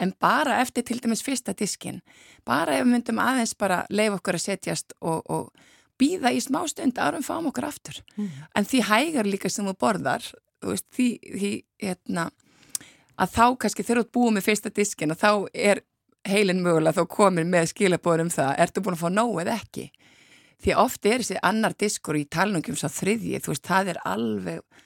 En 0.03 0.11
bara 0.19 0.59
eftir 0.59 0.83
til 0.83 0.99
dæmis 0.99 1.23
fyrsta 1.23 1.53
diskin 1.55 2.01
bara 2.45 2.75
ef 2.75 2.83
við 2.83 2.91
myndum 2.91 3.21
aðeins 3.23 3.55
bara 3.57 3.86
leifa 3.89 4.19
okkur 4.19 4.36
að 4.36 4.43
setjast 4.49 4.97
og, 4.99 5.21
og 5.31 5.53
býða 5.95 6.33
í 6.36 6.41
smá 6.43 6.65
stund 6.67 6.99
árum 6.99 7.23
fáum 7.23 7.47
okkur 7.49 7.69
aftur. 7.69 8.01
En 8.53 8.67
því 8.67 8.81
hægar 8.89 9.29
líka 9.29 9.49
sem 9.49 9.65
þú 9.65 9.77
borðar 9.79 10.27
þú 10.65 10.73
veist, 10.73 10.88
því, 10.95 11.07
því 11.23 11.51
hérna, 11.86 12.25
að 13.22 13.36
þá 13.36 13.45
kannski 13.63 13.84
þegar 13.86 14.01
þú 14.01 14.05
ert 14.05 14.16
búið 14.18 14.34
með 14.38 14.47
fyrsta 14.49 14.72
diskin 14.76 15.16
þá 15.16 15.30
er 15.53 15.84
heilin 16.26 16.63
mögulega 16.66 16.97
þá 16.99 17.11
komin 17.16 17.51
með 17.51 17.70
skilabóður 17.74 18.26
um 18.26 18.32
það, 18.34 18.55
ertu 18.66 18.82
búin 18.82 18.97
að 18.97 19.03
fá 19.03 19.09
nóg 19.13 19.41
eða 19.43 19.59
ekki 19.59 19.89
því 20.66 20.78
oft 20.82 21.05
er 21.05 21.22
þessi 21.22 21.38
annar 21.45 21.76
diskur 21.78 22.18
í 22.18 22.26
talningum 22.32 22.78
svo 22.80 22.89
þriðji, 22.89 23.41
þú 23.43 23.53
veist, 23.53 23.68
það 23.68 23.91
er 23.93 24.01
alveg 24.09 24.82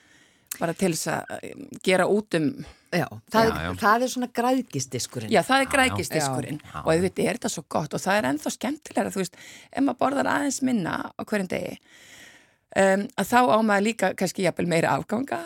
bara 0.60 0.74
til 0.76 0.92
þess 0.96 1.12
að 1.14 1.34
um, 1.54 1.66
gera 1.86 2.10
út 2.10 2.38
um 2.40 2.52
Já, 2.90 3.06
það, 3.30 3.44
Já, 3.46 3.50
er, 3.54 3.58
já. 3.62 3.74
það 3.78 4.04
er 4.04 4.10
svona 4.10 4.28
græðgistiskurinn. 4.34 5.30
Já, 5.30 5.44
það 5.46 5.60
er 5.62 5.68
grækistiskurinn 5.76 6.56
Já. 6.58 6.72
og 6.82 6.88
auðvitað 6.90 7.28
er 7.30 7.38
þetta 7.38 7.52
svo 7.54 7.64
gott 7.70 7.94
og 7.94 8.02
það 8.02 8.18
er 8.18 8.28
ennþá 8.32 8.52
skemmtilega, 8.56 9.12
þú 9.14 9.22
veist, 9.22 9.38
ef 9.70 9.84
maður 9.86 10.00
borðar 10.00 10.30
aðeins 10.32 10.58
minna 10.66 10.96
á 11.14 11.22
hverjum 11.22 11.52
degi 11.52 11.76
um, 12.82 13.04
að 13.14 13.30
þá 13.30 13.40
á 13.46 13.58
maður 13.62 13.86
líka 13.86 14.10
kannski 14.18 14.48
jafnvel 14.48 14.66
meira 14.74 14.96
afganga 14.98 15.44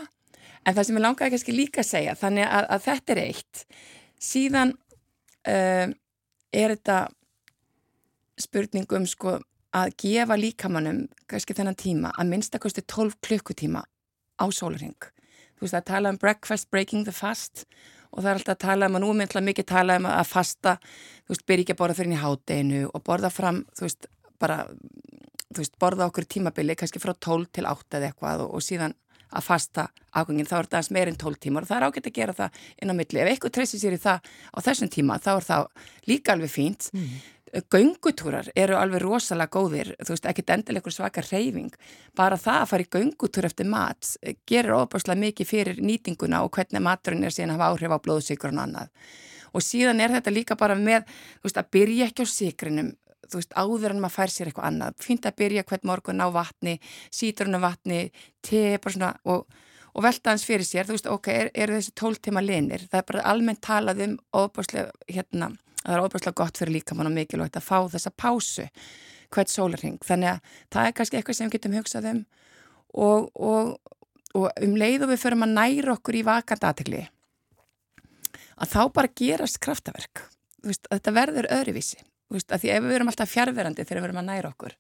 en 0.64 0.76
það 0.76 0.88
sem 0.88 0.99
ég 0.99 1.05
langaði 1.05 1.36
kannski 1.36 1.55
líka 1.55 1.84
að 1.84 1.89
segja 1.89 2.16
þannig 2.20 2.47
að, 2.47 2.70
að 2.76 2.86
þetta 2.88 3.14
er 3.14 3.22
eitt. 3.24 3.64
Síðan 4.24 4.74
um, 4.74 5.95
er 6.53 6.76
þetta 6.76 6.99
spurningum 8.43 9.07
sko 9.09 9.39
að 9.74 9.95
gefa 10.03 10.38
líkamannum 10.38 11.03
kannski 11.30 11.55
þennan 11.57 11.80
tíma 11.80 12.14
að 12.18 12.30
minnstakosti 12.30 12.84
12 12.86 13.18
klukkutíma 13.26 13.82
á 14.38 14.45
sólarhing 14.53 15.09
þú 15.57 15.66
veist 15.66 15.78
að 15.78 15.89
tala 15.89 16.14
um 16.14 16.20
breakfast 16.22 16.70
breaking 16.74 17.05
the 17.07 17.14
fast 17.16 17.66
og 18.14 18.22
það 18.22 18.30
er 18.30 18.39
alltaf 18.39 18.55
að 18.55 18.64
tala 18.66 18.89
um 18.89 18.97
að 18.97 19.03
nú 19.03 19.11
er 19.14 19.20
myndla 19.22 19.43
mikið 19.47 19.70
tala 19.70 19.97
um 20.01 20.09
að 20.09 20.28
fasta 20.30 20.76
þú 20.84 21.34
veist, 21.34 21.45
byrja 21.49 21.66
ekki 21.66 21.76
að 21.76 21.82
borða 21.82 21.97
fyrir 21.97 22.11
inn 22.11 22.18
í 22.18 22.22
hátdeinu 22.22 22.82
og 22.89 23.05
borða 23.07 23.32
fram, 23.34 23.64
þú 23.74 23.88
veist, 23.88 24.09
bara 24.41 24.59
þú 25.53 25.61
veist, 25.61 25.78
borða 25.82 26.09
okkur 26.09 26.28
tímabili 26.30 26.78
kannski 26.78 27.01
frá 27.01 27.14
12 27.16 27.49
til 27.57 27.66
8 27.70 27.99
eða 27.99 28.11
eitthvað 28.11 28.45
og, 28.45 28.53
og 28.57 28.66
síðan 28.66 28.97
að 29.34 29.46
fasta 29.48 29.88
afgangin, 30.14 30.48
þá 30.48 30.58
er 30.60 30.70
það 30.72 30.90
meir 30.96 31.12
en 31.12 31.20
12 31.20 31.40
tímar 31.46 31.66
og 31.66 31.72
það 31.72 31.80
er 31.80 31.86
ágætt 31.88 32.10
að 32.10 32.18
gera 32.18 32.36
það 32.38 32.60
inn 32.78 32.94
á 32.94 32.96
milli. 32.98 33.22
Ef 33.22 33.32
eitthvað 33.32 33.56
treysir 33.58 33.82
sér 33.82 33.96
í 33.98 34.02
það 34.04 34.28
á 34.54 34.58
þessum 34.68 34.92
tíma 34.94 35.20
þá 35.22 35.32
er 35.34 35.48
það 35.48 35.70
líka 36.12 36.36
alveg 36.36 36.54
fínt. 36.54 36.90
Göngutúrar 37.70 38.48
eru 38.58 38.78
alveg 38.80 39.04
rosalega 39.04 39.54
góðir, 39.54 39.92
þú 40.02 40.16
veist, 40.16 40.26
ekkert 40.26 40.54
endilega 40.56 40.94
svaka 40.94 41.22
reyfing, 41.22 41.76
bara 42.18 42.40
það 42.42 42.64
að 42.64 42.72
fara 42.72 42.86
í 42.86 42.90
göngutúr 42.96 43.46
eftir 43.46 43.68
mat 43.70 44.10
eh, 44.24 44.40
gerir 44.50 44.74
ofbáslega 44.80 45.22
mikið 45.22 45.50
fyrir 45.52 45.82
nýtinguna 45.86 46.42
og 46.42 46.50
hvernig 46.58 46.82
maturinn 46.82 47.28
er 47.28 47.36
síðan 47.36 47.54
að 47.54 47.62
hafa 47.62 47.76
áhrif 47.76 47.94
á 47.94 48.04
blóðsikur 48.08 48.56
og 48.56 48.64
annað. 48.64 48.90
Og 49.54 49.62
síðan 49.62 50.02
er 50.02 50.16
þetta 50.16 50.34
líka 50.34 50.58
bara 50.58 50.74
með, 50.74 51.06
þú 51.44 51.46
veist, 51.46 51.62
að 51.62 51.70
byrja 51.78 52.10
ekki 52.10 52.26
á 52.26 52.28
sikrinum, 52.34 52.90
þú 53.30 53.42
veist, 53.42 53.54
áður 53.56 53.94
en 53.96 54.02
maður 54.04 54.18
fær 54.18 54.34
sér 54.34 54.50
eitthvað 54.50 54.70
annað. 54.70 54.98
Fínt 55.04 55.28
að 55.30 55.38
byrja 55.42 55.66
hvern 55.70 55.90
morgun 55.90 56.24
á 56.24 56.28
vatni, 56.34 56.80
sítrunum 57.14 57.64
vatni, 57.64 58.08
te, 58.46 58.66
svona 58.88 59.16
og 59.24 59.46
og 59.94 60.04
velta 60.04 60.34
hans 60.34 60.46
fyrir 60.48 60.66
sér, 60.66 60.88
þú 60.88 60.96
veist, 60.96 61.10
ok, 61.10 61.30
er, 61.30 61.50
er 61.54 61.74
þessi 61.76 61.94
tóltíma 62.00 62.42
linir, 62.44 62.88
það 62.90 63.00
er 63.00 63.08
bara 63.12 63.26
almennt 63.30 63.62
talað 63.66 64.04
um 64.08 64.16
hérna, 64.34 65.52
það 65.84 65.96
er 65.96 66.04
ofbáslega 66.04 66.40
gott 66.42 66.62
fyrir 66.62 66.80
líkamann 66.80 67.10
og 67.10 67.16
mikilvægt 67.18 67.60
að 67.60 67.68
fá 67.68 67.78
þessa 67.94 68.14
pásu 68.18 68.68
hvert 69.34 69.50
sólarhing, 69.50 70.00
þannig 70.06 70.34
að 70.34 70.56
það 70.74 70.88
er 70.88 70.96
kannski 70.98 71.20
eitthvað 71.20 71.38
sem 71.38 71.50
við 71.50 71.58
getum 71.58 71.78
hugsað 71.78 72.10
um. 72.12 72.24
Og, 72.94 73.30
og, 73.34 73.72
og 74.38 74.64
um 74.66 74.76
leið 74.78 75.06
og 75.06 75.14
við 75.14 75.22
förum 75.24 75.46
að 75.48 75.56
næra 75.58 75.96
okkur 75.96 76.20
í 76.20 76.26
vakand 76.26 76.66
aðtegli 76.68 77.08
að 78.54 78.70
þá 78.70 78.82
bara 78.94 79.14
gerast 79.18 79.58
kraftaverk, 79.62 80.28
veist, 80.66 80.86
að 80.90 81.00
þetta 81.00 81.16
verður 81.16 81.50
öðruvísi, 81.58 82.04
þú 82.34 82.40
veist, 82.40 82.50
að 82.50 82.64
því 82.64 82.74
ef 82.74 82.84
við 82.84 82.94
verum 82.96 83.14
alltaf 83.14 83.32
fjárverandi 83.32 83.86
þegar 83.86 84.00
við 84.02 84.06
verum 84.08 84.22
að 84.24 84.30
næra 84.32 84.52
okkur 84.54 84.76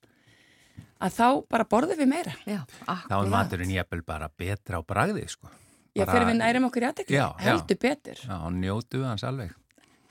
að 1.03 1.17
þá 1.17 1.27
bara 1.51 1.65
borðum 1.67 1.99
við 1.99 2.09
meira. 2.09 2.33
Já, 2.47 2.61
Þá 2.87 3.15
er 3.17 3.31
maturinn 3.33 3.73
jæfnvel 3.73 4.05
bara 4.07 4.29
betra 4.39 4.79
á 4.79 4.81
bragði, 4.87 5.25
sko. 5.31 5.51
Já, 5.93 6.05
fyrir 6.09 6.29
við 6.29 6.39
nærum 6.39 6.69
okkur 6.69 6.85
í 6.87 6.87
já. 7.11 7.25
heldur 7.43 7.79
betur. 7.81 8.21
Já, 8.23 8.37
njótu 8.55 9.01
við 9.01 9.09
hans 9.11 9.25
alveg. 9.27 9.51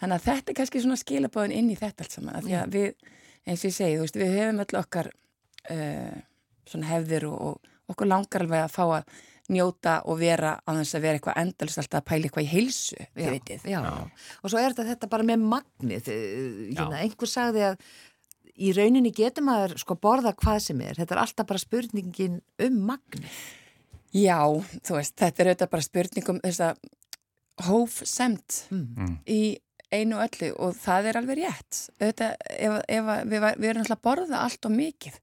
Þannig 0.03 0.18
að 0.18 0.26
þetta 0.28 0.53
er 0.53 0.59
kannski 0.59 0.82
svona 0.82 0.99
skilabóðin 1.01 1.57
inn 1.57 1.70
í 1.72 1.78
þetta 1.78 2.05
allt 2.05 2.14
saman. 2.14 2.36
af 2.38 2.47
Því 2.47 2.55
að 2.59 2.76
við, 2.76 3.11
eins 3.47 3.64
og 3.64 3.68
ég 3.70 3.74
segi, 3.78 3.97
þú 3.97 4.05
veist, 4.05 4.20
við 4.20 4.36
hefum 4.36 4.62
öll 4.62 4.78
okkar 4.82 5.11
uh, 5.74 6.16
svona 6.68 6.90
hefðir 6.90 7.26
og, 7.30 7.40
og 7.40 7.95
okkur 7.95 8.11
langar 8.11 8.45
alveg 8.47 8.66
að 8.66 8.74
fá 8.76 8.82
að 8.84 9.16
njóta 9.51 9.97
og 10.07 10.20
vera 10.20 10.53
á 10.62 10.70
þess 10.78 10.95
að 10.95 11.03
vera 11.07 11.18
eitthvað 11.18 11.40
endalist 11.43 11.78
alltaf 11.82 11.99
að 12.03 12.07
pæla 12.12 12.28
eitthvað 12.28 12.45
í 12.47 12.51
heilsu, 12.53 12.97
Já, 13.16 13.80
já. 13.82 13.82
og 14.43 14.51
svo 14.53 14.59
er 14.62 14.70
þetta, 14.72 14.86
þetta 14.93 15.09
bara 15.11 15.26
með 15.26 15.43
magnið 15.51 16.09
eh, 16.12 16.76
hérna, 16.76 17.01
einhver 17.03 17.28
sagði 17.32 17.64
að 17.72 17.82
í 18.62 18.70
rauninni 18.76 19.11
getur 19.16 19.43
maður 19.47 19.74
sko 19.80 19.97
borða 19.99 20.34
hvað 20.36 20.59
sem 20.62 20.80
er 20.84 20.95
þetta 21.01 21.14
er 21.16 21.22
alltaf 21.24 21.47
bara 21.49 21.59
spurningin 21.62 22.38
um 22.62 22.78
magnið 22.93 23.43
Já, 24.12 24.45
þú 24.84 24.99
veist, 24.99 25.14
þetta 25.16 25.40
er 25.43 25.49
auðvitað 25.55 25.70
bara 25.72 25.84
spurningum 25.86 26.40
þess 26.45 26.61
að 26.66 26.82
hófsemt 27.66 28.66
Mm. 28.70 29.18
í 29.26 29.59
einu 29.93 30.16
og 30.16 30.24
öllu 30.28 30.51
og 30.59 30.74
það 30.76 31.07
er 31.11 31.16
alveg 31.20 31.38
rétt. 31.43 31.80
Auðvitað, 32.01 32.34
ef, 32.49 32.76
ef 32.88 33.11
að 33.12 33.26
við, 33.28 33.47
við 33.61 33.68
erum 33.70 33.82
alltaf 33.82 33.99
að 33.99 34.05
borða 34.09 34.40
allt 34.45 34.68
og 34.68 34.72
mikið. 34.76 35.18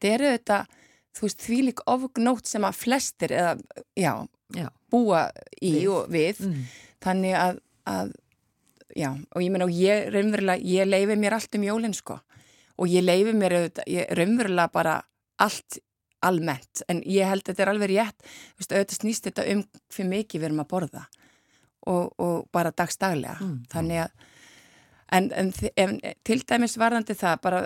Það 0.00 0.14
er 0.14 0.24
auðvitað, 0.28 0.66
þú 1.14 1.26
veist, 1.28 1.44
þvílik 1.46 1.82
ofgnótt 1.90 2.46
sem 2.50 2.64
að 2.66 2.78
flestir, 2.80 3.32
eða, 3.32 3.54
já, 3.98 4.12
Já. 4.54 4.68
búa 4.90 5.30
í 5.62 5.72
Við. 5.80 5.88
og 5.94 6.08
við. 6.14 6.40
Mm. 6.46 6.64
Þannig 7.04 7.34
að, 7.38 7.58
að, 7.90 8.12
já, 8.96 9.10
og 9.34 9.42
ég 9.42 9.50
meina, 9.54 9.64
og 9.68 9.74
ég 9.78 10.08
raunverulega, 10.14 10.62
ég 10.74 10.86
leifi 10.90 11.16
mér 11.18 11.36
allt 11.38 11.54
um 11.58 11.66
jólinn, 11.66 11.94
sko. 11.96 12.18
Og 12.78 12.90
ég 12.90 13.04
leifi 13.06 13.32
mér 13.38 13.56
raunverulega 14.18 14.70
bara 14.74 14.96
allt 15.38 15.78
almennt, 16.24 16.82
en 16.88 17.02
ég 17.04 17.26
held 17.28 17.42
að 17.44 17.50
þetta 17.52 17.62
er 17.66 17.70
alveg 17.74 17.90
rétt, 17.90 18.22
þú 18.54 18.62
veist, 18.62 18.72
auðvitað 18.72 19.00
snýst 19.02 19.26
þetta 19.28 19.44
um 19.52 19.64
fyrir 19.92 20.08
mikið 20.08 20.40
við 20.40 20.46
erum 20.48 20.62
að 20.64 20.70
borða 20.70 21.02
og, 21.86 22.14
og 22.18 22.46
bara 22.54 22.70
dagstaglega, 22.72 23.34
Mm. 23.44 23.58
þannig 23.68 23.98
að 24.06 24.10
en, 25.12 25.26
en, 25.36 25.50
en 25.76 25.98
til 26.24 26.38
dæmis 26.48 26.78
varðandi 26.80 27.14
það 27.20 27.40
bara, 27.44 27.60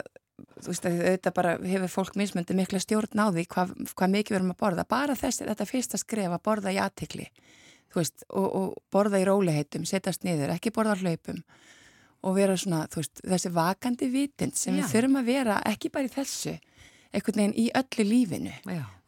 þú 0.59 0.72
veist, 0.72 0.86
að 0.86 0.99
auðvitað 1.03 1.36
bara 1.39 1.55
hefur 1.72 1.93
fólk 1.93 2.18
mismöndi 2.18 2.57
mikla 2.59 2.80
stjórn 2.82 3.22
á 3.22 3.26
því 3.30 3.45
hvað, 3.55 3.72
hvað 3.95 4.12
mikið 4.14 4.34
við 4.34 4.41
erum 4.41 4.53
að 4.55 4.61
borða, 4.62 4.84
bara 4.89 5.16
þessi 5.18 5.49
þetta 5.49 5.68
fyrsta 5.68 6.01
skref 6.01 6.34
að 6.34 6.45
borða 6.51 6.74
í 6.74 6.80
aðtikli 6.82 7.26
veist, 7.97 8.26
og, 8.28 8.47
og 8.47 8.76
borða 8.93 9.22
í 9.22 9.26
róliheitum 9.28 9.86
setjast 9.89 10.26
niður, 10.26 10.55
ekki 10.55 10.74
borða 10.74 10.99
á 10.99 11.03
hlaupum 11.03 11.43
og 12.26 12.34
vera 12.34 12.57
svona, 12.59 12.84
þú 12.91 13.03
veist, 13.03 13.22
þessi 13.22 13.53
vakandi 13.55 14.11
vitind 14.12 14.59
sem 14.59 14.74
Já. 14.74 14.82
við 14.82 14.95
þurfum 14.95 15.20
að 15.20 15.32
vera 15.32 15.59
ekki 15.70 15.91
bara 15.95 16.11
í 16.11 16.12
þessu, 16.12 16.55
einhvern 17.14 17.43
veginn 17.43 17.59
í 17.59 17.66
öllu 17.78 18.07
lífinu 18.09 18.55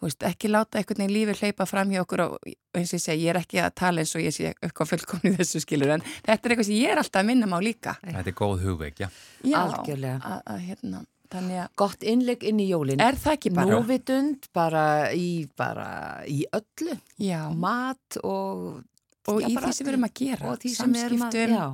veist, 0.01 0.25
ekki 0.25 0.51
láta 0.51 0.81
einhvern 0.81 1.03
veginn 1.03 1.15
lífi 1.15 1.37
hleypa 1.43 1.67
fram 1.69 1.91
hjá 1.93 2.01
okkur 2.05 2.25
og 2.25 2.37
eins 2.77 2.93
og 2.95 2.97
ég 2.97 3.05
segi, 3.05 3.25
ég 3.27 3.35
er 3.35 3.41
ekki 3.43 3.61
að 3.61 3.75
tala 3.83 4.05
eins 4.05 4.15
og 4.17 4.25
ég 4.25 4.35
sé 4.35 4.53
eitthvað 4.55 4.93
fullkomni 4.95 5.35
þessu 5.37 5.63
skilur 5.65 5.97
en 5.97 6.05
þetta 6.07 6.39
er 6.39 6.55
eitthvað 6.55 6.69
sem 6.71 6.79
ég 6.79 6.95
er 6.95 7.03
alltaf 7.03 7.23
að 7.23 7.31
minna 7.33 7.51
má 7.51 7.59
líka 7.63 7.99
Þetta 8.01 8.31
er 8.31 8.37
góð 8.39 8.65
hugveikja. 8.65 9.11
Já, 9.45 9.59
Algjörlega. 9.61 10.21
að, 10.25 10.41
að, 10.55 10.63
hérna, 10.69 11.03
þannig 11.31 11.63
að 11.63 11.73
gott 11.83 12.07
innlegg 12.13 12.45
inn 12.51 12.61
í 12.63 12.69
jólin. 12.71 13.03
Er 13.03 13.19
það 13.21 13.37
ekki 13.39 13.53
bara 13.55 13.79
núvitund 13.79 14.49
bara 14.57 14.85
í, 15.15 15.47
bara 15.59 15.89
í 16.27 16.43
öllu. 16.57 16.97
Já, 17.23 17.43
mat 17.55 18.19
og 18.25 18.81
og 19.29 19.45
í 19.45 19.55
því 19.55 19.73
sem 19.75 19.87
við 19.87 19.93
erum 19.93 20.07
að 20.07 20.15
gera 20.21 20.51
og 20.51 20.61
því 20.61 20.73
sem 20.75 20.95
við 20.95 21.07
erum 21.07 21.25
að 21.27 21.39
já, 21.41 21.65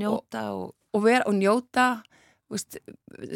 njóta 0.00 0.44
og, 0.54 0.66
og, 0.92 1.02
vera, 1.04 1.26
og 1.28 1.36
njóta 1.36 1.86
úst, 2.52 2.78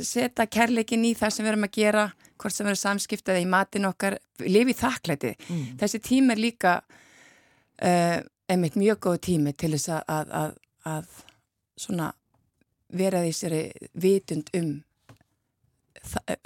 setja 0.07 0.47
kærleikin 0.47 1.05
í 1.09 1.15
það 1.19 1.35
sem 1.35 1.47
við 1.47 1.53
erum 1.53 1.69
að 1.69 1.77
gera 1.77 2.07
hvort 2.41 2.55
sem 2.55 2.65
við 2.65 2.73
erum 2.73 2.83
samskiptaði 2.85 3.45
í 3.45 3.51
matin 3.51 3.89
okkar 3.91 4.19
lifi 4.47 4.77
þakklæti. 4.81 5.35
Mm. 5.49 5.65
þessi 5.81 6.03
tími 6.07 6.35
er 6.35 6.41
líka 6.41 6.77
uh, 6.81 8.19
einmitt 8.51 8.79
mjög 8.81 9.03
góð 9.07 9.21
tími 9.29 9.55
til 9.55 9.75
þess 9.77 9.93
að, 9.99 10.15
að, 10.15 10.33
að, 10.41 10.55
að 10.95 11.19
svona 11.81 12.13
vera 12.97 13.21
því 13.23 13.35
sér 13.37 13.59
vitund 14.03 14.51
um 14.57 14.73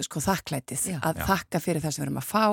sko 0.03 0.21
þakklætið. 0.23 0.87
Já. 0.95 0.97
að 0.99 1.21
Já. 1.21 1.25
þakka 1.29 1.61
fyrir 1.63 1.83
það 1.83 1.95
sem 1.95 2.03
við 2.03 2.07
erum 2.07 2.19
að 2.21 2.27
fá 2.29 2.45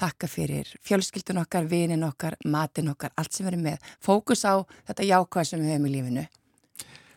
þakka 0.00 0.30
fyrir 0.32 0.72
fjölskyldun 0.88 1.42
okkar, 1.44 1.68
vinin 1.70 2.08
okkar 2.08 2.38
matin 2.44 2.92
okkar, 2.92 3.14
allt 3.16 3.32
sem 3.32 3.46
við 3.46 3.52
erum 3.52 3.64
með. 3.68 3.88
Fókus 4.04 4.44
á 4.48 4.54
þetta 4.90 5.08
jákvæð 5.08 5.50
sem 5.50 5.64
við 5.64 5.74
hefum 5.74 5.88
í 5.88 5.94
lífinu. 5.94 6.26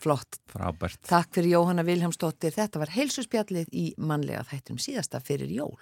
Flott. 0.02 0.42
Frábært. 0.50 1.02
Takk 1.06 1.30
fyrir 1.36 1.56
Jóhanna 1.56 1.86
Viljámsdóttir 1.86 2.56
þetta 2.56 2.82
var 2.82 2.94
heilsuspjallið 2.96 3.70
í 3.70 3.92
mannlega 4.02 4.42
þættum 4.50 4.82
síðasta 4.82 5.22
fyrir 5.22 5.54
jól. 5.54 5.78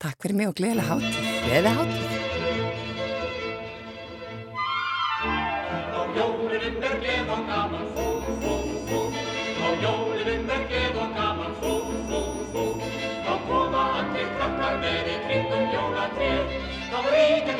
Takk 0.00 0.18
fyrir 0.22 0.40
mig 0.42 0.50
og 0.50 0.58
gleðilega 0.58 0.96
hátíð. 0.96 1.24
Gleði 1.46 1.74
hátíð 1.78 2.39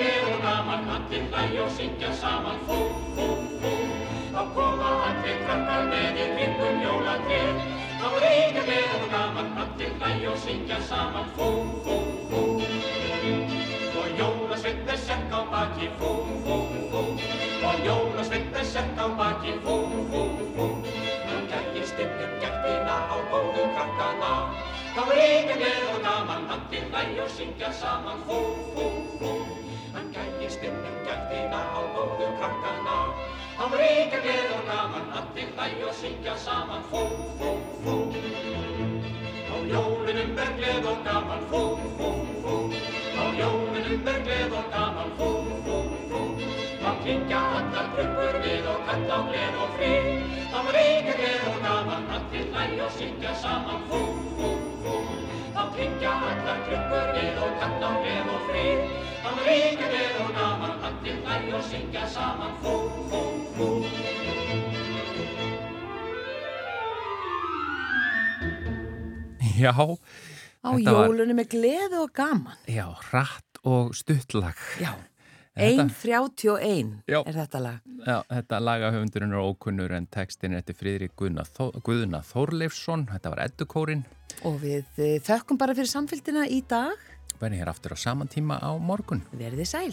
gleð 0.00 0.28
og 0.32 0.40
gaman, 0.44 0.84
allir 0.94 1.24
hlæja 1.30 1.62
og 1.64 1.70
syngja 1.76 2.10
saman, 2.20 2.58
fú, 2.68 2.78
fú, 3.16 3.26
fú. 3.60 3.72
Þá 4.34 4.42
koma 4.54 4.92
allir 5.08 5.42
krakkar 5.44 5.82
með 5.90 6.20
í 6.22 6.26
kringum 6.36 6.78
jólatréð. 6.84 7.60
Þá 8.00 8.06
ríkir 8.24 8.68
gleð 8.68 8.94
og 8.96 9.04
gaman, 9.14 9.50
allir 9.64 9.92
hlæja 9.98 10.30
og 10.32 10.38
syngja 10.44 10.78
saman, 10.88 11.28
fú, 11.36 11.50
fú, 11.84 11.98
fú. 12.30 12.42
Og 14.00 14.08
jólasveinn 14.20 14.88
er 14.94 15.02
sekk 15.04 15.36
á 15.36 15.40
baki, 15.52 15.90
fú, 16.00 16.10
fú, 16.46 16.58
fú. 16.92 17.04
Og 17.68 17.84
jólasveinn 17.88 18.56
er 18.62 18.68
sekk 18.72 19.04
á 19.04 19.06
baki, 19.20 19.56
fú, 19.66 19.78
fú, 20.14 20.24
fú. 20.56 20.68
Hann 21.28 21.46
gægist 21.52 22.00
inn 22.00 22.16
um 22.24 22.36
gættina 22.40 22.96
á 23.12 23.16
góðu 23.32 23.68
krakkana. 23.76 24.34
Þá 24.96 25.02
ríkir 25.12 25.60
gleð 25.60 25.88
og 25.92 26.02
gaman, 26.08 26.50
allir 26.56 26.88
hlæja 26.88 27.26
og 27.28 27.34
syngja 27.36 27.74
saman, 27.82 28.24
fú, 28.28 28.40
fú, 28.74 28.92
fú. 29.20 29.60
Hann 29.94 30.12
gægist 30.14 30.62
inn 30.62 30.76
um 30.90 30.96
gættina 31.06 31.60
á 31.78 31.80
góðu 31.94 32.28
krakkana. 32.38 32.96
Þá 33.58 33.64
ríkir 33.80 34.22
gleð 34.26 34.52
og 34.56 34.62
gaman, 34.68 35.08
allir 35.20 35.48
hlæja 35.56 35.88
og 35.88 35.94
syngja 36.00 36.36
saman, 36.44 36.84
fú, 36.90 37.02
fú, 37.40 37.50
fú. 37.84 37.96
Á 39.52 39.56
jólunum 39.72 40.38
er 40.44 40.52
gleð 40.58 40.90
og 40.92 41.04
gaman, 41.06 41.46
fú, 41.50 41.62
fú, 41.98 42.10
fú. 42.44 42.56
Á 43.22 43.24
jólunum 43.42 44.12
er 44.14 44.22
gleð 44.28 44.58
og 44.62 44.70
gaman, 44.76 45.16
fú, 45.18 45.32
fú, 45.48 45.56
fú. 45.66 45.89
Klingja 47.04 47.38
allar 47.58 47.86
klukkur 47.94 48.34
við 48.44 48.66
og 48.72 48.80
kalla 48.88 49.16
á 49.16 49.20
gleð 49.28 49.54
og 49.64 49.70
frið. 49.76 50.08
Þá 50.52 50.58
ríkir 50.76 51.16
gleð 51.20 51.46
og 51.50 51.58
gaman, 51.64 52.04
allir 52.16 52.44
hlæja 52.52 52.84
og 52.86 52.92
syngja 52.98 53.32
saman, 53.42 53.80
fú, 53.90 54.00
fú, 54.36 54.50
fú. 54.84 54.96
Þá 55.56 55.62
klingja 55.76 56.12
allar 56.30 56.60
klukkur 56.68 57.08
við 57.16 57.40
og 57.46 57.56
kalla 57.62 57.90
á 57.90 58.00
gleð 58.04 58.32
og 58.36 58.44
frið. 58.50 58.84
Þá 59.24 59.30
ríkir 59.48 59.94
gleð 59.94 60.20
og 60.26 60.30
gaman, 60.40 60.76
allir 60.90 61.22
hlæja 61.24 61.56
og 61.60 61.64
syngja 61.72 62.04
saman, 62.16 62.54
fú, 62.64 62.76
fú, 63.10 63.22
fú. 63.56 63.70
Já, 69.60 69.72
Á 70.60 70.76
Þetta 70.76 70.92
var- 70.92 71.08
jólunum 71.08 71.38
er 71.40 71.44
gleði 71.48 71.98
og 72.02 72.10
gaman 72.12 72.56
já, 72.68 72.84
hratt 73.10 73.58
og 73.64 73.94
stuttlag. 73.96 74.54
Já, 74.78 74.92
1.31 75.60 76.92
er 77.10 77.36
þetta 77.36 77.60
lag. 77.62 77.80
Já, 78.06 78.16
þetta 78.30 78.60
lagahöfundurinn 78.64 79.34
er 79.36 79.44
ókunnur 79.44 79.92
en 79.96 80.08
textin 80.12 80.54
er 80.56 80.62
eftir 80.62 80.78
Fríðrik 80.78 81.16
Guðuna 81.20 82.22
Þorleifsson, 82.24 83.06
þetta 83.10 83.34
var 83.34 83.44
Eddukórin. 83.44 84.06
Og 84.48 84.56
við 84.62 85.02
eh, 85.02 85.18
þökkum 85.24 85.60
bara 85.60 85.76
fyrir 85.76 85.92
samfélgina 85.92 86.46
í 86.48 86.62
dag. 86.68 86.96
Verðum 87.40 87.60
hér 87.60 87.72
aftur 87.72 87.96
á 87.96 87.98
saman 88.00 88.30
tíma 88.32 88.60
á 88.60 88.72
morgun. 88.80 89.22
Verðið 89.36 89.70
sæl. 89.74 89.92